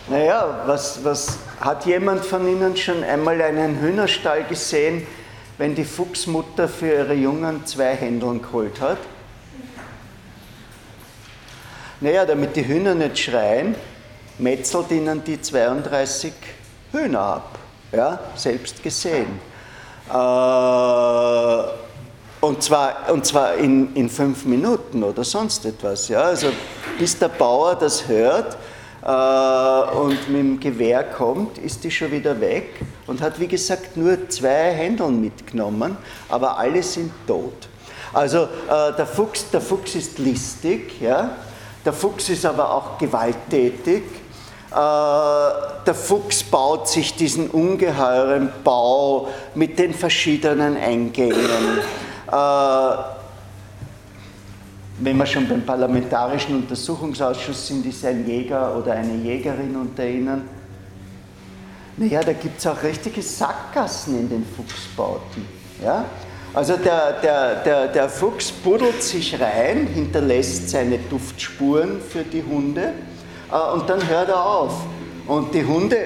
Naja, 0.09 0.61
was, 0.67 1.03
was 1.03 1.39
hat 1.59 1.87
jemand 1.87 2.23
von 2.23 2.47
Ihnen 2.47 2.77
schon 2.77 3.03
einmal 3.03 3.41
einen 3.41 3.79
Hühnerstall 3.79 4.43
gesehen, 4.43 5.07
wenn 5.57 5.73
die 5.73 5.85
Fuchsmutter 5.85 6.69
für 6.69 6.93
ihre 6.93 7.15
Jungen 7.15 7.65
zwei 7.65 7.95
Händeln 7.95 8.43
geholt 8.43 8.79
hat? 8.79 8.99
Naja, 11.99 12.27
damit 12.27 12.55
die 12.55 12.67
Hühner 12.67 12.93
nicht 12.93 13.17
schreien, 13.17 13.73
metzelt 14.37 14.91
ihnen 14.91 15.23
die 15.23 15.41
32 15.41 16.31
Hühner 16.91 17.21
ab. 17.21 17.58
Ja, 17.91 18.19
selbst 18.35 18.83
gesehen. 18.83 19.39
Äh, 20.09 20.13
und 22.41 22.63
zwar, 22.63 23.11
und 23.11 23.25
zwar 23.25 23.55
in, 23.55 23.93
in 23.95 24.09
fünf 24.09 24.45
Minuten 24.45 25.03
oder 25.03 25.23
sonst 25.23 25.65
etwas. 25.65 26.07
Ja? 26.07 26.21
Also 26.21 26.49
bis 26.97 27.17
der 27.17 27.29
Bauer 27.29 27.75
das 27.75 28.07
hört 28.07 28.57
äh, 29.03 29.97
und 29.97 30.29
mit 30.29 30.39
dem 30.39 30.59
Gewehr 30.59 31.03
kommt, 31.03 31.57
ist 31.57 31.83
die 31.83 31.91
schon 31.91 32.11
wieder 32.11 32.39
weg 32.39 32.79
und 33.07 33.21
hat, 33.21 33.39
wie 33.39 33.47
gesagt, 33.47 33.97
nur 33.97 34.29
zwei 34.29 34.71
Händeln 34.71 35.19
mitgenommen, 35.19 35.97
aber 36.29 36.57
alle 36.57 36.83
sind 36.83 37.11
tot. 37.27 37.67
Also 38.13 38.43
äh, 38.43 38.93
der, 38.97 39.05
Fuchs, 39.05 39.49
der 39.51 39.61
Fuchs 39.61 39.95
ist 39.95 40.17
listig, 40.19 41.01
ja? 41.01 41.31
der 41.83 41.93
Fuchs 41.93 42.29
ist 42.29 42.45
aber 42.45 42.71
auch 42.71 42.97
gewalttätig. 42.97 44.03
Äh, 44.71 44.75
der 45.85 45.95
Fuchs 45.95 46.43
baut 46.43 46.87
sich 46.87 47.15
diesen 47.15 47.49
ungeheuren 47.49 48.49
Bau 48.63 49.29
mit 49.55 49.79
den 49.79 49.93
verschiedenen 49.93 50.77
Eingängen. 50.77 51.35
Äh, 52.31 52.91
wenn 54.99 55.17
wir 55.17 55.25
schon 55.25 55.47
beim 55.47 55.65
Parlamentarischen 55.65 56.57
Untersuchungsausschuss 56.57 57.67
sind, 57.67 57.85
ist 57.85 58.05
ein 58.05 58.27
Jäger 58.27 58.77
oder 58.77 58.93
eine 58.93 59.15
Jägerin 59.15 59.75
unter 59.75 60.05
Ihnen. 60.05 60.43
Naja, 61.97 62.21
da 62.21 62.33
gibt 62.33 62.59
es 62.59 62.67
auch 62.67 62.83
richtige 62.83 63.21
Sackgassen 63.21 64.19
in 64.19 64.29
den 64.29 64.45
Fuchsbauten. 64.45 65.45
Ja? 65.83 66.05
Also 66.53 66.77
der, 66.77 67.13
der, 67.21 67.55
der, 67.63 67.87
der 67.87 68.09
Fuchs 68.09 68.51
buddelt 68.51 69.01
sich 69.01 69.39
rein, 69.39 69.87
hinterlässt 69.87 70.69
seine 70.69 70.97
Duftspuren 70.97 72.01
für 72.01 72.23
die 72.23 72.43
Hunde 72.43 72.93
und 73.51 73.89
dann 73.89 74.07
hört 74.07 74.29
er 74.29 74.45
auf. 74.45 74.73
Und 75.27 75.53
die 75.53 75.65
Hunde 75.65 75.97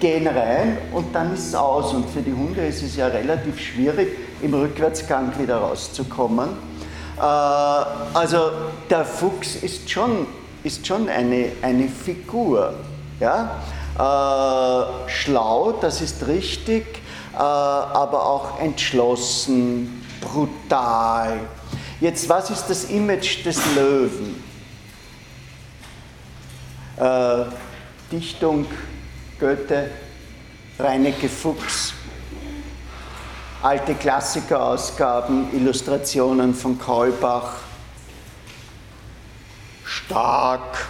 gehen 0.00 0.26
rein 0.26 0.78
und 0.92 1.14
dann 1.14 1.34
ist 1.34 1.48
es 1.48 1.54
aus. 1.54 1.92
Und 1.92 2.08
für 2.10 2.22
die 2.22 2.32
Hunde 2.32 2.66
ist 2.66 2.82
es 2.82 2.96
ja 2.96 3.06
relativ 3.06 3.60
schwierig, 3.60 4.16
im 4.42 4.54
Rückwärtsgang 4.54 5.32
wieder 5.38 5.58
rauszukommen. 5.58 6.48
Äh, 7.18 7.22
also 7.22 8.50
der 8.88 9.04
Fuchs 9.04 9.56
ist 9.56 9.88
schon, 9.88 10.26
ist 10.64 10.86
schon 10.86 11.08
eine, 11.08 11.52
eine 11.62 11.88
Figur. 11.88 12.74
Ja? 13.20 13.60
Äh, 13.98 15.10
schlau, 15.10 15.72
das 15.80 16.00
ist 16.00 16.26
richtig, 16.26 16.86
äh, 17.34 17.38
aber 17.38 18.26
auch 18.26 18.58
entschlossen, 18.60 20.02
brutal. 20.20 21.40
Jetzt, 22.00 22.28
was 22.30 22.48
ist 22.48 22.64
das 22.70 22.84
Image 22.84 23.44
des 23.44 23.60
Löwen? 23.76 24.39
Dichtung 28.12 28.66
Goethe, 29.38 29.90
Reinecke 30.78 31.30
Fuchs, 31.30 31.94
alte 33.62 33.94
Klassikerausgaben, 33.94 35.54
Illustrationen 35.54 36.54
von 36.54 36.78
Kaulbach, 36.78 37.56
stark, 39.82 40.88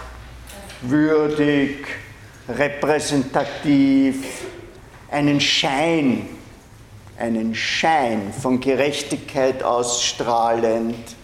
würdig, 0.81 1.87
repräsentativ, 2.49 4.43
einen 5.09 5.39
Schein, 5.39 6.27
einen 7.17 7.55
Schein 7.55 8.33
von 8.33 8.59
Gerechtigkeit 8.59 9.63
ausstrahlend, 9.63 11.15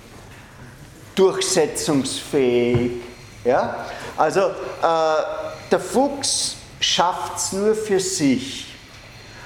durchsetzungsfähig. 1.15 2.91
Ja? 3.43 3.85
Also 4.17 4.41
äh, 4.41 4.51
der 5.71 5.79
Fuchs 5.79 6.55
schafft 6.79 7.37
es 7.37 7.51
nur 7.53 7.75
für 7.75 7.99
sich. 7.99 8.65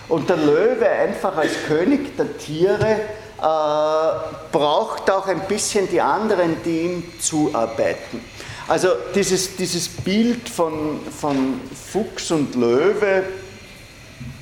Und 0.07 0.29
der 0.29 0.37
Löwe, 0.37 0.87
einfach 0.89 1.37
als 1.37 1.51
König 1.67 2.17
der 2.17 2.37
Tiere, 2.37 2.99
äh, 3.41 4.51
braucht 4.51 5.09
auch 5.09 5.27
ein 5.27 5.41
bisschen 5.47 5.89
die 5.89 6.01
anderen, 6.01 6.57
die 6.63 6.81
ihm 6.81 7.19
zuarbeiten. 7.19 8.23
Also 8.67 8.89
dieses, 9.15 9.55
dieses 9.55 9.87
Bild 9.89 10.47
von, 10.47 10.99
von 11.09 11.61
Fuchs 11.91 12.31
und 12.31 12.55
Löwe, 12.55 13.23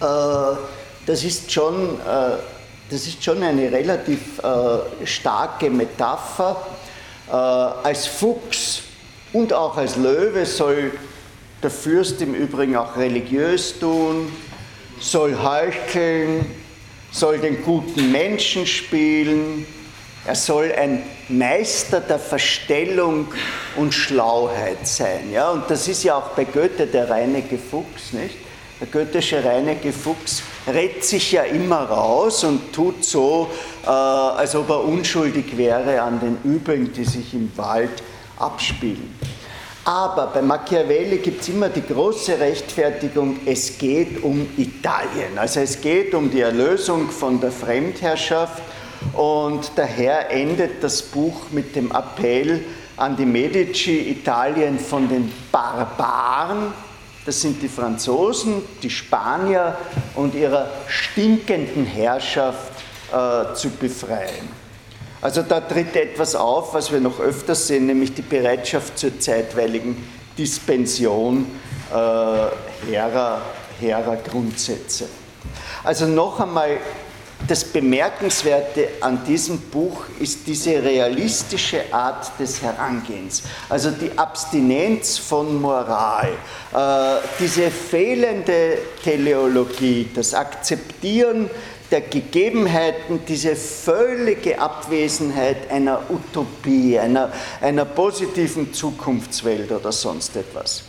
äh, 0.01 0.55
das, 1.05 1.23
ist 1.23 1.51
schon, 1.51 1.99
äh, 1.99 2.38
das 2.89 3.07
ist 3.07 3.23
schon 3.23 3.41
eine 3.41 3.71
relativ 3.71 4.39
äh, 4.39 5.05
starke 5.05 5.69
Metapher. 5.69 6.57
Äh, 7.27 7.32
als 7.32 8.07
Fuchs 8.07 8.84
und 9.34 9.53
auch 9.53 9.77
als 9.77 9.95
Löwe 9.95 10.45
soll 10.45 10.91
der 11.61 11.69
Fürst 11.69 12.21
im 12.21 12.34
Übrigen 12.34 12.75
auch 12.75 12.95
religiös 12.95 13.77
tun, 13.80 14.32
soll 14.99 15.38
heucheln, 15.41 16.45
soll 17.11 17.39
den 17.39 17.63
guten 17.63 18.11
Menschen 18.11 18.65
spielen, 18.65 19.65
er 20.25 20.36
soll 20.36 20.71
ein 20.77 21.03
Meister 21.30 22.01
der 22.01 22.19
Verstellung 22.19 23.27
und 23.77 23.93
Schlauheit 23.93 24.86
sein. 24.86 25.32
Ja? 25.32 25.51
Und 25.51 25.69
das 25.69 25.88
ist 25.88 26.03
ja 26.03 26.15
auch 26.17 26.30
bei 26.30 26.43
Goethe 26.43 26.88
der 26.88 27.09
Reinecke 27.09 27.57
Fuchs, 27.57 28.13
nicht? 28.13 28.36
Der 28.80 28.88
goethische 28.88 29.43
Reinecke 29.43 29.91
Fuchs 29.91 30.41
redet 30.65 31.03
sich 31.03 31.34
ja 31.34 31.43
immer 31.43 31.82
raus 31.82 32.45
und 32.45 32.71
tut 32.71 33.03
so, 33.03 33.49
äh, 33.84 33.89
als 33.89 34.55
ob 34.55 34.69
er 34.69 34.86
unschuldig 34.86 35.57
wäre 35.57 36.01
an 36.01 36.21
den 36.21 36.38
Übeln, 36.49 36.93
die 36.93 37.03
sich 37.03 37.34
im 37.34 37.51
Wald 37.57 37.91
abspielen. 38.39 39.15
Aber 39.85 40.27
bei 40.27 40.41
Machiavelli 40.41 41.17
gibt 41.17 41.41
es 41.41 41.49
immer 41.49 41.69
die 41.69 41.81
große 41.81 42.39
Rechtfertigung, 42.39 43.39
es 43.45 43.77
geht 43.77 44.23
um 44.23 44.47
Italien. 44.57 45.37
Also 45.37 45.61
es 45.61 45.81
geht 45.81 46.13
um 46.13 46.29
die 46.29 46.41
Erlösung 46.41 47.09
von 47.09 47.39
der 47.39 47.51
Fremdherrschaft 47.51 48.61
und 49.13 49.71
daher 49.75 50.29
endet 50.29 50.83
das 50.83 51.01
Buch 51.01 51.49
mit 51.51 51.75
dem 51.75 51.91
Appell 51.91 52.63
an 52.97 53.15
die 53.15 53.25
Medici, 53.25 54.11
Italien 54.11 54.77
von 54.77 55.07
den 55.07 55.31
Barbaren, 55.51 56.73
das 57.25 57.41
sind 57.41 57.61
die 57.61 57.69
Franzosen, 57.69 58.61
die 58.81 58.89
Spanier 58.89 59.77
und 60.15 60.35
ihrer 60.35 60.69
stinkenden 60.87 61.85
Herrschaft 61.85 62.71
äh, 63.11 63.53
zu 63.53 63.69
befreien. 63.69 64.59
Also 65.22 65.41
da 65.41 65.59
tritt 65.59 65.95
etwas 65.95 66.36
auf, 66.36 66.74
was 66.74 66.91
wir 66.91 67.01
noch 67.01 67.20
öfter 67.20 67.53
sehen, 67.53 67.88
nämlich 67.88 68.13
die 68.13 68.22
Bereitschaft 68.22 68.97
zur 68.97 69.20
zeitweiligen 69.20 69.97
Dispension 70.38 71.45
äh, 71.91 71.93
hehrer, 72.89 73.41
hehrer 73.82 74.15
Grundsätze. 74.15 75.07
Also 75.84 76.07
noch 76.07 76.39
einmal, 76.39 76.78
das 77.47 77.63
Bemerkenswerte 77.63 78.89
an 79.01 79.24
diesem 79.26 79.59
Buch 79.59 80.03
ist 80.20 80.45
diese 80.45 80.84
realistische 80.84 81.82
Art 81.91 82.32
des 82.38 82.61
Herangehens, 82.61 83.43
also 83.70 83.91
die 83.91 84.17
Abstinenz 84.17 85.17
von 85.17 85.59
Moral, 85.61 86.30
äh, 86.74 87.28
diese 87.39 87.72
fehlende 87.72 88.78
Teleologie, 89.03 90.09
das 90.13 90.34
Akzeptieren 90.34 91.49
der 91.91 92.01
Gegebenheiten 92.01 93.21
diese 93.27 93.55
völlige 93.55 94.59
Abwesenheit 94.59 95.69
einer 95.71 96.01
Utopie, 96.09 96.99
einer, 96.99 97.31
einer 97.61 97.85
positiven 97.85 98.73
Zukunftswelt 98.73 99.71
oder 99.71 99.91
sonst 99.91 100.35
etwas. 100.35 100.83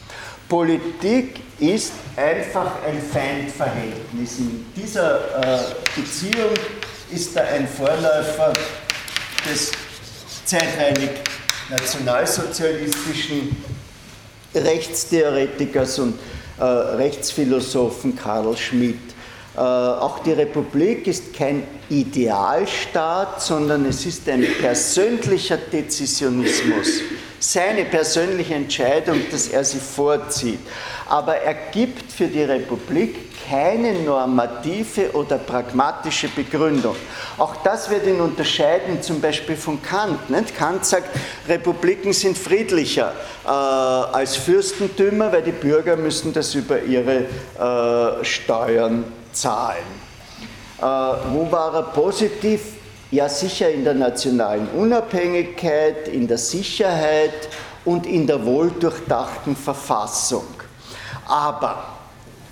Politik 0.49 1.41
ist 1.61 1.93
einfach 2.17 2.83
ein 2.85 3.01
Feindverhältnis. 3.01 4.39
In 4.41 4.67
dieser 4.77 5.61
äh, 5.61 5.61
Beziehung 5.95 6.55
ist 7.11 7.37
da 7.37 7.43
ein 7.43 7.69
Vorläufer 7.69 8.53
des 9.49 9.71
zeitweilig 10.45 11.11
nationalsozialistischen 11.71 13.57
Rechtstheoretikers 14.55 16.01
und 16.01 16.19
äh, 16.59 16.65
Rechtsphilosophen 16.65 18.17
Karl 18.17 18.57
Schmidt. 18.57 19.10
Äh, 19.57 19.61
auch 19.61 20.21
die 20.21 20.33
Republik 20.33 21.07
ist 21.07 21.35
kein 21.35 21.65
Idealstaat, 21.89 23.43
sondern 23.43 23.85
es 23.87 24.07
ist 24.07 24.29
ein 24.29 24.47
persönlicher 24.61 25.57
Dezisionismus 25.57 27.01
seine 27.41 27.87
persönliche 27.87 28.55
Entscheidung, 28.55 29.19
dass 29.31 29.49
er 29.49 29.65
sie 29.65 29.79
vorzieht. 29.79 30.61
Aber 31.09 31.37
er 31.37 31.55
gibt 31.73 32.13
für 32.13 32.27
die 32.27 32.43
Republik 32.43 33.31
keine 33.49 33.95
normative 33.95 35.11
oder 35.13 35.39
pragmatische 35.39 36.29
Begründung. 36.29 36.95
Auch 37.39 37.57
das 37.65 37.89
wird 37.91 38.07
ihn 38.07 38.21
unterscheiden, 38.21 39.03
zum 39.03 39.21
Beispiel 39.21 39.57
von 39.57 39.83
Kant. 39.83 40.29
Nicht? 40.29 40.57
Kant 40.57 40.85
sagt, 40.85 41.09
Republiken 41.49 42.13
sind 42.13 42.37
friedlicher 42.37 43.15
äh, 43.45 43.49
als 43.49 44.37
Fürstentümer, 44.37 45.33
weil 45.33 45.43
die 45.43 45.53
Bürger 45.53 45.97
müssen 45.97 46.33
das 46.33 46.55
über 46.55 46.83
ihre 46.83 47.25
äh, 47.59 48.25
Steuern 48.25 49.05
zahlen. 49.41 49.85
Äh, 50.79 50.83
wo 50.83 51.51
war 51.51 51.75
er 51.75 51.83
positiv? 51.83 52.61
Ja, 53.11 53.29
sicher 53.29 53.71
in 53.71 53.85
der 53.85 53.95
nationalen 53.95 54.69
Unabhängigkeit, 54.69 56.09
in 56.09 56.29
der 56.29 56.39
Sicherheit 56.39 57.49
und 57.85 58.07
in 58.07 58.27
der 58.27 58.45
wohldurchdachten 58.45 59.57
Verfassung. 59.57 60.47
Aber 61.27 61.83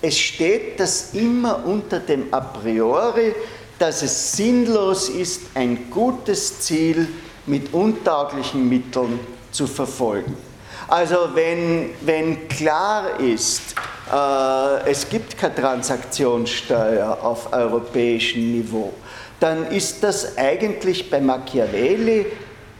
es 0.01 0.17
steht 0.17 0.79
das 0.79 1.13
immer 1.13 1.65
unter 1.65 1.99
dem 1.99 2.33
A 2.33 2.41
priori, 2.41 3.33
dass 3.77 4.01
es 4.01 4.33
sinnlos 4.33 5.07
ist, 5.09 5.41
ein 5.55 5.89
gutes 5.89 6.59
Ziel 6.61 7.07
mit 7.45 7.73
untauglichen 7.73 8.67
Mitteln 8.67 9.19
zu 9.51 9.65
verfolgen. 9.65 10.35
Also 10.87 11.29
wenn, 11.33 11.91
wenn 12.01 12.47
klar 12.47 13.19
ist, 13.19 13.75
es 14.85 15.07
gibt 15.09 15.37
keine 15.37 15.55
Transaktionssteuer 15.55 17.19
auf 17.21 17.53
europäischem 17.53 18.53
Niveau, 18.53 18.93
dann 19.39 19.67
ist 19.71 20.03
das 20.03 20.37
eigentlich 20.37 21.09
bei 21.09 21.21
Machiavelli 21.21 22.25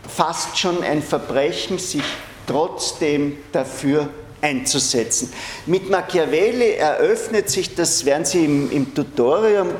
fast 0.08 0.58
schon 0.58 0.84
ein 0.84 1.02
Verbrechen, 1.02 1.78
sich 1.78 2.04
trotzdem 2.48 3.38
dafür 3.52 4.10
einzusetzen. 4.42 5.32
Mit 5.66 5.90
Machiavelli 5.90 6.74
eröffnet 6.74 7.50
sich, 7.50 7.76
das 7.76 8.04
werden 8.06 8.26
Sie 8.26 8.46
im, 8.46 8.72
im 8.72 8.94
Tutorium 8.94 9.68
ein 9.68 9.76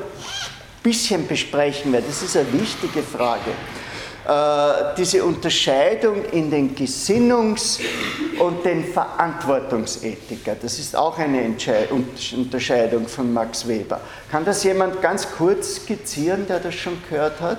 bisschen 0.82 1.26
besprechen, 1.26 1.92
weil 1.92 2.02
das 2.02 2.22
ist 2.22 2.36
eine 2.36 2.52
wichtige 2.52 3.02
Frage, 3.02 3.50
äh, 3.50 3.79
diese 4.96 5.24
Unterscheidung 5.24 6.24
in 6.32 6.50
den 6.50 6.74
Gesinnungs- 6.74 7.80
und 8.38 8.64
den 8.64 8.84
Verantwortungsethiker. 8.84 10.56
Das 10.60 10.78
ist 10.78 10.94
auch 10.94 11.18
eine 11.18 11.56
Unterscheidung 12.36 13.08
von 13.08 13.32
Max 13.32 13.66
Weber. 13.66 14.00
Kann 14.30 14.44
das 14.44 14.62
jemand 14.62 15.00
ganz 15.00 15.26
kurz 15.30 15.76
skizzieren, 15.76 16.46
der 16.46 16.60
das 16.60 16.74
schon 16.74 17.02
gehört 17.08 17.40
hat? 17.40 17.58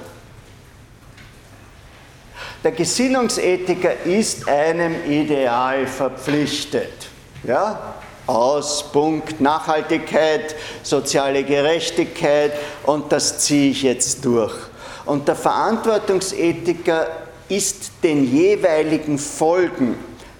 Der 2.64 2.72
Gesinnungsethiker 2.72 4.05
ist 4.05 4.47
einem 4.47 5.03
Ideal 5.09 5.88
verpflichtet. 5.88 7.09
Ja? 7.43 7.95
Aus, 8.28 8.91
Punkt, 8.91 9.41
Nachhaltigkeit, 9.41 10.55
soziale 10.84 11.43
Gerechtigkeit 11.43 12.53
und 12.84 13.12
das 13.12 13.39
ziehe 13.39 13.72
ich 13.72 13.82
jetzt 13.82 14.24
durch. 14.24 14.53
Und 15.12 15.28
der 15.28 15.36
Verantwortungsethiker 15.36 17.05
ist 17.49 17.91
den 18.01 18.34
jeweiligen 18.34 19.18
Folgen, 19.18 19.95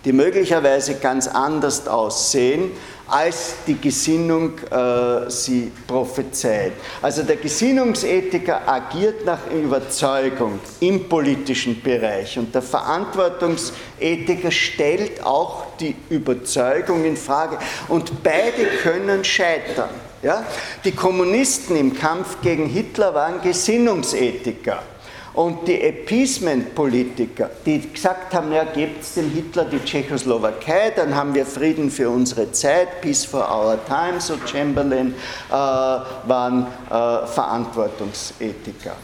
die 0.06 0.14
möglicherweise 0.14 0.96
ganz 0.96 1.28
anders 1.28 1.90
aussehen, 1.90 2.72
als 3.06 3.56
die 3.68 3.76
Gesinnung 3.82 4.58
äh, 4.60 5.30
sie 5.30 5.74
prophezeit. 5.86 6.72
Also 7.02 7.24
der 7.24 7.36
Gesinnungsethiker 7.36 8.62
agiert 8.66 9.26
nach 9.26 9.46
Überzeugung 9.52 10.62
im 10.80 11.10
politischen 11.10 11.82
Bereich 11.82 12.40
und 12.40 12.56
der 12.56 12.62
Verantwortungsethiker 12.62 14.52
stellt 14.52 15.22
auch 15.22 15.66
die 15.82 15.98
Überzeugung 16.10 17.04
in 17.04 17.18
Frage 17.18 17.58
und 17.90 18.24
beide 18.24 18.68
können 18.82 19.26
scheitern. 19.26 19.90
Ja? 20.22 20.44
Die 20.84 20.92
Kommunisten 20.92 21.76
im 21.76 21.94
Kampf 21.94 22.42
gegen 22.42 22.68
Hitler 22.68 23.14
waren 23.14 23.42
Gesinnungsethiker. 23.42 24.80
Und 25.34 25.66
die 25.66 25.82
Appeasement-Politiker, 25.82 27.50
die 27.66 27.90
gesagt 27.90 28.34
haben, 28.34 28.52
ja, 28.52 28.66
gebt 28.66 29.16
dem 29.16 29.30
Hitler 29.30 29.64
die 29.64 29.80
Tschechoslowakei, 29.80 30.92
dann 30.94 31.16
haben 31.16 31.34
wir 31.34 31.46
Frieden 31.46 31.90
für 31.90 32.10
unsere 32.10 32.52
Zeit, 32.52 33.00
Peace 33.00 33.24
for 33.24 33.50
our 33.50 33.80
time, 33.86 34.20
so 34.20 34.36
Chamberlain, 34.46 35.14
äh, 35.50 35.54
waren 35.54 36.68
äh, 36.90 37.26
Verantwortungsethiker. 37.28 38.98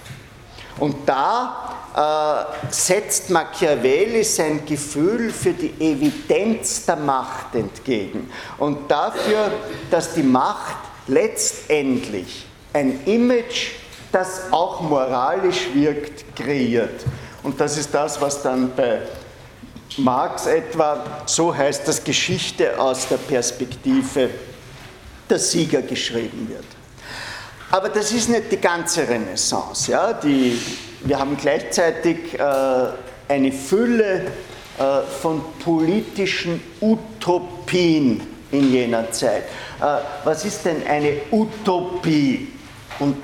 Und 0.80 0.98
da 1.06 1.78
äh, 1.96 2.72
setzt 2.72 3.30
Machiavelli 3.30 4.24
sein 4.24 4.66
Gefühl 4.66 5.32
für 5.32 5.54
die 5.54 5.74
Evidenz 5.80 6.86
der 6.86 6.98
Macht 6.98 7.56
entgegen 7.56 8.30
und 8.60 8.92
dafür, 8.92 9.50
dass 9.90 10.14
die 10.14 10.24
Macht 10.24 10.76
letztendlich 11.08 12.46
ein 12.74 13.00
Image 13.06 13.72
das 14.12 14.52
auch 14.52 14.82
moralisch 14.82 15.68
wirkt, 15.74 16.36
kreiert. 16.36 17.06
Und 17.44 17.60
das 17.60 17.78
ist 17.78 17.94
das, 17.94 18.20
was 18.22 18.42
dann 18.42 18.72
bei 18.76 19.02
Marx 19.98 20.46
etwa, 20.46 21.04
so 21.26 21.56
heißt 21.56 21.88
das, 21.88 22.04
Geschichte 22.04 22.80
aus 22.80 23.08
der 23.08 23.18
Perspektive 23.18 24.30
der 25.30 25.40
Sieger 25.40 25.82
geschrieben 25.82 26.48
wird. 26.50 26.66
Aber 27.70 27.90
das 27.90 28.12
ist 28.12 28.30
nicht 28.30 28.52
die 28.52 28.62
ganze 28.62 29.08
Renaissance. 29.08 29.92
Ja? 29.92 30.14
Die, 30.14 30.60
wir 31.04 31.20
haben 31.20 31.36
gleichzeitig 31.36 32.40
äh, 32.40 32.44
eine 33.28 33.52
Fülle 33.52 34.26
äh, 34.78 35.02
von 35.22 35.42
politischen 35.64 36.62
Utopien 36.80 38.37
in 38.52 38.72
jener 38.72 39.12
Zeit. 39.12 39.44
Äh, 39.82 39.98
was 40.24 40.46
ist 40.46 40.66
denn 40.66 40.86
eine 40.88 41.14
Utopie? 41.32 42.54
Und 43.00 43.18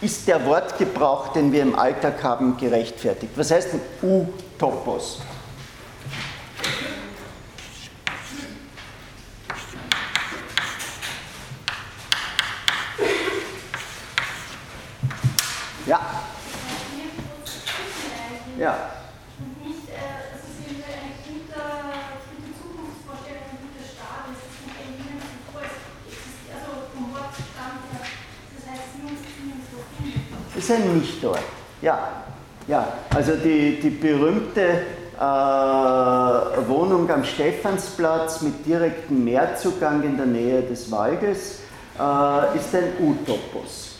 ist 0.00 0.26
der 0.26 0.44
Wortgebrauch, 0.46 1.28
den 1.28 1.52
wir 1.52 1.62
im 1.62 1.74
Alltag 1.78 2.22
haben, 2.22 2.56
gerechtfertigt? 2.56 3.32
Was 3.36 3.50
heißt 3.50 3.74
ein 3.74 3.80
U-Topos? 4.02 5.20
Ja. 15.86 16.00
Ja. 18.58 18.99
Ist 30.70 30.76
ein 30.76 30.98
Nichtort. 30.98 31.40
Ja, 31.82 31.98
ja. 32.68 32.86
Also 33.14 33.32
die, 33.32 33.80
die 33.80 33.90
berühmte 33.90 34.82
äh, 35.18 35.20
Wohnung 35.20 37.10
am 37.10 37.24
Stephansplatz 37.24 38.42
mit 38.42 38.64
direktem 38.64 39.24
Meerzugang 39.24 40.02
in 40.02 40.16
der 40.16 40.26
Nähe 40.26 40.62
des 40.62 40.90
Waldes 40.90 41.60
äh, 41.98 42.56
ist 42.56 42.74
ein 42.74 42.92
Utopos. 43.00 43.96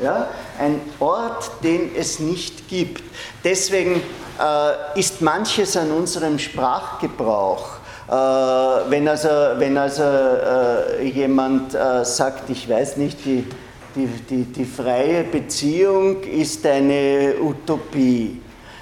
Ja? 0.00 0.28
Ein 0.58 0.80
Ort, 0.98 1.50
den 1.62 1.94
es 1.96 2.18
nicht 2.20 2.68
gibt. 2.68 3.04
Deswegen 3.42 3.96
äh, 4.40 4.98
ist 4.98 5.20
manches 5.20 5.76
an 5.76 5.90
unserem 5.90 6.38
Sprachgebrauch 6.38 7.80
äh, 8.06 8.12
wenn 8.12 9.08
also, 9.08 9.28
wenn 9.56 9.78
also 9.78 10.02
äh, 10.02 11.04
jemand 11.08 11.74
äh, 11.74 12.04
sagt, 12.04 12.50
ich 12.50 12.68
weiß 12.68 12.98
nicht, 12.98 13.24
die 13.24 13.46
die, 13.94 14.06
die, 14.06 14.44
die 14.44 14.64
freie 14.64 15.24
Beziehung 15.24 16.22
ist 16.22 16.66
eine 16.66 17.34
Utopie. 17.40 18.40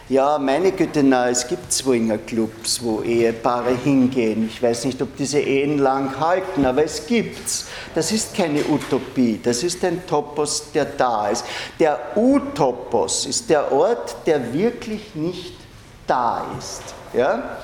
Ja, 0.09 0.37
meine 0.39 0.73
Güte, 0.73 1.03
na, 1.03 1.31
es 1.31 1.47
gibt 1.47 1.73
Swingerclubs, 1.73 2.83
wo 2.83 3.01
Ehepaare 3.01 3.75
hingehen. 3.83 4.47
Ich 4.53 4.63
weiß 4.63 4.85
nicht, 4.85 5.01
ob 5.01 5.17
diese 5.17 5.41
Ehen 5.41 5.79
lang 5.79 6.19
halten, 6.19 6.67
aber 6.67 6.85
es 6.85 7.07
gibt's. 7.07 7.67
Das 7.95 8.13
ist 8.13 8.35
keine 8.37 8.65
Utopie, 8.65 9.41
das 9.43 9.63
ist 9.63 9.83
ein 9.85 10.07
Topos, 10.07 10.71
der 10.75 10.85
da 10.85 11.29
ist. 11.29 11.45
Der 11.79 11.99
Utopos 12.17 13.27
ist 13.27 13.49
der 13.49 13.71
Ort, 13.73 14.17
der 14.27 14.53
wirklich 14.53 15.15
nicht 15.15 15.55
da 16.07 16.45
ist. 16.59 16.83
Ja? 17.15 17.59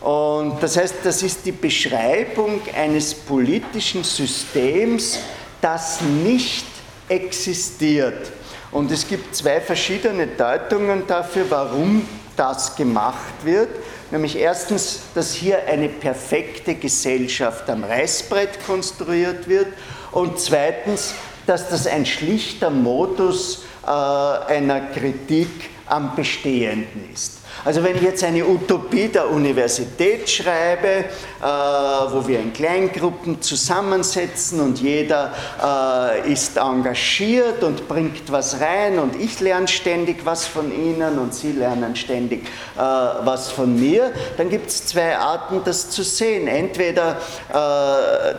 Und 0.00 0.62
das 0.62 0.76
heißt, 0.76 0.96
das 1.02 1.22
ist 1.22 1.44
die 1.46 1.52
Beschreibung 1.52 2.60
eines 2.76 3.14
politischen 3.14 4.04
Systems, 4.04 5.18
das 5.60 6.00
nicht 6.00 6.77
existiert. 7.08 8.32
Und 8.70 8.90
es 8.90 9.06
gibt 9.08 9.34
zwei 9.34 9.60
verschiedene 9.60 10.26
Deutungen 10.26 11.06
dafür, 11.06 11.46
warum 11.48 12.06
das 12.36 12.76
gemacht 12.76 13.44
wird. 13.44 13.70
Nämlich 14.10 14.36
erstens, 14.36 15.00
dass 15.14 15.32
hier 15.32 15.66
eine 15.66 15.88
perfekte 15.88 16.74
Gesellschaft 16.74 17.68
am 17.68 17.84
Reißbrett 17.84 18.64
konstruiert 18.66 19.48
wird 19.48 19.68
und 20.12 20.38
zweitens, 20.38 21.14
dass 21.46 21.68
das 21.68 21.86
ein 21.86 22.06
schlichter 22.06 22.70
Modus 22.70 23.64
äh, 23.84 23.88
einer 23.90 24.80
Kritik 24.92 25.70
am 25.86 26.14
Bestehenden 26.14 27.08
ist. 27.12 27.37
Also 27.64 27.82
wenn 27.82 27.96
ich 27.96 28.02
jetzt 28.02 28.24
eine 28.24 28.46
Utopie 28.46 29.08
der 29.08 29.30
Universität 29.30 30.28
schreibe, 30.30 30.88
äh, 30.88 31.42
wo 31.42 32.26
wir 32.26 32.40
in 32.40 32.52
Kleingruppen 32.52 33.42
zusammensetzen 33.42 34.60
und 34.60 34.80
jeder 34.80 35.32
äh, 35.62 36.32
ist 36.32 36.56
engagiert 36.56 37.62
und 37.62 37.88
bringt 37.88 38.30
was 38.30 38.60
rein 38.60 38.98
und 38.98 39.20
ich 39.20 39.40
lerne 39.40 39.68
ständig 39.68 40.24
was 40.24 40.46
von 40.46 40.72
ihnen 40.72 41.18
und 41.18 41.34
sie 41.34 41.52
lernen 41.52 41.96
ständig 41.96 42.44
äh, 42.76 42.80
was 42.80 43.50
von 43.50 43.78
mir, 43.78 44.12
dann 44.36 44.50
gibt 44.50 44.68
es 44.68 44.86
zwei 44.86 45.16
Arten, 45.16 45.62
das 45.64 45.90
zu 45.90 46.02
sehen. 46.02 46.48
Entweder 46.48 47.16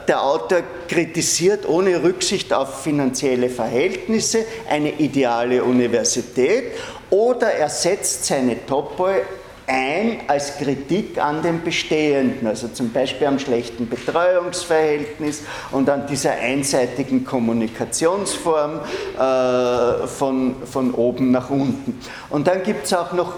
der 0.07 0.23
Autor 0.23 0.61
kritisiert 0.87 1.67
ohne 1.67 2.03
Rücksicht 2.03 2.53
auf 2.53 2.83
finanzielle 2.83 3.49
Verhältnisse 3.49 4.45
eine 4.69 4.91
ideale 4.99 5.63
Universität 5.63 6.71
oder 7.09 7.51
er 7.51 7.69
setzt 7.69 8.25
seine 8.25 8.65
Topoi 8.65 9.21
ein 9.69 10.21
als 10.27 10.57
Kritik 10.57 11.19
an 11.19 11.43
dem 11.43 11.63
Bestehenden, 11.63 12.47
also 12.47 12.69
zum 12.69 12.91
Beispiel 12.91 13.27
am 13.27 13.37
schlechten 13.37 13.87
Betreuungsverhältnis 13.87 15.43
und 15.71 15.87
an 15.89 16.07
dieser 16.07 16.31
einseitigen 16.31 17.23
Kommunikationsform 17.23 18.79
äh, 19.15 20.07
von, 20.07 20.55
von 20.65 20.93
oben 20.95 21.29
nach 21.29 21.51
unten. 21.51 21.99
Und 22.31 22.47
dann 22.47 22.63
gibt 22.63 22.85
es 22.85 22.93
auch 22.93 23.13
noch 23.13 23.33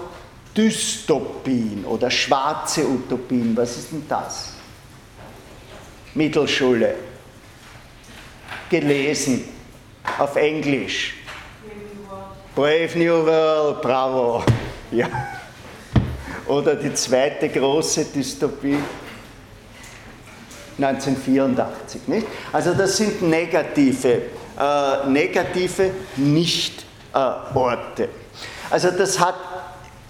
Dystopien 0.56 1.84
oder 1.84 2.10
schwarze 2.10 2.86
Utopien. 2.86 3.54
Was 3.54 3.76
ist 3.76 3.92
denn 3.92 4.06
das? 4.08 4.54
Mittelschule. 6.14 6.94
Gelesen. 8.70 9.44
Auf 10.18 10.36
Englisch. 10.36 11.21
Brave 12.54 12.98
New 12.98 13.24
World, 13.24 13.80
bravo. 13.80 14.42
Ja. 14.90 15.06
Oder 16.46 16.74
die 16.74 16.92
zweite 16.92 17.48
große 17.48 18.04
Dystopie 18.04 18.76
1984. 20.76 22.08
Nicht? 22.08 22.26
Also 22.52 22.74
das 22.74 22.98
sind 22.98 23.22
negative, 23.22 24.22
äh, 24.58 25.06
negative 25.08 25.92
Nicht-Orte. 26.16 28.10
Also 28.68 28.90
das 28.90 29.18
hat 29.18 29.36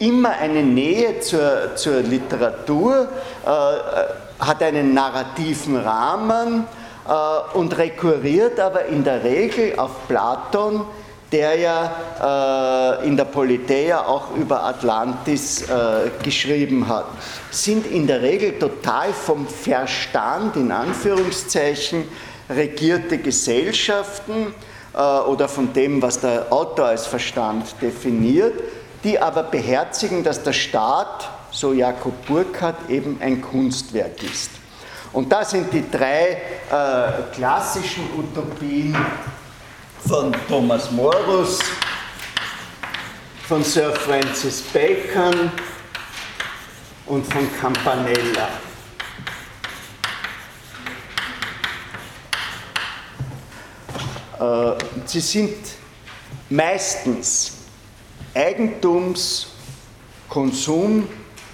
immer 0.00 0.30
eine 0.30 0.64
Nähe 0.64 1.20
zur, 1.20 1.76
zur 1.76 2.00
Literatur, 2.00 3.06
äh, 3.44 4.44
hat 4.44 4.60
einen 4.64 4.92
narrativen 4.92 5.76
Rahmen 5.76 6.66
äh, 7.06 7.56
und 7.56 7.78
rekurriert 7.78 8.58
aber 8.58 8.86
in 8.86 9.04
der 9.04 9.22
Regel 9.22 9.78
auf 9.78 10.08
Platon, 10.08 10.84
der 11.32 11.58
ja 11.58 13.00
äh, 13.00 13.06
in 13.06 13.16
der 13.16 13.24
Politeia 13.24 14.04
auch 14.04 14.36
über 14.36 14.62
Atlantis 14.64 15.62
äh, 15.62 16.10
geschrieben 16.22 16.86
hat, 16.86 17.06
sind 17.50 17.86
in 17.86 18.06
der 18.06 18.20
Regel 18.20 18.58
total 18.58 19.12
vom 19.12 19.46
Verstand, 19.48 20.56
in 20.56 20.70
Anführungszeichen, 20.70 22.04
regierte 22.50 23.18
Gesellschaften 23.18 24.54
äh, 24.94 24.98
oder 24.98 25.48
von 25.48 25.72
dem, 25.72 26.02
was 26.02 26.20
der 26.20 26.52
Autor 26.52 26.86
als 26.86 27.06
Verstand 27.06 27.74
definiert, 27.80 28.60
die 29.02 29.18
aber 29.18 29.42
beherzigen, 29.42 30.22
dass 30.22 30.42
der 30.42 30.52
Staat, 30.52 31.30
so 31.50 31.72
Jakob 31.72 32.26
Burckhardt, 32.26 32.90
eben 32.90 33.18
ein 33.20 33.40
Kunstwerk 33.40 34.22
ist. 34.22 34.50
Und 35.12 35.30
da 35.30 35.44
sind 35.44 35.72
die 35.72 35.84
drei 35.90 36.38
äh, 36.70 37.34
klassischen 37.34 38.04
Utopien 38.16 38.96
von 40.06 40.34
Thomas 40.48 40.90
Morus, 40.90 41.60
von 43.46 43.62
Sir 43.62 43.92
Francis 43.92 44.62
Bacon 44.62 45.50
und 47.06 47.24
von 47.26 47.48
Campanella. 47.60 48.48
Äh, 54.40 54.78
sie 55.06 55.20
sind 55.20 55.56
meistens 56.50 57.58
Eigentums-, 58.34 59.46
Konsum- 60.28 61.06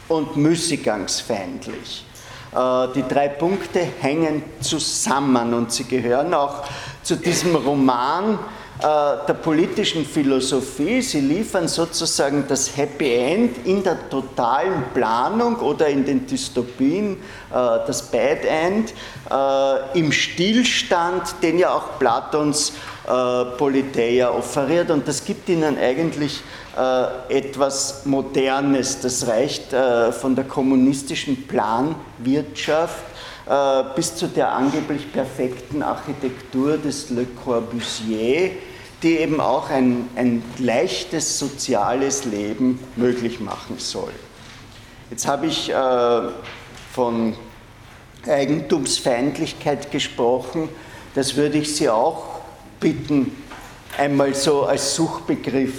und 0.09 0.37
Müßiggangsfeindlich. 0.37 2.07
Äh, 2.55 2.89
die 2.95 3.03
drei 3.07 3.29
Punkte 3.29 3.81
hängen 4.01 4.43
zusammen 4.61 5.53
und 5.53 5.71
sie 5.71 5.85
gehören 5.85 6.33
auch 6.33 6.65
zu 7.09 7.17
diesem 7.17 7.57
Roman 7.57 8.39
äh, 8.81 9.27
der 9.27 9.33
politischen 9.33 10.05
Philosophie. 10.05 11.01
Sie 11.01 11.21
liefern 11.21 11.67
sozusagen 11.67 12.45
das 12.47 12.77
Happy 12.77 13.15
End 13.15 13.67
in 13.67 13.83
der 13.83 14.11
totalen 14.11 14.85
Planung 14.93 15.57
oder 15.57 15.89
in 15.89 16.05
den 16.05 16.27
Dystopien 16.27 17.15
äh, 17.15 17.17
das 17.87 18.03
Bad 18.03 18.45
End 18.45 18.93
äh, 19.31 19.99
im 19.99 20.13
Stillstand, 20.13 21.37
den 21.43 21.59
ja 21.59 21.73
auch 21.73 21.99
Platons 21.99 22.73
Politeia 23.57 24.31
offeriert. 24.31 24.91
Und 24.91 25.09
das 25.09 25.25
gibt 25.25 25.49
ihnen 25.49 25.79
eigentlich 25.79 26.43
etwas 27.31 28.05
Modernes. 28.05 29.01
Das 29.01 29.27
reicht 29.27 29.75
von 30.21 30.37
der 30.37 30.45
kommunistischen 30.45 31.47
Planwirtschaft 31.47 33.08
äh, 33.49 33.85
bis 33.97 34.15
zu 34.15 34.27
der 34.29 34.53
angeblich 34.53 35.11
perfekten 35.13 35.83
Architektur 35.83 36.77
des 36.77 37.09
Le 37.11 37.25
Corbusier, 37.25 38.51
die 39.03 39.19
eben 39.19 39.41
auch 39.41 39.71
ein, 39.71 40.09
ein 40.17 40.43
leichtes 40.59 41.39
soziales 41.39 42.25
Leben 42.25 42.79
möglich 42.97 43.41
machen 43.41 43.77
soll. 43.79 44.13
Jetzt 45.11 45.27
habe 45.27 45.47
ich 45.47 45.71
äh, 45.71 46.21
von 46.93 47.35
Eigentumsfeindlichkeit 48.27 49.91
gesprochen. 49.91 50.69
Das 51.15 51.37
würde 51.37 51.59
ich 51.59 51.75
Sie 51.75 51.89
auch 51.89 52.41
bitten, 52.81 53.33
einmal 53.97 54.35
so 54.35 54.65
als 54.65 54.95
Suchbegriff 54.95 55.73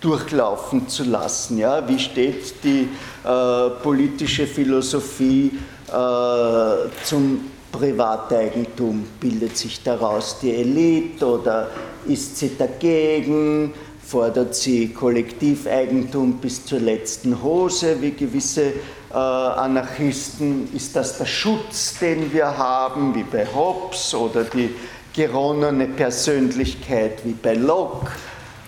durchlaufen 0.00 0.88
zu 0.88 1.04
lassen. 1.04 1.58
Ja? 1.58 1.86
Wie 1.88 1.98
steht 1.98 2.64
die 2.64 2.88
äh, 3.24 3.70
politische 3.82 4.46
Philosophie 4.46 5.52
äh, 5.92 7.04
zum 7.04 7.50
Privateigentum? 7.70 9.04
Bildet 9.20 9.56
sich 9.56 9.82
daraus 9.82 10.38
die 10.40 10.54
Elite 10.54 11.26
oder 11.26 11.68
ist 12.06 12.38
sie 12.38 12.56
dagegen? 12.56 13.72
Fordert 14.04 14.54
sie 14.54 14.88
Kollektiveigentum 14.88 16.38
bis 16.38 16.66
zur 16.66 16.80
letzten 16.80 17.42
Hose, 17.42 18.00
wie 18.02 18.10
gewisse 18.10 18.72
äh, 19.10 19.14
Anarchisten? 19.14 20.68
Ist 20.74 20.96
das 20.96 21.18
der 21.18 21.26
Schutz, 21.26 21.98
den 21.98 22.32
wir 22.32 22.58
haben, 22.58 23.14
wie 23.14 23.22
bei 23.22 23.46
Hobbes 23.46 24.14
oder 24.14 24.44
die 24.44 24.74
geronnene 25.14 25.86
Persönlichkeit 25.86 27.24
wie 27.24 27.32
bei 27.32 27.54
Locke? 27.54 28.10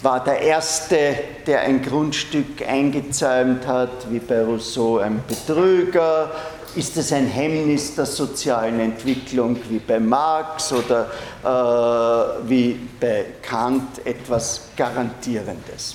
War 0.02 0.22
der 0.22 0.40
Erste, 0.40 1.14
der 1.46 1.60
ein 1.60 1.80
Grundstück 1.80 2.66
eingezäumt 2.66 3.66
hat, 3.66 4.10
wie 4.10 4.18
bei 4.18 4.42
Rousseau 4.44 4.98
ein 4.98 5.22
Betrüger? 5.26 6.30
Ist 6.76 6.96
es 6.96 7.12
ein 7.12 7.28
Hemmnis 7.28 7.94
der 7.94 8.04
sozialen 8.04 8.80
Entwicklung 8.80 9.56
wie 9.68 9.78
bei 9.78 10.00
Marx 10.00 10.72
oder 10.72 11.08
äh, 11.44 12.48
wie 12.48 12.80
bei 12.98 13.26
Kant 13.40 14.04
etwas 14.04 14.70
Garantierendes? 14.76 15.94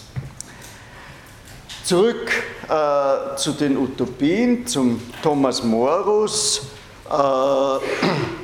Zurück 1.83 2.31
äh, 2.69 3.35
zu 3.35 3.51
den 3.53 3.77
Utopien, 3.77 4.65
zum 4.65 5.01
Thomas 5.21 5.61
Morus. 5.63 6.61
Äh, 7.09 7.13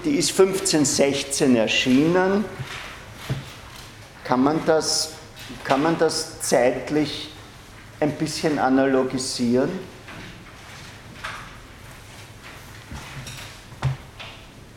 die 0.03 0.18
ist 0.18 0.38
1516 0.38 1.56
erschienen. 1.56 2.44
Kann 4.26 4.44
man 4.44 4.60
das, 4.66 5.12
kann 5.64 5.82
man 5.82 5.98
das 5.98 6.41
zeitlich 6.41 7.30
ein 8.02 8.12
bisschen 8.12 8.60
analogisieren? 8.60 9.95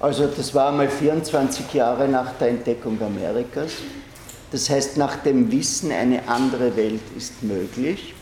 Also 0.01 0.29
das 0.29 0.55
war 0.55 0.69
einmal 0.69 0.89
24 0.89 1.75
Jahre 1.75 2.07
nach 2.07 2.35
der 2.35 2.51
Entdeckung 2.51 3.01
Amerikas. 3.03 3.73
Das 4.53 4.71
heißt, 4.71 4.97
nach 4.97 5.17
dem 5.17 5.51
Wissen, 5.51 5.91
eine 5.91 6.29
andere 6.29 6.77
Welt 6.77 7.03
ist 7.17 7.43
möglich. 7.43 8.15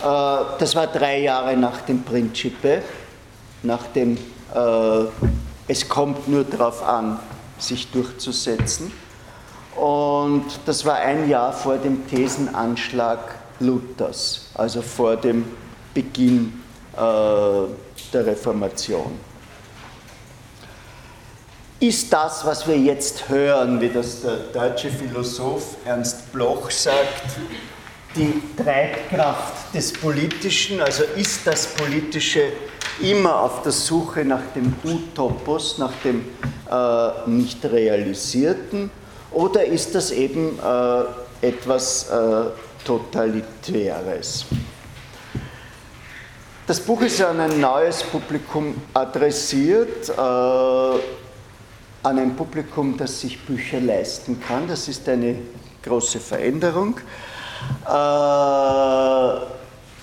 Äh, 0.00 0.04
das 0.58 0.74
war 0.74 0.86
drei 0.86 1.20
Jahre 1.20 1.56
nach 1.56 1.82
dem 1.82 2.02
Principe, 2.02 2.82
nach 3.62 3.86
dem 3.88 4.16
äh, 4.54 5.04
Es 5.70 5.86
kommt 5.86 6.26
nur 6.26 6.44
darauf 6.44 6.82
an, 6.82 7.20
sich 7.58 7.90
durchzusetzen. 7.90 8.90
Und 9.76 10.46
das 10.64 10.86
war 10.86 10.96
ein 10.96 11.28
Jahr 11.28 11.52
vor 11.52 11.76
dem 11.76 12.06
Thesenanschlag 12.08 13.18
Luthers, 13.60 14.46
also 14.54 14.80
vor 14.80 15.16
dem 15.16 15.44
Beginn 15.92 16.62
äh, 16.96 16.98
der 16.98 18.26
Reformation 18.26 19.27
ist 21.80 22.12
das, 22.12 22.44
was 22.44 22.66
wir 22.66 22.76
jetzt 22.76 23.28
hören, 23.28 23.80
wie 23.80 23.88
das 23.88 24.22
der 24.22 24.38
deutsche 24.52 24.90
Philosoph 24.90 25.76
Ernst 25.84 26.32
Bloch 26.32 26.70
sagt, 26.70 27.22
die 28.16 28.42
Treibkraft 28.56 29.72
des 29.72 29.92
Politischen, 29.92 30.80
also 30.80 31.04
ist 31.16 31.46
das 31.46 31.66
Politische 31.68 32.52
immer 33.00 33.42
auf 33.42 33.62
der 33.62 33.70
Suche 33.70 34.24
nach 34.24 34.42
dem 34.56 34.74
Utopos, 34.82 35.78
nach 35.78 35.92
dem 36.02 36.24
äh, 36.68 37.30
nicht 37.30 37.64
realisierten, 37.64 38.90
oder 39.30 39.64
ist 39.64 39.94
das 39.94 40.10
eben 40.10 40.58
äh, 40.58 41.46
etwas 41.46 42.08
äh, 42.08 42.46
Totalitäres? 42.84 44.46
Das 46.66 46.80
Buch 46.80 47.02
ist 47.02 47.22
an 47.22 47.38
ein 47.38 47.60
neues 47.60 48.02
Publikum 48.02 48.74
adressiert, 48.94 50.08
äh, 50.08 51.17
an 52.02 52.18
ein 52.18 52.36
Publikum, 52.36 52.96
das 52.96 53.20
sich 53.20 53.40
Bücher 53.40 53.80
leisten 53.80 54.40
kann. 54.40 54.68
Das 54.68 54.88
ist 54.88 55.08
eine 55.08 55.36
große 55.82 56.20
Veränderung. 56.20 56.98
Äh, 57.86 59.38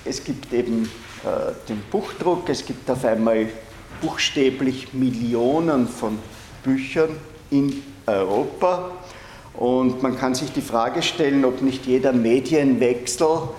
es 0.08 0.24
gibt 0.24 0.54
eben 0.54 0.84
äh, 1.24 1.54
den 1.68 1.82
Buchdruck, 1.92 2.50
es 2.50 2.66
gibt 2.66 2.90
auf 2.90 3.06
einmal 3.06 3.48
buchstäblich 4.02 4.94
Millionen 4.94 5.88
von 5.88 6.20
Büchern 6.64 7.16
in 7.50 7.84
Europa. 8.06 8.92
Und 9.54 10.04
man 10.04 10.18
kann 10.18 10.36
sich 10.36 10.52
die 10.52 10.62
Frage 10.62 11.02
stellen, 11.02 11.46
ob 11.46 11.62
nicht 11.62 11.86
jeder 11.86 12.12
Medienwechsel 12.12 13.50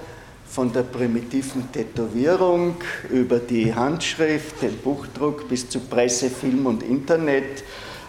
von 0.46 0.72
der 0.72 0.82
primitiven 0.82 1.72
Tätowierung 1.72 2.76
über 3.10 3.38
die 3.38 3.74
Handschrift, 3.74 4.62
den 4.62 4.76
Buchdruck 4.78 5.48
bis 5.48 5.68
zu 5.68 5.80
Presse, 5.80 6.28
Film 6.28 6.66
und 6.66 6.82
Internet 6.82 7.64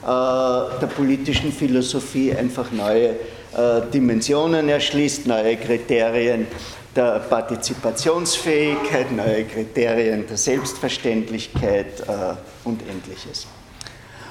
der 0.08 0.88
politischen 0.96 1.52
Philosophie 1.52 2.34
einfach 2.34 2.72
neue 2.72 3.10
äh, 3.10 3.82
Dimensionen 3.94 4.70
erschließt, 4.70 5.28
neue 5.28 5.58
Kriterien 5.58 6.48
der 6.96 7.20
Partizipationsfähigkeit, 7.20 9.12
neue 9.12 9.44
Kriterien 9.44 10.26
der 10.26 10.38
Selbstverständlichkeit 10.38 12.00
äh, 12.02 12.36
und 12.64 12.82
ähnliches. 12.84 13.48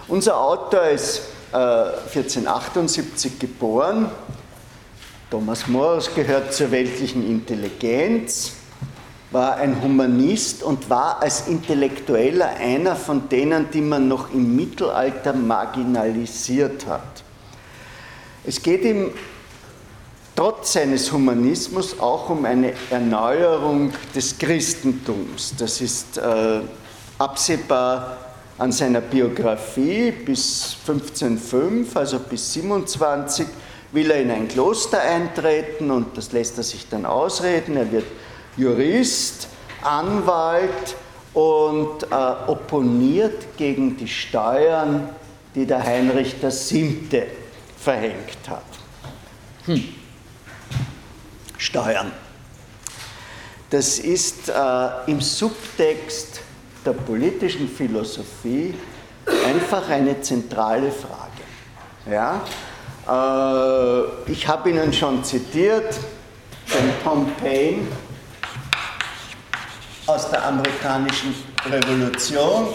Unser 0.09 0.41
Autor 0.41 0.85
ist 0.85 1.23
1478 1.53 3.39
geboren. 3.39 4.11
Thomas 5.31 5.67
Morus 5.69 6.13
gehört 6.15 6.53
zur 6.53 6.71
weltlichen 6.71 7.27
Intelligenz, 7.27 8.56
war 9.37 9.59
ein 9.59 9.83
Humanist 9.83 10.63
und 10.63 10.89
war 10.89 11.21
als 11.21 11.47
Intellektueller 11.47 12.57
einer 12.57 12.97
von 12.97 13.29
denen, 13.29 13.69
die 13.71 13.83
man 13.83 14.09
noch 14.09 14.33
im 14.33 14.57
Mittelalter 14.57 15.35
marginalisiert 15.35 16.87
hat. 16.87 17.23
Es 18.47 18.63
geht 18.63 18.83
ihm 18.83 19.11
trotz 20.35 20.73
seines 20.73 21.13
Humanismus 21.13 22.01
auch 22.01 22.31
um 22.31 22.47
eine 22.47 22.73
Erneuerung 22.89 23.93
des 24.15 24.39
Christentums. 24.39 25.53
Das 25.59 25.83
ist 25.83 26.17
äh, 26.17 26.61
absehbar 27.19 28.17
an 28.57 28.73
seiner 28.73 29.03
Biografie 29.03 30.13
bis 30.13 30.79
1505, 30.89 31.95
also 31.95 32.21
bis 32.21 32.55
27, 32.55 33.47
will 33.93 34.11
er 34.11 34.23
in 34.23 34.31
ein 34.31 34.49
Kloster 34.49 35.03
eintreten 35.03 35.91
und 35.91 36.17
das 36.17 36.33
lässt 36.33 36.57
er 36.57 36.65
sich 36.65 36.89
dann 36.89 37.05
ausreden. 37.05 37.77
Er 37.77 37.93
wird 37.93 38.07
Jurist, 38.57 39.49
Anwalt 39.83 40.97
und 41.35 42.03
äh, 42.05 42.15
opponiert 42.47 43.57
gegen 43.57 43.97
die 43.97 44.09
Steuern, 44.09 45.11
die 45.55 45.67
der 45.67 45.83
Heinrich 45.83 46.37
VII 46.43 47.25
verhängt 47.79 48.49
hat. 48.49 48.65
Hm. 49.67 49.85
Steuern. 51.59 52.13
Das 53.71 53.99
ist 53.99 54.49
äh, 54.49 54.53
im 55.07 55.21
Subtext 55.21 56.41
der 56.85 56.93
politischen 56.93 57.69
Philosophie 57.69 58.75
einfach 59.45 59.89
eine 59.89 60.21
zentrale 60.21 60.91
Frage. 60.91 61.43
Ja? 62.11 62.43
Äh, 63.07 64.31
ich 64.31 64.47
habe 64.47 64.71
Ihnen 64.71 64.93
schon 64.93 65.23
zitiert, 65.25 65.99
den 66.73 66.93
Tom 67.03 67.31
Paine 67.41 67.89
aus 70.07 70.31
der 70.31 70.45
amerikanischen 70.45 71.35
Revolution 71.69 72.69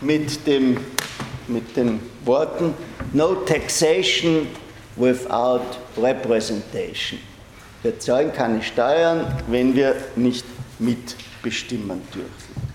mit, 0.00 0.46
dem, 0.46 0.78
mit 1.46 1.76
den 1.76 2.00
Worten 2.24 2.74
No 3.12 3.34
taxation 3.34 4.48
without 4.96 5.62
representation. 5.96 7.20
Wir 7.82 7.98
zahlen 7.98 8.32
keine 8.32 8.62
Steuern, 8.62 9.42
wenn 9.46 9.74
wir 9.74 9.96
nicht 10.16 10.44
mitbestimmen 10.78 12.02
dürfen. 12.12 12.70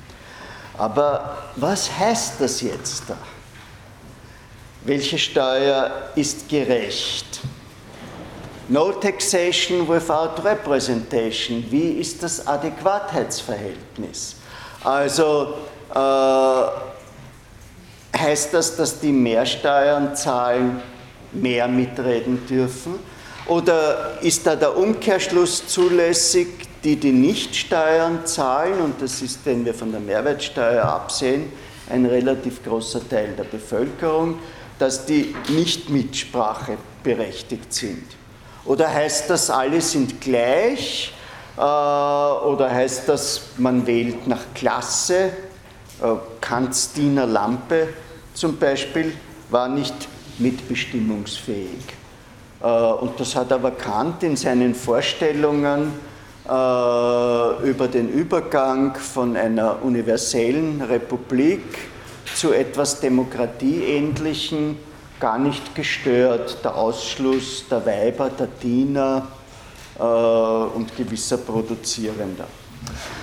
Aber 0.78 1.52
was 1.56 1.90
heißt 1.98 2.36
das 2.40 2.62
jetzt 2.62 3.04
da? 3.08 3.18
Welche 4.84 5.18
Steuer 5.18 6.10
ist 6.16 6.50
gerecht? 6.50 7.42
No 8.68 8.92
taxation 8.92 9.88
without 9.88 10.44
representation. 10.44 11.64
Wie 11.70 12.00
ist 12.00 12.24
das 12.24 12.48
Adäquatheitsverhältnis? 12.48 14.38
Also 14.84 15.54
äh, 15.94 16.64
heißt 18.18 18.54
das, 18.54 18.76
dass 18.76 19.00
die 19.00 19.12
mehr 19.12 19.46
Steuern 19.46 20.16
zahlen, 20.16 20.82
mehr 21.32 21.68
mitreden 21.68 22.46
dürfen? 22.48 22.96
Oder 23.46 24.18
ist 24.22 24.48
da 24.48 24.56
der 24.56 24.76
Umkehrschluss 24.76 25.68
zulässig, 25.68 26.48
die, 26.84 26.96
die 26.96 27.12
nicht 27.12 27.56
Steuern 27.56 28.26
zahlen, 28.26 28.82
und 28.82 29.00
das 29.00 29.22
ist, 29.22 29.46
wenn 29.46 29.64
wir 29.64 29.76
von 29.76 29.92
der 29.92 30.02
Mehrwertsteuer 30.02 30.84
absehen, 30.84 31.52
ein 31.88 32.08
relativ 32.08 32.64
großer 32.64 33.08
Teil 33.08 33.36
der 33.38 33.44
Bevölkerung, 33.44 34.40
dass 34.80 35.06
die 35.06 35.36
nicht 35.50 35.92
Mitsprache 35.92 36.78
berechtigt 37.04 37.72
sind? 37.72 38.04
Oder 38.66 38.92
heißt 38.92 39.30
das, 39.30 39.50
alle 39.50 39.80
sind 39.80 40.20
gleich? 40.20 41.14
Äh, 41.56 41.62
oder 41.62 42.70
heißt 42.72 43.08
das, 43.08 43.42
man 43.58 43.86
wählt 43.86 44.28
nach 44.28 44.42
Klasse? 44.54 45.32
Äh, 46.02 46.16
Kants 46.42 46.94
Diener 46.94 47.28
Lampe 47.28 47.90
zum 48.34 48.58
Beispiel 48.58 49.14
war 49.50 49.70
nicht 49.70 49.94
mitbestimmungsfähig. 50.40 51.86
Äh, 52.62 52.66
und 52.66 53.20
das 53.20 53.36
hat 53.36 53.52
aber 53.52 53.72
Kant 53.72 54.24
in 54.24 54.36
seinen 54.36 54.76
Vorstellungen 54.76 56.16
über 56.48 57.88
den 57.92 58.08
Übergang 58.08 58.94
von 58.94 59.36
einer 59.36 59.82
universellen 59.82 60.80
Republik 60.80 61.64
zu 62.36 62.54
etwas 62.54 63.00
Demokratieähnlichen 63.00 64.78
gar 65.20 65.38
nicht 65.40 65.76
gestört. 65.76 66.64
Der 66.64 66.76
Ausschluss 66.76 67.66
der 67.70 67.86
Weiber, 67.86 68.30
der 68.30 68.48
Diener 68.48 69.28
äh, 69.98 70.04
und 70.04 70.96
gewisser 70.96 71.38
Produzierender. 71.38 72.46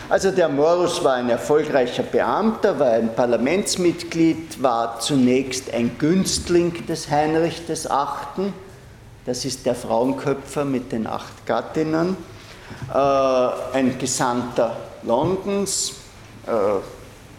Also 0.08 0.30
der 0.30 0.48
Morus 0.48 1.02
war 1.04 1.14
ein 1.14 1.30
erfolgreicher 1.30 2.02
Beamter, 2.02 2.78
war 2.78 2.90
ein 2.90 3.14
Parlamentsmitglied, 3.14 4.62
war 4.62 5.00
zunächst 5.00 5.72
ein 5.72 5.96
Günstling 5.98 6.86
des 6.86 7.10
Heinrich 7.10 7.62
VIII. 7.66 8.52
Das 9.24 9.44
ist 9.44 9.64
der 9.64 9.74
Frauenköpfer 9.74 10.64
mit 10.64 10.90
den 10.92 11.06
acht 11.06 11.46
Gattinnen. 11.46 12.16
Äh, 12.92 12.96
ein 12.96 13.98
Gesandter 13.98 14.76
Londons. 15.02 15.92
Äh, 16.46 16.50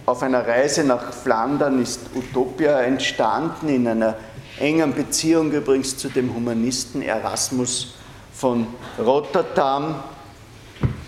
auf 0.06 0.22
einer 0.22 0.46
Reise 0.46 0.84
nach 0.84 1.14
Flandern 1.14 1.82
ist 1.82 2.00
Utopia 2.14 2.82
entstanden, 2.82 3.70
in 3.70 3.88
einer 3.88 4.16
engen 4.60 4.94
Beziehung 4.94 5.52
übrigens 5.52 5.98
zu 5.98 6.10
dem 6.10 6.34
Humanisten 6.34 7.02
Erasmus 7.02 7.96
von 8.34 8.68
Rotterdam. 9.00 10.04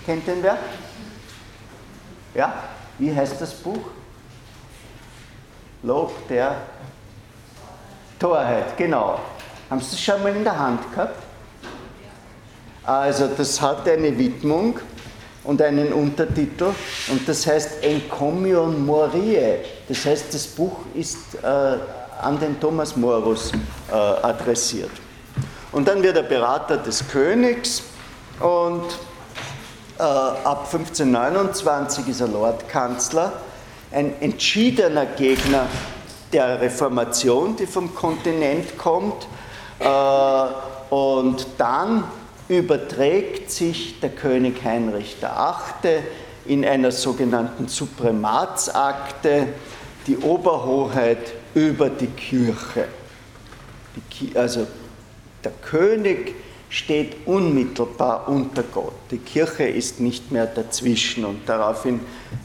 Kennt 0.06 0.28
den 0.28 0.42
wer? 0.42 0.58
Ja, 2.34 2.54
wie 2.98 3.14
heißt 3.14 3.40
das 3.40 3.54
Buch? 3.54 3.80
Lob 5.84 6.28
der 6.28 6.56
Torheit, 8.20 8.76
genau. 8.78 9.20
Haben 9.70 9.82
Sie 9.82 9.96
es 9.96 10.02
schon 10.02 10.22
mal 10.22 10.36
in 10.36 10.44
der 10.44 10.58
Hand 10.58 10.92
gehabt? 10.92 11.22
Also, 12.84 13.28
das 13.28 13.60
hat 13.62 13.88
eine 13.88 14.16
Widmung 14.18 14.80
und 15.44 15.62
einen 15.62 15.92
Untertitel 15.94 16.72
und 17.10 17.28
das 17.28 17.46
heißt 17.48 17.84
Encomion 17.84 18.86
Morie. 18.86 19.58
Das 19.88 20.06
heißt, 20.06 20.34
das 20.34 20.48
Buch 20.48 20.78
ist 20.94 21.36
äh, 21.42 21.78
an 22.22 22.40
den 22.40 22.60
Thomas 22.60 22.96
Morus 22.96 23.52
äh, 23.92 23.94
adressiert. 23.94 24.92
Und 25.72 25.88
dann 25.88 26.02
wird 26.02 26.18
er 26.18 26.24
Berater 26.24 26.78
des 26.78 27.08
Königs 27.08 27.84
und 28.40 28.84
äh, 29.98 30.04
ab 30.04 30.70
1529 30.72 32.08
ist 32.08 32.22
er 32.22 32.28
Lordkanzler, 32.28 33.34
ein 33.92 34.22
entschiedener 34.22 35.06
Gegner 35.06 35.68
der 36.34 36.60
Reformation, 36.60 37.56
die 37.56 37.66
vom 37.66 37.94
Kontinent 37.96 38.78
kommt. 38.78 39.28
Äh, 39.80 39.86
und 40.94 41.48
dann 41.58 42.04
überträgt 42.48 43.52
sich 43.52 44.00
der 44.00 44.10
König 44.10 44.64
Heinrich 44.64 45.18
VIII. 45.22 46.00
in 46.46 46.64
einer 46.64 46.92
sogenannten 46.92 47.68
Suprematsakte 47.68 49.48
die 50.08 50.18
Oberhoheit 50.18 51.34
über 51.56 51.90
die 51.90 52.08
Kirche. 52.08 52.88
Die, 53.96 54.38
also 54.38 54.68
der 55.44 55.52
König 55.52 56.36
steht 56.70 57.16
unmittelbar 57.26 58.28
unter 58.28 58.64
Gott. 58.64 58.94
Die 59.10 59.18
Kirche 59.18 59.64
ist 59.64 60.00
nicht 60.00 60.32
mehr 60.32 60.46
dazwischen 60.46 61.24
und 61.24 61.48
daraufhin 61.48 62.02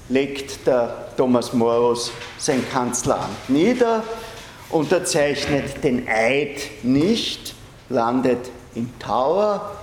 legt 0.08 0.66
der 0.66 1.08
Thomas 1.16 1.52
Morus 1.52 2.12
sein 2.38 2.64
Kanzleramt 2.70 3.48
nieder, 3.50 4.04
unterzeichnet 4.70 5.82
den 5.82 6.06
Eid 6.06 6.60
nicht, 6.84 7.54
landet 7.88 8.50
im 8.76 8.88
Tower, 9.00 9.76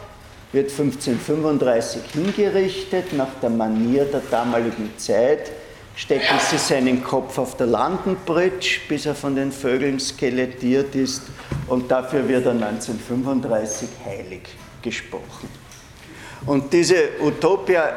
wird 0.53 0.71
1535 0.71 2.01
hingerichtet 2.13 3.11
nach 3.11 3.33
der 3.41 3.49
Manier 3.49 4.05
der 4.05 4.21
damaligen 4.31 4.91
Zeit 4.97 5.51
stecken 5.97 6.39
sie 6.39 6.57
seinen 6.57 7.03
Kopf 7.03 7.37
auf 7.39 7.57
der 7.57 7.67
London 7.67 8.15
Bridge, 8.25 8.79
bis 8.87 9.07
er 9.07 9.15
von 9.15 9.35
den 9.35 9.51
Vögeln 9.51 9.99
skelettiert 9.99 10.95
ist 10.95 11.23
und 11.67 11.89
dafür 11.91 12.27
wird 12.27 12.45
er 12.45 12.51
1935 12.51 13.89
heilig 14.05 14.43
gesprochen. 14.81 15.49
Und 16.45 16.71
diese 16.71 17.09
Utopia 17.19 17.91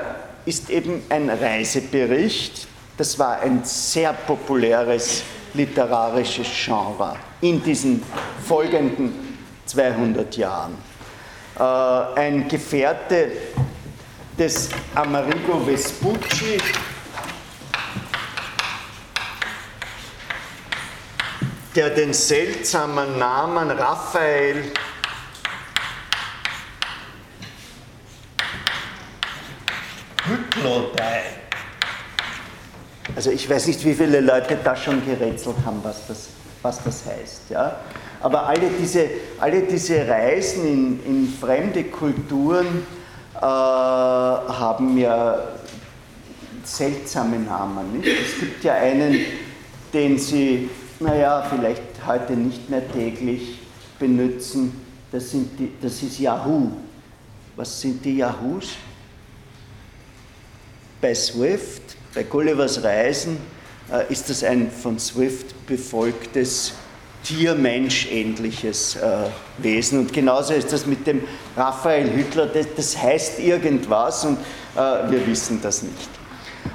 ist 0.46 0.70
eben 0.70 1.02
ein 1.10 1.28
Reisebericht. 1.28 2.66
Das 2.96 3.18
war 3.18 3.40
ein 3.40 3.60
sehr 3.64 4.14
populäres 4.14 5.22
literarisches 5.52 6.48
Genre 6.64 7.16
in 7.42 7.62
diesen 7.62 8.02
folgenden 8.46 9.38
200 9.66 10.36
Jahren. 10.36 10.74
Äh, 11.58 11.62
ein 12.18 12.48
Gefährte 12.48 13.32
des 14.38 14.70
Amerigo 14.94 15.60
Vespucci, 15.66 16.58
der 21.74 21.90
den 21.90 22.12
seltsamen 22.12 23.18
Namen 23.18 23.70
Raphael 23.70 24.64
Hyklodei. 30.24 31.22
Also 33.16 33.30
ich 33.30 33.48
weiß 33.48 33.66
nicht, 33.66 33.84
wie 33.84 33.94
viele 33.94 34.20
Leute 34.20 34.58
da 34.62 34.76
schon 34.76 35.04
gerätselt 35.04 35.56
haben, 35.64 35.80
was 35.82 36.06
das, 36.06 36.28
was 36.62 36.82
das 36.82 37.04
heißt. 37.06 37.50
Ja? 37.50 37.80
Aber 38.20 38.46
alle 38.46 38.68
diese, 38.78 39.08
alle 39.38 39.62
diese 39.62 40.06
Reisen 40.06 40.66
in, 40.66 41.04
in 41.06 41.34
fremde 41.40 41.84
Kulturen 41.84 42.86
äh, 43.36 43.40
haben 43.40 44.98
ja 44.98 45.38
seltsame 46.64 47.38
Namen. 47.38 47.98
Nicht? 47.98 48.08
Es 48.08 48.38
gibt 48.38 48.64
ja 48.64 48.74
einen, 48.74 49.20
den 49.92 50.18
Sie 50.18 50.70
naja, 51.00 51.46
vielleicht 51.48 51.82
heute 52.06 52.34
nicht 52.34 52.68
mehr 52.68 52.86
täglich 52.92 53.58
benutzen, 53.98 54.72
das, 55.10 55.30
sind 55.30 55.58
die, 55.58 55.72
das 55.80 56.02
ist 56.02 56.18
Yahoo. 56.18 56.70
Was 57.56 57.80
sind 57.80 58.04
die 58.04 58.18
Yahoos? 58.18 58.74
Bei 61.00 61.14
Swift, 61.14 61.96
bei 62.14 62.22
Gullivers 62.22 62.82
Reisen, 62.82 63.38
äh, 63.90 64.12
ist 64.12 64.28
das 64.30 64.44
ein 64.44 64.70
von 64.70 64.98
Swift 64.98 65.66
befolgtes 65.66 66.74
Tier-Mensch-ähnliches 67.24 68.96
äh, 68.96 69.28
Wesen. 69.58 70.00
Und 70.00 70.12
genauso 70.12 70.54
ist 70.54 70.72
das 70.72 70.86
mit 70.86 71.06
dem 71.06 71.22
Raphael 71.56 72.14
Hüttler, 72.14 72.46
das, 72.46 72.66
das 72.76 72.96
heißt 72.96 73.40
irgendwas 73.40 74.24
und 74.24 74.38
äh, 74.76 75.10
wir 75.10 75.26
wissen 75.26 75.60
das 75.62 75.82
nicht. 75.82 76.19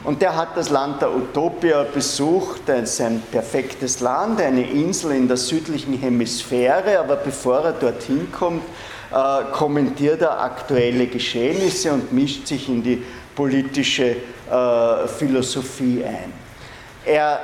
Und 0.05 0.21
der 0.21 0.35
hat 0.35 0.55
das 0.55 0.69
Land 0.69 1.01
der 1.01 1.15
Utopia 1.15 1.81
besucht, 1.81 2.69
es 2.69 2.93
ist 2.93 3.01
ein 3.01 3.23
perfektes 3.31 4.01
Land, 4.01 4.39
eine 4.39 4.69
Insel 4.69 5.13
in 5.13 5.27
der 5.27 5.37
südlichen 5.37 5.97
Hemisphäre, 5.97 6.99
aber 6.99 7.15
bevor 7.15 7.61
er 7.61 7.71
dorthin 7.73 8.31
kommt, 8.31 8.61
äh, 9.11 9.43
kommentiert 9.51 10.21
er 10.21 10.39
aktuelle 10.39 11.07
Geschehnisse 11.07 11.91
und 11.91 12.13
mischt 12.13 12.45
sich 12.45 12.69
in 12.69 12.83
die 12.83 13.03
politische 13.33 14.17
äh, 14.51 15.07
Philosophie 15.07 16.03
ein. 16.05 16.31
Er 17.03 17.39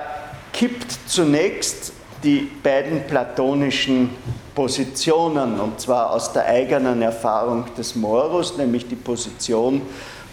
kippt 0.54 1.00
zunächst 1.08 1.94
die 2.24 2.48
beiden 2.62 3.08
platonischen 3.08 4.12
Positionen, 4.54 5.60
und 5.60 5.80
zwar 5.80 6.12
aus 6.12 6.32
der 6.32 6.46
eigenen 6.46 7.02
Erfahrung 7.02 7.66
des 7.76 7.96
Morus, 7.96 8.56
nämlich 8.58 8.88
die 8.88 8.96
Position 8.96 9.82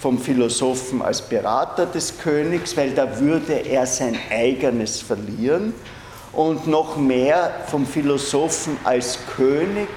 vom 0.01 0.19
Philosophen 0.19 1.03
als 1.03 1.23
Berater 1.23 1.87
des 1.87 2.19
Königs, 2.19 2.77
weil 2.77 2.91
da 2.91 3.19
würde 3.21 3.55
er 3.55 3.87
sein 3.87 4.17
eigenes 4.31 5.01
verlieren 5.01 5.75
und 6.33 6.67
noch 6.67 6.97
mehr 6.97 7.51
vom 7.67 7.85
Philosophen 7.87 8.77
als 8.85 9.19
König, 9.37 9.89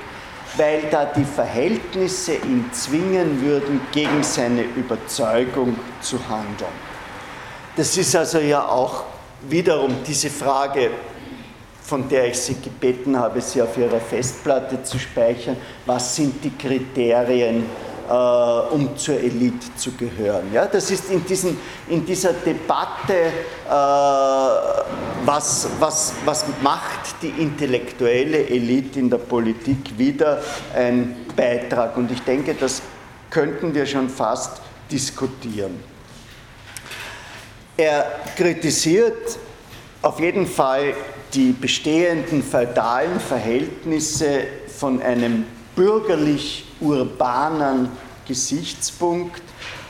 weil 0.58 0.82
da 0.90 1.06
die 1.06 1.24
Verhältnisse 1.24 2.34
ihn 2.34 2.66
zwingen 2.74 3.42
würden, 3.42 3.82
gegen 3.92 4.24
seine 4.24 4.64
Überzeugung 4.64 5.76
zu 6.02 6.18
handeln. 6.28 6.92
Das 7.76 7.96
ist 7.96 8.16
also 8.16 8.40
ja 8.40 8.68
auch 8.68 9.04
wiederum 9.48 9.96
diese 10.06 10.30
Frage, 10.30 10.92
von 11.84 12.08
der 12.10 12.28
ich 12.28 12.40
Sie 12.40 12.56
gebeten 12.56 13.18
habe, 13.18 13.42
sie 13.42 13.62
auf 13.62 13.78
Ihrer 13.78 14.00
Festplatte 14.00 14.82
zu 14.84 14.98
speichern. 14.98 15.58
Was 15.86 16.16
sind 16.16 16.44
die 16.44 16.52
Kriterien 16.52 17.66
äh, 18.12 18.74
um 18.74 18.98
zur 18.98 19.16
Elite 19.16 19.74
zu 19.78 19.92
gehören. 19.94 20.52
Ja, 20.52 20.66
das 20.66 20.92
ist 20.92 21.10
in, 21.10 21.24
diesen, 21.26 21.58
in 21.88 22.06
dieser 22.06 22.34
Debatte, 22.34 23.14
äh, 23.14 23.72
was, 25.26 25.70
was, 25.80 26.14
was 26.26 26.46
macht 26.62 27.22
die 27.22 27.30
intellektuelle 27.30 28.50
Elite 28.50 29.00
in 29.00 29.10
der 29.10 29.18
Politik 29.18 29.98
wieder 29.98 30.42
ein 30.76 31.16
Beitrag. 31.38 31.96
Und 31.96 32.12
ich 32.12 32.22
denke, 32.22 32.54
das 32.54 32.82
könnten 33.30 33.74
wir 33.74 33.86
schon 33.86 34.10
fast 34.10 34.62
diskutieren. 34.92 35.82
Er 37.78 38.20
kritisiert 38.36 39.40
auf 40.02 40.20
jeden 40.20 40.48
Fall 40.48 40.94
die 41.34 41.54
bestehenden 41.54 42.44
feudalen 42.44 43.22
Verhältnisse 43.22 44.42
von 44.68 45.02
einem 45.02 45.46
bürgerlich 45.76 46.66
urbanen 46.80 47.90
Gesichtspunkt, 48.28 49.42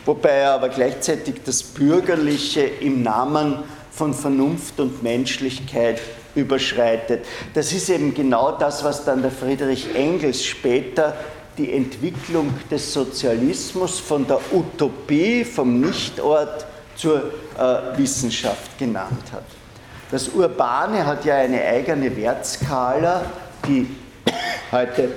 wobei 0.05 0.29
er 0.29 0.53
aber 0.53 0.69
gleichzeitig 0.69 1.35
das 1.45 1.63
Bürgerliche 1.63 2.61
im 2.61 3.03
Namen 3.03 3.59
von 3.91 4.13
Vernunft 4.13 4.79
und 4.79 5.03
Menschlichkeit 5.03 6.01
überschreitet. 6.35 7.25
Das 7.53 7.73
ist 7.73 7.89
eben 7.89 8.13
genau 8.13 8.53
das, 8.53 8.83
was 8.83 9.03
dann 9.03 9.21
der 9.21 9.31
Friedrich 9.31 9.93
Engels 9.93 10.43
später 10.43 11.15
die 11.57 11.73
Entwicklung 11.73 12.53
des 12.69 12.93
Sozialismus 12.93 13.99
von 13.99 14.25
der 14.25 14.39
Utopie, 14.53 15.43
vom 15.43 15.81
Nichtort 15.81 16.65
zur 16.95 17.31
äh, 17.57 17.97
Wissenschaft 17.97 18.77
genannt 18.77 19.31
hat. 19.31 19.43
Das 20.09 20.29
Urbane 20.29 21.05
hat 21.05 21.25
ja 21.25 21.35
eine 21.35 21.61
eigene 21.63 22.15
Wertskala, 22.15 23.25
die 23.67 23.87
heute 24.71 25.09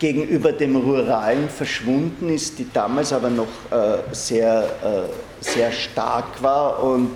gegenüber 0.00 0.50
dem 0.52 0.74
Ruralen 0.74 1.48
verschwunden 1.48 2.30
ist, 2.30 2.58
die 2.58 2.66
damals 2.72 3.12
aber 3.12 3.30
noch 3.30 3.46
äh, 3.70 3.98
sehr, 4.12 4.64
äh, 4.82 5.44
sehr 5.44 5.70
stark 5.70 6.42
war. 6.42 6.82
Und 6.82 7.10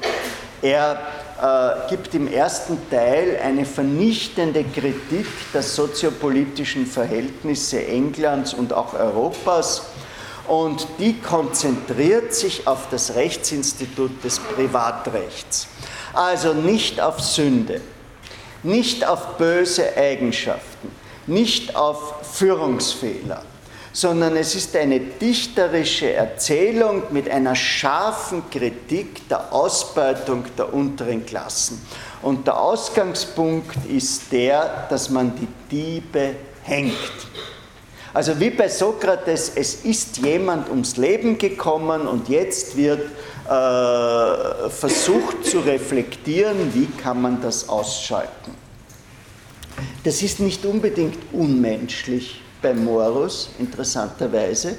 er 0.62 1.00
äh, 1.42 1.90
gibt 1.90 2.14
im 2.14 2.30
ersten 2.30 2.78
Teil 2.90 3.40
eine 3.42 3.64
vernichtende 3.64 4.64
Kritik 4.64 5.26
der 5.52 5.62
soziopolitischen 5.62 6.86
Verhältnisse 6.86 7.84
Englands 7.84 8.54
und 8.54 8.72
auch 8.72 8.94
Europas. 8.94 9.86
Und 10.46 10.86
die 10.98 11.18
konzentriert 11.20 12.34
sich 12.34 12.66
auf 12.66 12.88
das 12.90 13.14
Rechtsinstitut 13.14 14.22
des 14.22 14.38
Privatrechts. 14.38 15.68
Also 16.12 16.52
nicht 16.52 17.00
auf 17.00 17.18
Sünde, 17.20 17.80
nicht 18.62 19.06
auf 19.06 19.38
böse 19.38 19.96
Eigenschaften, 19.96 20.90
nicht 21.26 21.74
auf 21.74 22.14
Führungsfehler, 22.34 23.42
sondern 23.92 24.36
es 24.36 24.56
ist 24.56 24.74
eine 24.74 24.98
dichterische 24.98 26.12
Erzählung 26.12 27.04
mit 27.10 27.30
einer 27.30 27.54
scharfen 27.54 28.50
Kritik 28.50 29.28
der 29.28 29.52
Ausbeutung 29.52 30.44
der 30.58 30.74
unteren 30.74 31.24
Klassen. 31.24 31.80
Und 32.22 32.48
der 32.48 32.58
Ausgangspunkt 32.60 33.76
ist 33.88 34.32
der, 34.32 34.88
dass 34.90 35.10
man 35.10 35.32
die 35.36 35.46
Diebe 35.70 36.34
hängt. 36.64 36.96
Also 38.12 38.38
wie 38.40 38.50
bei 38.50 38.68
Sokrates, 38.68 39.52
es 39.54 39.84
ist 39.84 40.18
jemand 40.18 40.68
ums 40.68 40.96
Leben 40.96 41.38
gekommen 41.38 42.08
und 42.08 42.28
jetzt 42.28 42.76
wird 42.76 43.10
äh, 43.48 44.70
versucht 44.70 45.44
zu 45.44 45.60
reflektieren, 45.60 46.74
wie 46.74 46.86
kann 47.00 47.22
man 47.22 47.40
das 47.40 47.68
ausschalten. 47.68 48.63
Das 50.02 50.22
ist 50.22 50.40
nicht 50.40 50.64
unbedingt 50.64 51.18
unmenschlich, 51.32 52.40
bei 52.64 52.72
Morus, 52.72 53.50
interessanterweise, 53.58 54.76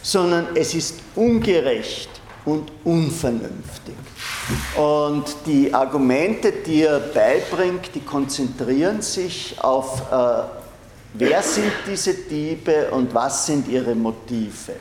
sondern 0.00 0.48
es 0.54 0.72
ist 0.72 1.00
ungerecht 1.16 2.08
und 2.44 2.70
unvernünftig. 2.84 3.94
Und 4.76 5.24
die 5.44 5.74
Argumente, 5.74 6.52
die 6.52 6.82
er 6.82 7.00
beibringt, 7.00 7.94
die 7.94 8.02
konzentrieren 8.02 9.02
sich 9.02 9.56
auf, 9.60 10.02
äh, 10.12 10.42
wer 11.14 11.42
sind 11.42 11.72
diese 11.90 12.14
Diebe 12.14 12.90
und 12.90 13.12
was 13.12 13.46
sind 13.46 13.66
ihre 13.68 13.94
Motive. 13.94 14.74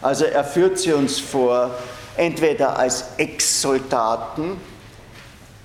Also 0.00 0.24
er 0.24 0.44
führt 0.44 0.78
sie 0.78 0.92
uns 0.92 1.18
vor, 1.18 1.70
entweder 2.16 2.78
als 2.78 3.04
Ex-Soldaten, 3.18 4.56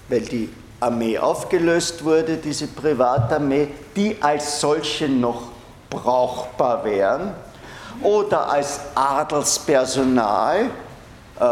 weil 0.10 0.22
die 0.22 0.50
Armee 0.80 1.18
aufgelöst 1.18 2.04
wurde, 2.04 2.38
diese 2.38 2.68
Privatarmee, 2.68 3.70
die 3.96 4.16
als 4.22 4.60
solche 4.60 5.10
noch 5.10 5.44
brauchbar 5.90 6.84
wären, 6.84 7.34
oder 8.02 8.50
als 8.50 8.80
Adelspersonal, 8.94 10.70
äh, 11.40 11.44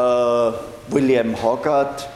William 0.89 1.41
Hogarth, 1.41 2.07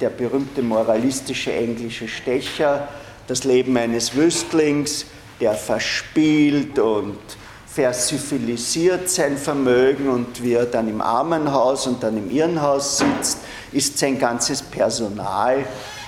der 0.00 0.10
berühmte 0.10 0.62
moralistische 0.62 1.52
englische 1.52 2.06
Stecher, 2.06 2.86
das 3.26 3.44
Leben 3.44 3.76
eines 3.76 4.14
Wüstlings, 4.14 5.06
der 5.40 5.54
verspielt 5.54 6.78
und 6.78 7.18
versyphilisiert 7.66 9.08
sein 9.08 9.36
Vermögen 9.36 10.08
und 10.08 10.42
wie 10.42 10.54
er 10.54 10.66
dann 10.66 10.88
im 10.88 11.00
Armenhaus 11.00 11.86
und 11.86 12.02
dann 12.02 12.16
im 12.16 12.30
Irrenhaus 12.30 12.98
sitzt, 12.98 13.38
ist 13.72 13.98
sein 13.98 14.18
ganzes 14.18 14.62
Personal 14.62 15.64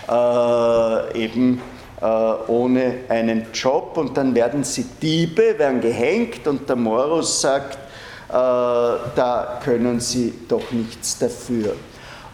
äh, 0.08 1.24
eben 1.24 1.60
äh, 2.00 2.04
ohne 2.48 3.00
einen 3.08 3.46
Job 3.52 3.96
und 3.96 4.16
dann 4.16 4.34
werden 4.34 4.64
sie 4.64 4.84
Diebe, 5.00 5.58
werden 5.58 5.80
gehängt 5.80 6.46
und 6.46 6.68
der 6.68 6.76
Morus 6.76 7.40
sagt, 7.40 7.74
äh, 7.74 8.32
da 8.32 9.60
können 9.62 10.00
sie 10.00 10.34
doch 10.48 10.70
nichts 10.72 11.18
dafür. 11.18 11.76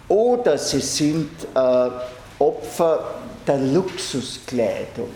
Oder 0.09 0.57
sie 0.57 0.81
sind 0.81 1.31
äh, 1.55 1.90
Opfer 2.39 3.15
der 3.47 3.59
Luxuskleidung. 3.59 5.11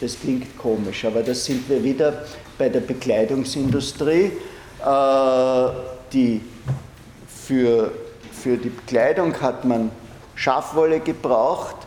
Das 0.00 0.18
klingt 0.20 0.56
komisch, 0.56 1.04
aber 1.04 1.22
da 1.22 1.34
sind 1.34 1.68
wir 1.68 1.82
wieder 1.82 2.24
bei 2.56 2.68
der 2.68 2.80
Bekleidungsindustrie, 2.80 4.30
äh, 4.84 5.68
die 6.12 6.40
für, 7.26 7.90
für 8.32 8.56
die 8.56 8.68
Bekleidung 8.68 9.38
hat 9.40 9.64
man 9.64 9.90
Schafwolle 10.36 11.00
gebraucht 11.00 11.79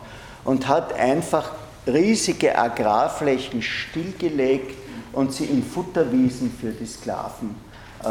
und 0.44 0.68
hat 0.68 0.92
einfach 0.92 1.52
riesige 1.86 2.58
Agrarflächen 2.58 3.62
stillgelegt 3.62 4.76
und 5.12 5.32
sie 5.32 5.44
in 5.44 5.62
Futterwiesen 5.62 6.52
für 6.60 6.70
die 6.70 6.86
Sklaven 6.86 7.54
äh, 8.02 8.08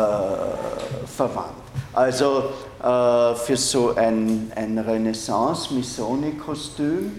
verwandt. 1.07 1.49
Also 1.93 2.45
äh, 2.81 3.35
für 3.35 3.57
so 3.57 3.93
ein, 3.95 4.49
ein 4.55 4.79
Renaissance-Misoni-Kostüm 4.79 7.11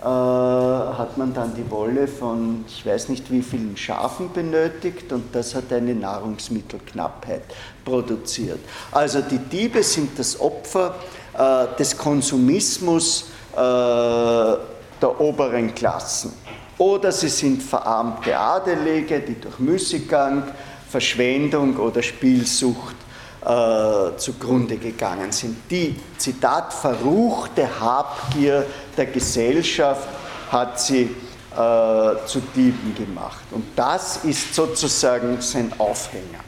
äh, 0.00 0.04
hat 0.04 1.16
man 1.16 1.32
dann 1.34 1.54
die 1.54 1.68
Wolle 1.70 2.06
von 2.06 2.64
ich 2.68 2.86
weiß 2.86 3.08
nicht 3.08 3.32
wie 3.32 3.42
vielen 3.42 3.76
Schafen 3.76 4.32
benötigt 4.32 5.12
und 5.12 5.34
das 5.34 5.54
hat 5.54 5.72
eine 5.72 5.94
Nahrungsmittelknappheit 5.94 7.42
produziert. 7.84 8.60
Also 8.92 9.22
die 9.22 9.38
Diebe 9.38 9.82
sind 9.82 10.18
das 10.18 10.40
Opfer 10.40 10.94
äh, 11.36 11.66
des 11.78 11.96
Konsumismus 11.96 13.26
der 13.58 15.20
oberen 15.20 15.74
Klassen. 15.74 16.32
Oder 16.78 17.10
sie 17.10 17.28
sind 17.28 17.62
verarmte 17.62 18.38
Adelige, 18.38 19.20
die 19.20 19.40
durch 19.40 19.58
Müßiggang, 19.58 20.44
Verschwendung 20.88 21.76
oder 21.76 22.02
Spielsucht 22.02 22.96
äh, 23.44 24.16
zugrunde 24.16 24.76
gegangen 24.76 25.32
sind. 25.32 25.56
Die, 25.70 25.96
Zitat, 26.16 26.72
verruchte 26.72 27.68
Habgier 27.80 28.64
der 28.96 29.06
Gesellschaft 29.06 30.08
hat 30.50 30.80
sie 30.80 31.02
äh, 31.02 32.26
zu 32.26 32.40
Dieben 32.54 32.94
gemacht. 32.96 33.44
Und 33.50 33.64
das 33.76 34.24
ist 34.24 34.54
sozusagen 34.54 35.40
sein 35.40 35.72
Aufhänger. 35.78 36.40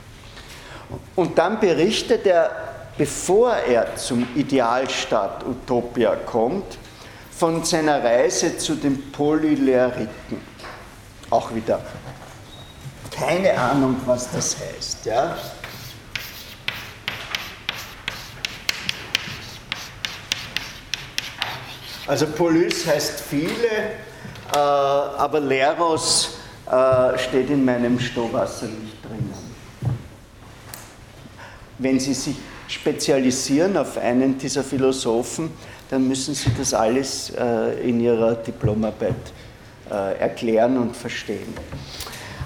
Und 1.16 1.38
dann 1.38 1.58
berichtet 1.60 2.26
er, 2.26 2.50
bevor 2.96 3.54
er 3.54 3.96
zum 3.96 4.26
Idealstaat 4.34 5.44
Utopia 5.46 6.16
kommt, 6.16 6.78
von 7.40 7.64
seiner 7.64 8.04
Reise 8.04 8.58
zu 8.58 8.74
den 8.74 9.10
Polyleriten. 9.12 10.42
Auch 11.30 11.54
wieder 11.54 11.80
keine 13.10 13.58
Ahnung, 13.58 13.96
was 14.04 14.30
das 14.30 14.58
heißt. 14.58 15.06
Ja? 15.06 15.38
Also 22.06 22.26
Polys 22.26 22.86
heißt 22.86 23.20
viele, 23.20 23.68
äh, 24.54 24.58
aber 24.58 25.40
Leros 25.40 26.34
äh, 26.70 27.18
steht 27.18 27.48
in 27.48 27.64
meinem 27.64 27.98
Stohwasser 27.98 28.66
nicht 28.66 29.02
drinnen. 29.02 29.34
Wenn 31.78 31.98
Sie 31.98 32.12
sich 32.12 32.36
spezialisieren 32.68 33.78
auf 33.78 33.96
einen 33.96 34.36
dieser 34.36 34.62
Philosophen, 34.62 35.50
dann 35.90 36.06
müssen 36.06 36.34
Sie 36.34 36.50
das 36.56 36.72
alles 36.72 37.30
äh, 37.30 37.88
in 37.88 38.00
Ihrer 38.00 38.36
Diplomarbeit 38.36 39.16
äh, 39.90 40.18
erklären 40.18 40.78
und 40.78 40.96
verstehen. 40.96 41.52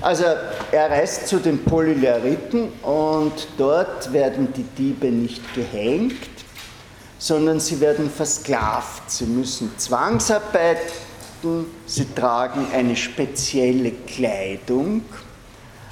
Also 0.01 0.25
er 0.73 0.91
reist 0.91 1.29
zu 1.29 1.39
den 1.39 1.63
Polyleriten 1.65 2.69
und 2.83 3.33
dort 3.57 4.13
werden 4.13 4.53
die 4.55 4.63
Diebe 4.63 5.07
nicht 5.07 5.55
gehängt, 5.55 6.29
sondern 7.19 7.61
sie 7.61 7.81
werden 7.81 8.11
versklavt. 8.11 9.11
Sie 9.11 9.25
müssen 9.25 9.71
Zwangsarbeiten, 9.79 11.67
sie 11.87 12.07
tragen 12.15 12.67
eine 12.75 12.97
spezielle 12.97 13.93
Kleidung, 13.93 15.03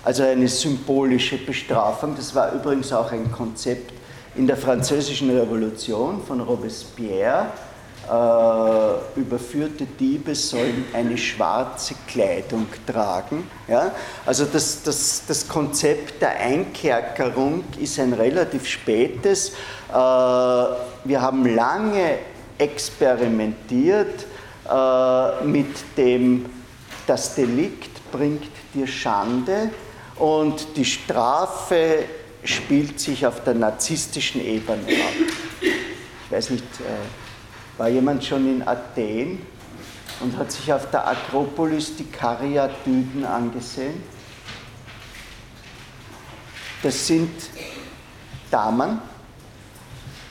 also 0.04 0.24
eine 0.24 0.48
symbolische 0.48 1.38
Bestrafung. 1.38 2.14
Das 2.16 2.34
war 2.34 2.52
übrigens 2.52 2.92
auch 2.92 3.12
ein 3.12 3.30
Konzept 3.32 3.92
in 4.34 4.46
der 4.46 4.56
Französischen 4.56 5.30
Revolution 5.30 6.22
von 6.22 6.40
Robespierre 6.40 7.48
äh, 8.10 9.20
überführte 9.20 9.84
Diebe 9.84 10.34
sollen 10.34 10.86
eine 10.92 11.16
schwarze 11.16 11.94
Kleidung 12.08 12.66
tragen. 12.86 13.48
Ja? 13.68 13.92
Also 14.26 14.44
das, 14.44 14.82
das, 14.82 15.22
das 15.28 15.46
Konzept 15.46 16.20
der 16.20 16.40
Einkerkerung 16.40 17.62
ist 17.78 18.00
ein 18.00 18.12
relativ 18.12 18.66
spätes. 18.66 19.50
Äh, 19.50 19.92
wir 19.92 21.20
haben 21.20 21.54
lange 21.54 22.18
experimentiert 22.58 24.26
äh, 24.68 25.44
mit 25.44 25.96
dem, 25.96 26.46
das 27.06 27.34
Delikt 27.34 28.10
bringt 28.10 28.50
dir 28.74 28.86
Schande 28.86 29.70
und 30.18 30.76
die 30.76 30.84
Strafe 30.84 32.04
spielt 32.44 32.98
sich 32.98 33.26
auf 33.26 33.44
der 33.44 33.54
narzisstischen 33.54 34.40
Ebene 34.44 34.82
ab. 34.82 35.14
Ich 35.60 36.30
weiß 36.30 36.50
nicht, 36.50 36.64
äh, 36.80 37.78
war 37.78 37.88
jemand 37.88 38.24
schon 38.24 38.46
in 38.46 38.66
Athen 38.66 39.40
und 40.20 40.36
hat 40.36 40.50
sich 40.50 40.72
auf 40.72 40.90
der 40.90 41.06
Akropolis 41.06 41.96
die 41.96 42.04
Karyatiden 42.04 43.24
angesehen? 43.24 44.02
Das 46.82 47.06
sind 47.06 47.30
Damen 48.50 49.00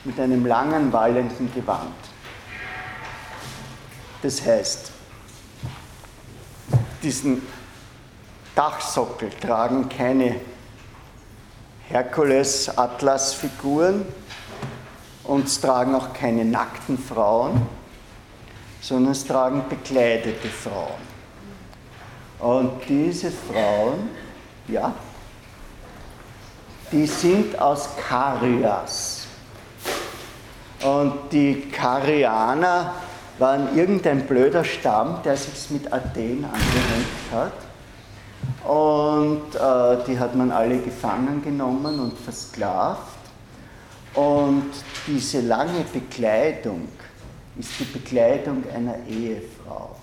mit 0.04 0.18
einem 0.20 0.44
langen, 0.46 0.92
wallenden 0.92 1.52
Gewand. 1.54 1.94
Das 4.22 4.44
heißt, 4.44 4.92
diesen 7.02 7.42
Dachsockel 8.54 9.30
tragen 9.40 9.88
keine 9.88 10.36
Herkules-Atlas-Figuren 11.92 14.04
und 15.24 15.46
es 15.46 15.60
tragen 15.60 15.94
auch 15.94 16.14
keine 16.14 16.44
nackten 16.44 16.96
Frauen, 16.96 17.66
sondern 18.80 19.12
es 19.12 19.26
tragen 19.26 19.64
bekleidete 19.68 20.48
Frauen. 20.48 21.12
Und 22.38 22.80
diese 22.88 23.30
Frauen, 23.30 24.08
ja, 24.68 24.94
die 26.90 27.06
sind 27.06 27.60
aus 27.60 27.90
Karias. 28.08 29.26
Und 30.82 31.30
die 31.30 31.68
Karianer 31.70 32.94
waren 33.38 33.76
irgendein 33.76 34.26
blöder 34.26 34.64
Stamm, 34.64 35.20
der 35.24 35.36
sich 35.36 35.70
mit 35.70 35.92
Athen 35.92 36.44
angehängt 36.44 37.32
hat 37.32 37.52
und 38.68 39.54
äh, 39.54 40.04
die 40.06 40.18
hat 40.18 40.34
man 40.34 40.50
alle 40.50 40.78
gefangen 40.78 41.42
genommen 41.42 41.98
und 41.98 42.18
versklavt. 42.18 43.00
Und 44.14 44.70
diese 45.06 45.40
lange 45.40 45.84
Bekleidung 45.92 46.88
ist 47.58 47.70
die 47.80 47.84
Bekleidung 47.84 48.62
einer 48.74 48.96
Ehefrau. 49.08 49.96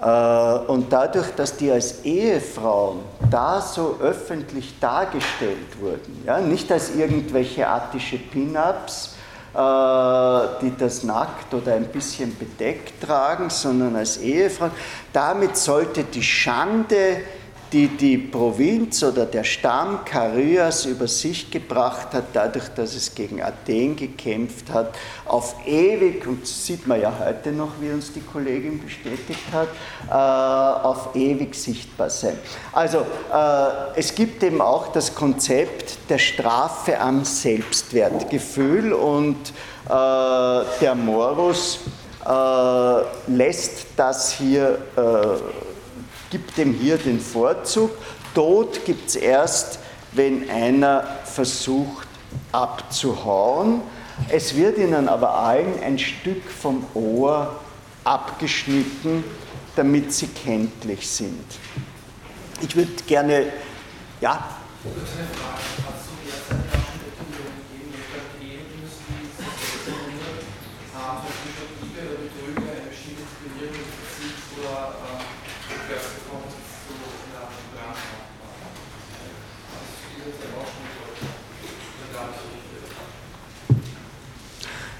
Äh, 0.00 0.70
und 0.70 0.92
dadurch, 0.92 1.30
dass 1.36 1.56
die 1.56 1.70
als 1.70 2.04
Ehefrauen 2.04 3.00
da 3.30 3.60
so 3.60 3.98
öffentlich 4.00 4.78
dargestellt 4.80 5.80
wurden, 5.80 6.22
ja, 6.26 6.40
nicht 6.40 6.70
als 6.72 6.94
irgendwelche 6.94 7.68
attische 7.68 8.18
Pin-ups, 8.18 9.14
äh, 9.54 9.58
die 10.62 10.72
das 10.76 11.04
nackt 11.04 11.54
oder 11.54 11.74
ein 11.74 11.86
bisschen 11.86 12.36
bedeckt 12.36 13.00
tragen, 13.00 13.50
sondern 13.50 13.94
als 13.94 14.16
Ehefrauen, 14.16 14.72
damit 15.12 15.56
sollte 15.56 16.02
die 16.02 16.22
Schande 16.22 17.18
die 17.74 17.88
die 17.88 18.18
Provinz 18.18 19.02
oder 19.02 19.26
der 19.26 19.42
Stamm 19.42 20.04
Karyas 20.04 20.86
über 20.86 21.08
sich 21.08 21.50
gebracht 21.50 22.14
hat, 22.14 22.26
dadurch, 22.32 22.68
dass 22.68 22.94
es 22.94 23.16
gegen 23.16 23.42
Athen 23.42 23.96
gekämpft 23.96 24.70
hat, 24.72 24.94
auf 25.24 25.56
ewig, 25.66 26.24
und 26.24 26.42
das 26.42 26.66
sieht 26.66 26.86
man 26.86 27.00
ja 27.00 27.12
heute 27.18 27.50
noch, 27.50 27.72
wie 27.80 27.90
uns 27.90 28.12
die 28.12 28.20
Kollegin 28.20 28.80
bestätigt 28.80 29.42
hat, 29.52 29.66
äh, 30.08 30.86
auf 30.86 31.16
ewig 31.16 31.56
sichtbar 31.56 32.10
sein. 32.10 32.38
Also 32.72 32.98
äh, 32.98 33.98
es 33.98 34.14
gibt 34.14 34.44
eben 34.44 34.60
auch 34.60 34.92
das 34.92 35.12
Konzept 35.12 35.98
der 36.08 36.18
Strafe 36.18 37.00
am 37.00 37.24
Selbstwertgefühl 37.24 38.92
und 38.92 39.50
äh, 39.86 39.90
der 40.80 40.94
Morus 40.94 41.80
äh, 42.24 43.30
lässt 43.32 43.86
das 43.96 44.32
hier 44.32 44.78
äh, 44.96 45.63
gibt 46.34 46.58
dem 46.58 46.74
hier 46.74 46.98
den 46.98 47.20
Vorzug. 47.20 47.92
Tod 48.34 48.84
gibt 48.84 49.08
es 49.08 49.14
erst, 49.14 49.78
wenn 50.10 50.50
einer 50.50 51.04
versucht 51.24 52.08
abzuhauen. 52.50 53.82
Es 54.28 54.56
wird 54.56 54.76
ihnen 54.78 55.08
aber 55.08 55.32
allen 55.32 55.80
ein 55.80 55.96
Stück 55.96 56.42
vom 56.50 56.84
Ohr 56.94 57.60
abgeschnitten, 58.02 59.22
damit 59.76 60.12
sie 60.12 60.26
kenntlich 60.26 61.08
sind. 61.08 61.44
Ich 62.62 62.74
würde 62.74 62.90
gerne, 63.06 63.52
ja. 64.20 64.44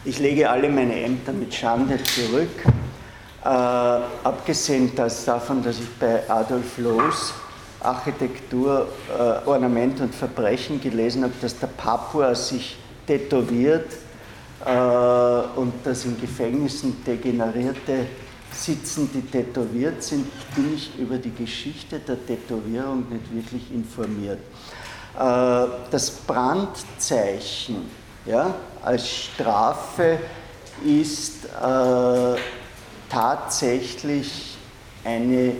Ich 0.06 0.18
lege 0.18 0.51
alle 0.51 0.68
meine 0.68 1.02
Ämter 1.02 1.32
mit 1.32 1.55
Schande 1.55 1.98
zurück, 2.02 2.51
äh, 3.43 3.48
abgesehen 3.48 4.94
dass 4.94 5.24
davon, 5.24 5.62
dass 5.62 5.78
ich 5.78 5.89
bei 5.98 6.28
Adolf 6.28 6.76
Loos 6.76 7.32
Architektur, 7.81 8.89
äh, 9.09 9.48
Ornament 9.48 10.02
und 10.02 10.14
Verbrechen 10.14 10.78
gelesen 10.78 11.22
habe, 11.22 11.32
dass 11.40 11.59
der 11.59 11.68
Papua 11.68 12.35
sich 12.35 12.76
tätowiert 13.06 13.93
äh, 14.66 14.70
und 15.59 15.72
dass 15.85 16.05
in 16.05 16.20
Gefängnissen 16.20 17.02
Degenerierte 17.06 18.06
sitzen, 18.52 19.09
die 19.12 19.22
tätowiert 19.22 20.02
sind, 20.02 20.26
bin 20.55 20.74
ich 20.74 20.98
über 20.98 21.16
die 21.16 21.35
Geschichte 21.35 21.98
der 21.98 22.24
Tätowierung 22.26 23.06
nicht 23.09 23.35
wirklich 23.35 23.72
informiert. 23.72 24.40
Äh, 25.18 25.66
das 25.90 26.10
Brandzeichen 26.10 28.05
ja, 28.26 28.55
als 28.85 29.09
Strafe 29.09 30.19
ist 30.85 31.47
äh, 31.47 32.39
tatsächlich 33.09 34.56
eine 35.05 35.56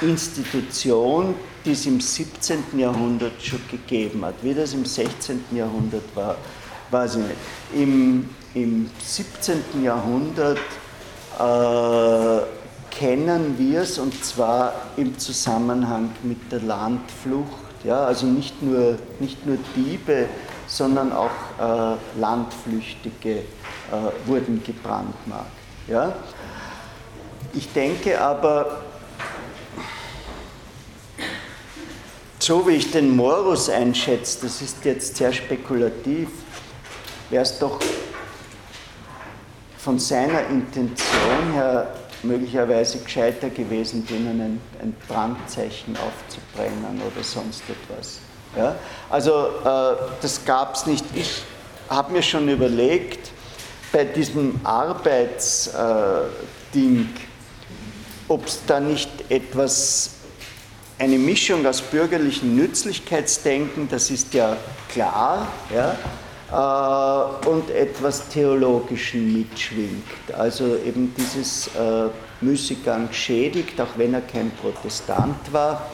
Institution, 0.00 1.34
die 1.64 1.72
es 1.72 1.86
im 1.86 2.00
17. 2.00 2.78
Jahrhundert 2.78 3.42
schon 3.42 3.60
gegeben 3.70 4.24
hat. 4.24 4.34
Wie 4.42 4.54
das 4.54 4.72
im 4.72 4.84
16. 4.84 5.44
Jahrhundert 5.52 6.04
war, 6.14 6.36
weiß 6.90 7.16
ich 7.16 7.22
nicht. 7.22 7.36
Im, 7.74 8.28
im 8.54 8.90
17. 9.04 9.82
Jahrhundert 9.82 10.58
äh, 11.38 12.96
kennen 12.96 13.56
wir 13.58 13.82
es 13.82 13.98
und 13.98 14.24
zwar 14.24 14.72
im 14.96 15.18
Zusammenhang 15.18 16.10
mit 16.22 16.50
der 16.50 16.60
Landflucht. 16.60 17.84
Ja, 17.84 18.04
also 18.04 18.26
nicht 18.26 18.62
nur, 18.62 18.98
nicht 19.20 19.44
nur 19.46 19.58
Diebe 19.76 20.28
sondern 20.76 21.12
auch 21.12 21.30
äh, 21.58 22.20
Landflüchtige 22.20 23.38
äh, 23.38 23.44
wurden 24.26 24.62
gebrandmarkt. 24.62 25.50
Ja? 25.88 26.14
Ich 27.54 27.72
denke 27.72 28.20
aber, 28.20 28.82
so 32.38 32.66
wie 32.68 32.72
ich 32.72 32.90
den 32.90 33.16
Morus 33.16 33.70
einschätze, 33.70 34.40
das 34.42 34.60
ist 34.60 34.84
jetzt 34.84 35.16
sehr 35.16 35.32
spekulativ, 35.32 36.28
wäre 37.30 37.42
es 37.42 37.58
doch 37.58 37.80
von 39.78 39.98
seiner 39.98 40.46
Intention 40.48 41.52
her 41.54 41.94
möglicherweise 42.22 42.98
gescheiter 42.98 43.48
gewesen, 43.50 44.06
denen 44.06 44.60
ein, 44.80 44.94
Brandzeichen 45.08 45.96
aufzubrennen 45.96 47.00
oder 47.00 47.22
sonst 47.22 47.62
etwas. 47.68 48.18
Ja? 48.56 48.76
Also 49.10 49.48
äh, 49.64 49.96
das 50.20 50.44
gab 50.44 50.74
es 50.74 50.86
nicht. 50.86 51.04
Ich 51.14 51.42
habe 51.88 52.12
mir 52.12 52.22
schon 52.22 52.48
überlegt, 52.48 53.30
bei 53.92 54.04
diesem 54.04 54.60
Arbeitsding, 54.64 55.74
äh, 56.74 57.06
ob 58.28 58.46
es 58.46 58.60
da 58.66 58.80
nicht 58.80 59.10
etwas, 59.30 60.10
eine 60.98 61.18
Mischung 61.18 61.66
aus 61.66 61.80
bürgerlichen 61.82 62.56
Nützlichkeitsdenken, 62.56 63.88
das 63.88 64.10
ist 64.10 64.34
ja 64.34 64.56
klar, 64.88 65.46
ja, 65.74 65.94
äh, 66.50 67.48
und 67.48 67.70
etwas 67.70 68.28
Theologischen 68.28 69.32
mitschwingt. 69.32 70.04
Also 70.36 70.76
eben 70.76 71.14
dieses 71.16 71.68
äh, 71.68 72.08
Müßiggang 72.40 73.12
schädigt, 73.12 73.80
auch 73.80 73.96
wenn 73.96 74.14
er 74.14 74.22
kein 74.22 74.50
Protestant 74.52 75.52
war. 75.52 75.90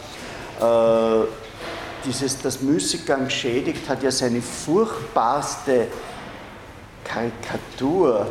Äh, 0.60 1.41
dieses 2.04 2.40
Das 2.40 2.60
Müßiggang 2.60 3.30
schädigt 3.30 3.88
hat 3.88 4.02
ja 4.02 4.10
seine 4.10 4.42
furchtbarste 4.42 5.86
Karikatur 7.04 8.26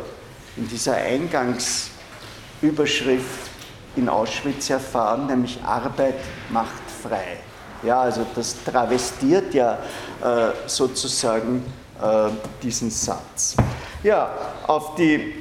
in 0.56 0.68
dieser 0.68 0.96
Eingangsüberschrift 0.96 3.50
in 3.96 4.08
Auschwitz 4.08 4.70
erfahren, 4.70 5.26
nämlich 5.26 5.60
Arbeit 5.62 6.14
macht 6.50 6.82
frei. 7.02 7.38
Ja, 7.82 8.02
also 8.02 8.24
das 8.34 8.56
travestiert 8.64 9.52
ja 9.54 9.78
äh, 10.22 10.52
sozusagen 10.66 11.64
äh, 12.00 12.28
diesen 12.62 12.90
Satz. 12.90 13.56
Ja, 14.02 14.30
auf 14.66 14.94
die, 14.94 15.34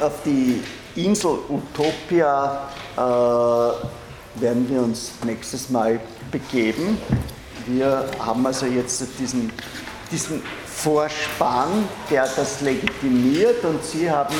auf 0.00 0.22
die 0.24 0.62
Insel 0.94 1.38
Utopia 1.48 2.68
äh, 2.96 3.00
werden 4.40 4.68
wir 4.68 4.82
uns 4.82 5.12
nächstes 5.24 5.70
Mal 5.70 6.00
begeben. 6.30 6.98
Wir 7.66 8.08
haben 8.18 8.46
also 8.46 8.66
jetzt 8.66 9.04
diesen, 9.18 9.52
diesen 10.10 10.42
Vorspann, 10.66 11.88
der 12.10 12.28
das 12.36 12.60
legitimiert 12.60 13.64
und 13.64 13.82
Sie 13.84 14.10
haben 14.10 14.34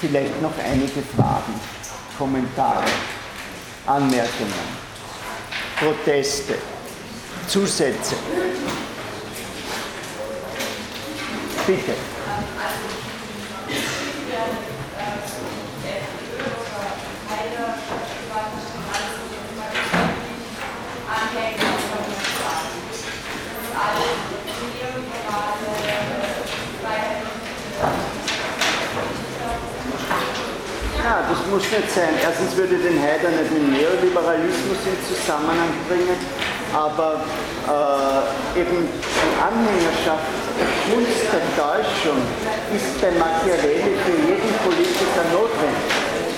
vielleicht 0.00 0.40
noch 0.40 0.56
einige 0.58 1.02
Fragen, 1.16 1.54
Kommentare, 2.16 2.84
Anmerkungen, 3.86 4.80
Proteste, 5.78 6.54
Zusätze. 7.48 8.14
Bitte. 11.66 11.94
Ja, 31.02 31.24
das 31.28 31.38
muss 31.50 31.66
nicht 31.66 31.90
sein. 31.90 32.14
Erstens 32.22 32.56
würde 32.56 32.78
den 32.78 33.02
Haider 33.02 33.28
nicht 33.34 33.50
mit 33.50 33.74
Neoliberalismus 33.74 34.80
in 34.86 34.96
Zusammenhang 35.02 35.74
bringen, 35.90 36.18
aber 36.72 37.26
äh, 37.66 38.60
eben 38.60 38.86
die 38.86 39.34
Anhängerschaft 39.42 40.30
Kunst 40.86 41.26
der 41.34 41.42
Täuschung 41.58 42.22
ist 42.70 42.94
bei 43.02 43.10
Machiavelli 43.18 43.98
für 44.06 44.18
jeden 44.30 44.52
Politiker 44.62 45.22
notwendig. 45.34 45.90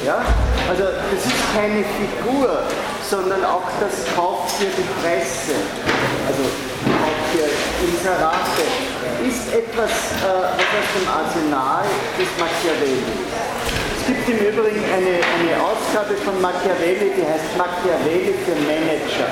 Ja? 0.04 0.24
Also 0.68 0.84
das 0.88 1.20
ist 1.20 1.40
keine 1.52 1.84
Figur, 2.00 2.64
sondern 3.04 3.44
auch 3.44 3.68
das 3.80 4.08
kauft 4.16 4.56
für 4.56 4.72
die 4.72 4.88
Presse, 5.00 5.60
also 6.24 6.42
kauft 6.88 7.24
für 7.36 7.48
Inserate, 7.84 8.64
ist 9.28 9.52
etwas, 9.52 9.92
äh, 10.24 10.56
was 10.56 10.70
aus 10.72 10.88
dem 10.96 11.06
Arsenal 11.08 11.84
des 12.16 12.28
Machiavelli 12.40 13.04
ist. 13.04 13.51
Es 14.02 14.08
gibt 14.08 14.26
im 14.30 14.38
Übrigen 14.50 14.82
eine, 14.90 15.14
eine 15.14 15.54
Ausgabe 15.62 16.18
von 16.26 16.34
Machiavelli, 16.42 17.14
die 17.14 17.22
heißt 17.22 17.54
Machiavelli 17.54 18.34
für 18.42 18.58
Manager. 18.66 19.30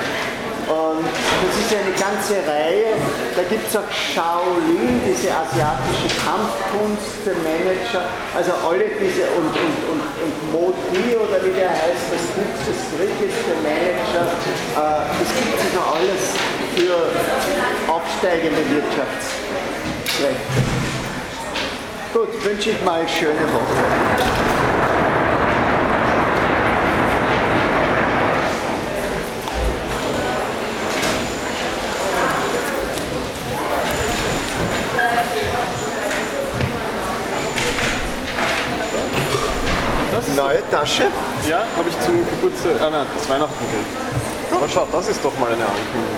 Und 0.71 1.03
das 1.03 1.55
ist 1.59 1.75
eine 1.75 1.91
ganze 1.99 2.39
Reihe. 2.47 2.95
Da 3.35 3.43
gibt 3.51 3.67
es 3.67 3.75
auch 3.75 3.91
Shaolin, 3.91 5.03
diese 5.03 5.27
asiatische 5.27 6.07
Kampfkunst 6.23 7.19
für 7.19 7.35
Manager. 7.43 8.07
Also 8.31 8.55
alle 8.63 8.87
diese, 8.95 9.27
und, 9.35 9.51
und, 9.51 9.75
und, 9.91 10.07
und 10.07 10.35
Modi 10.55 11.19
oder 11.19 11.43
wie 11.43 11.51
der 11.51 11.75
heißt, 11.75 12.07
das 12.07 12.23
gibt 12.31 12.63
es 12.63 12.79
wirklich 12.95 13.35
für 13.43 13.59
Manager. 13.59 14.23
Äh, 14.23 15.19
es 15.19 15.35
gibt 15.35 15.51
sicher 15.67 15.83
alles 15.83 16.31
für 16.79 17.11
aufsteigende 17.91 18.63
Wirtschaftskräfte. 18.71 20.79
Gut, 22.13 22.45
wünsche 22.45 22.71
ich 22.71 22.81
mal 22.83 23.07
schöne 23.07 23.47
Woche. 23.51 24.50
Neue 40.41 40.67
Tasche? 40.71 41.03
Ja, 41.47 41.59
habe 41.77 41.87
ich 41.87 41.99
zum 42.01 42.17
Geburtstag, 42.17 42.81
ah 42.81 42.89
nein, 42.89 43.05
das 43.15 43.29
Weihnachten 43.29 43.53
gekriegt. 43.61 43.93
Aber 44.51 44.67
schaut, 44.67 44.91
das 44.91 45.07
ist 45.09 45.23
doch 45.23 45.37
mal 45.37 45.53
eine 45.53 45.61
Ankündigung. 45.61 46.17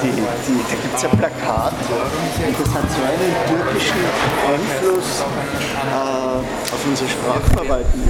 Die, 0.00 0.08
die, 0.08 0.56
da 0.64 0.74
gibt 0.80 0.96
es 0.96 1.04
ein 1.04 1.18
Plakat 1.18 1.72
und 1.76 2.60
das 2.60 2.74
hat 2.74 2.86
so 2.88 3.00
einen 3.04 3.32
türkischen 3.44 4.04
Einfluss 4.48 5.20
äh, 5.20 6.72
auf 6.72 6.80
unsere 6.88 7.10
Sprachverwaltung. 7.10 8.08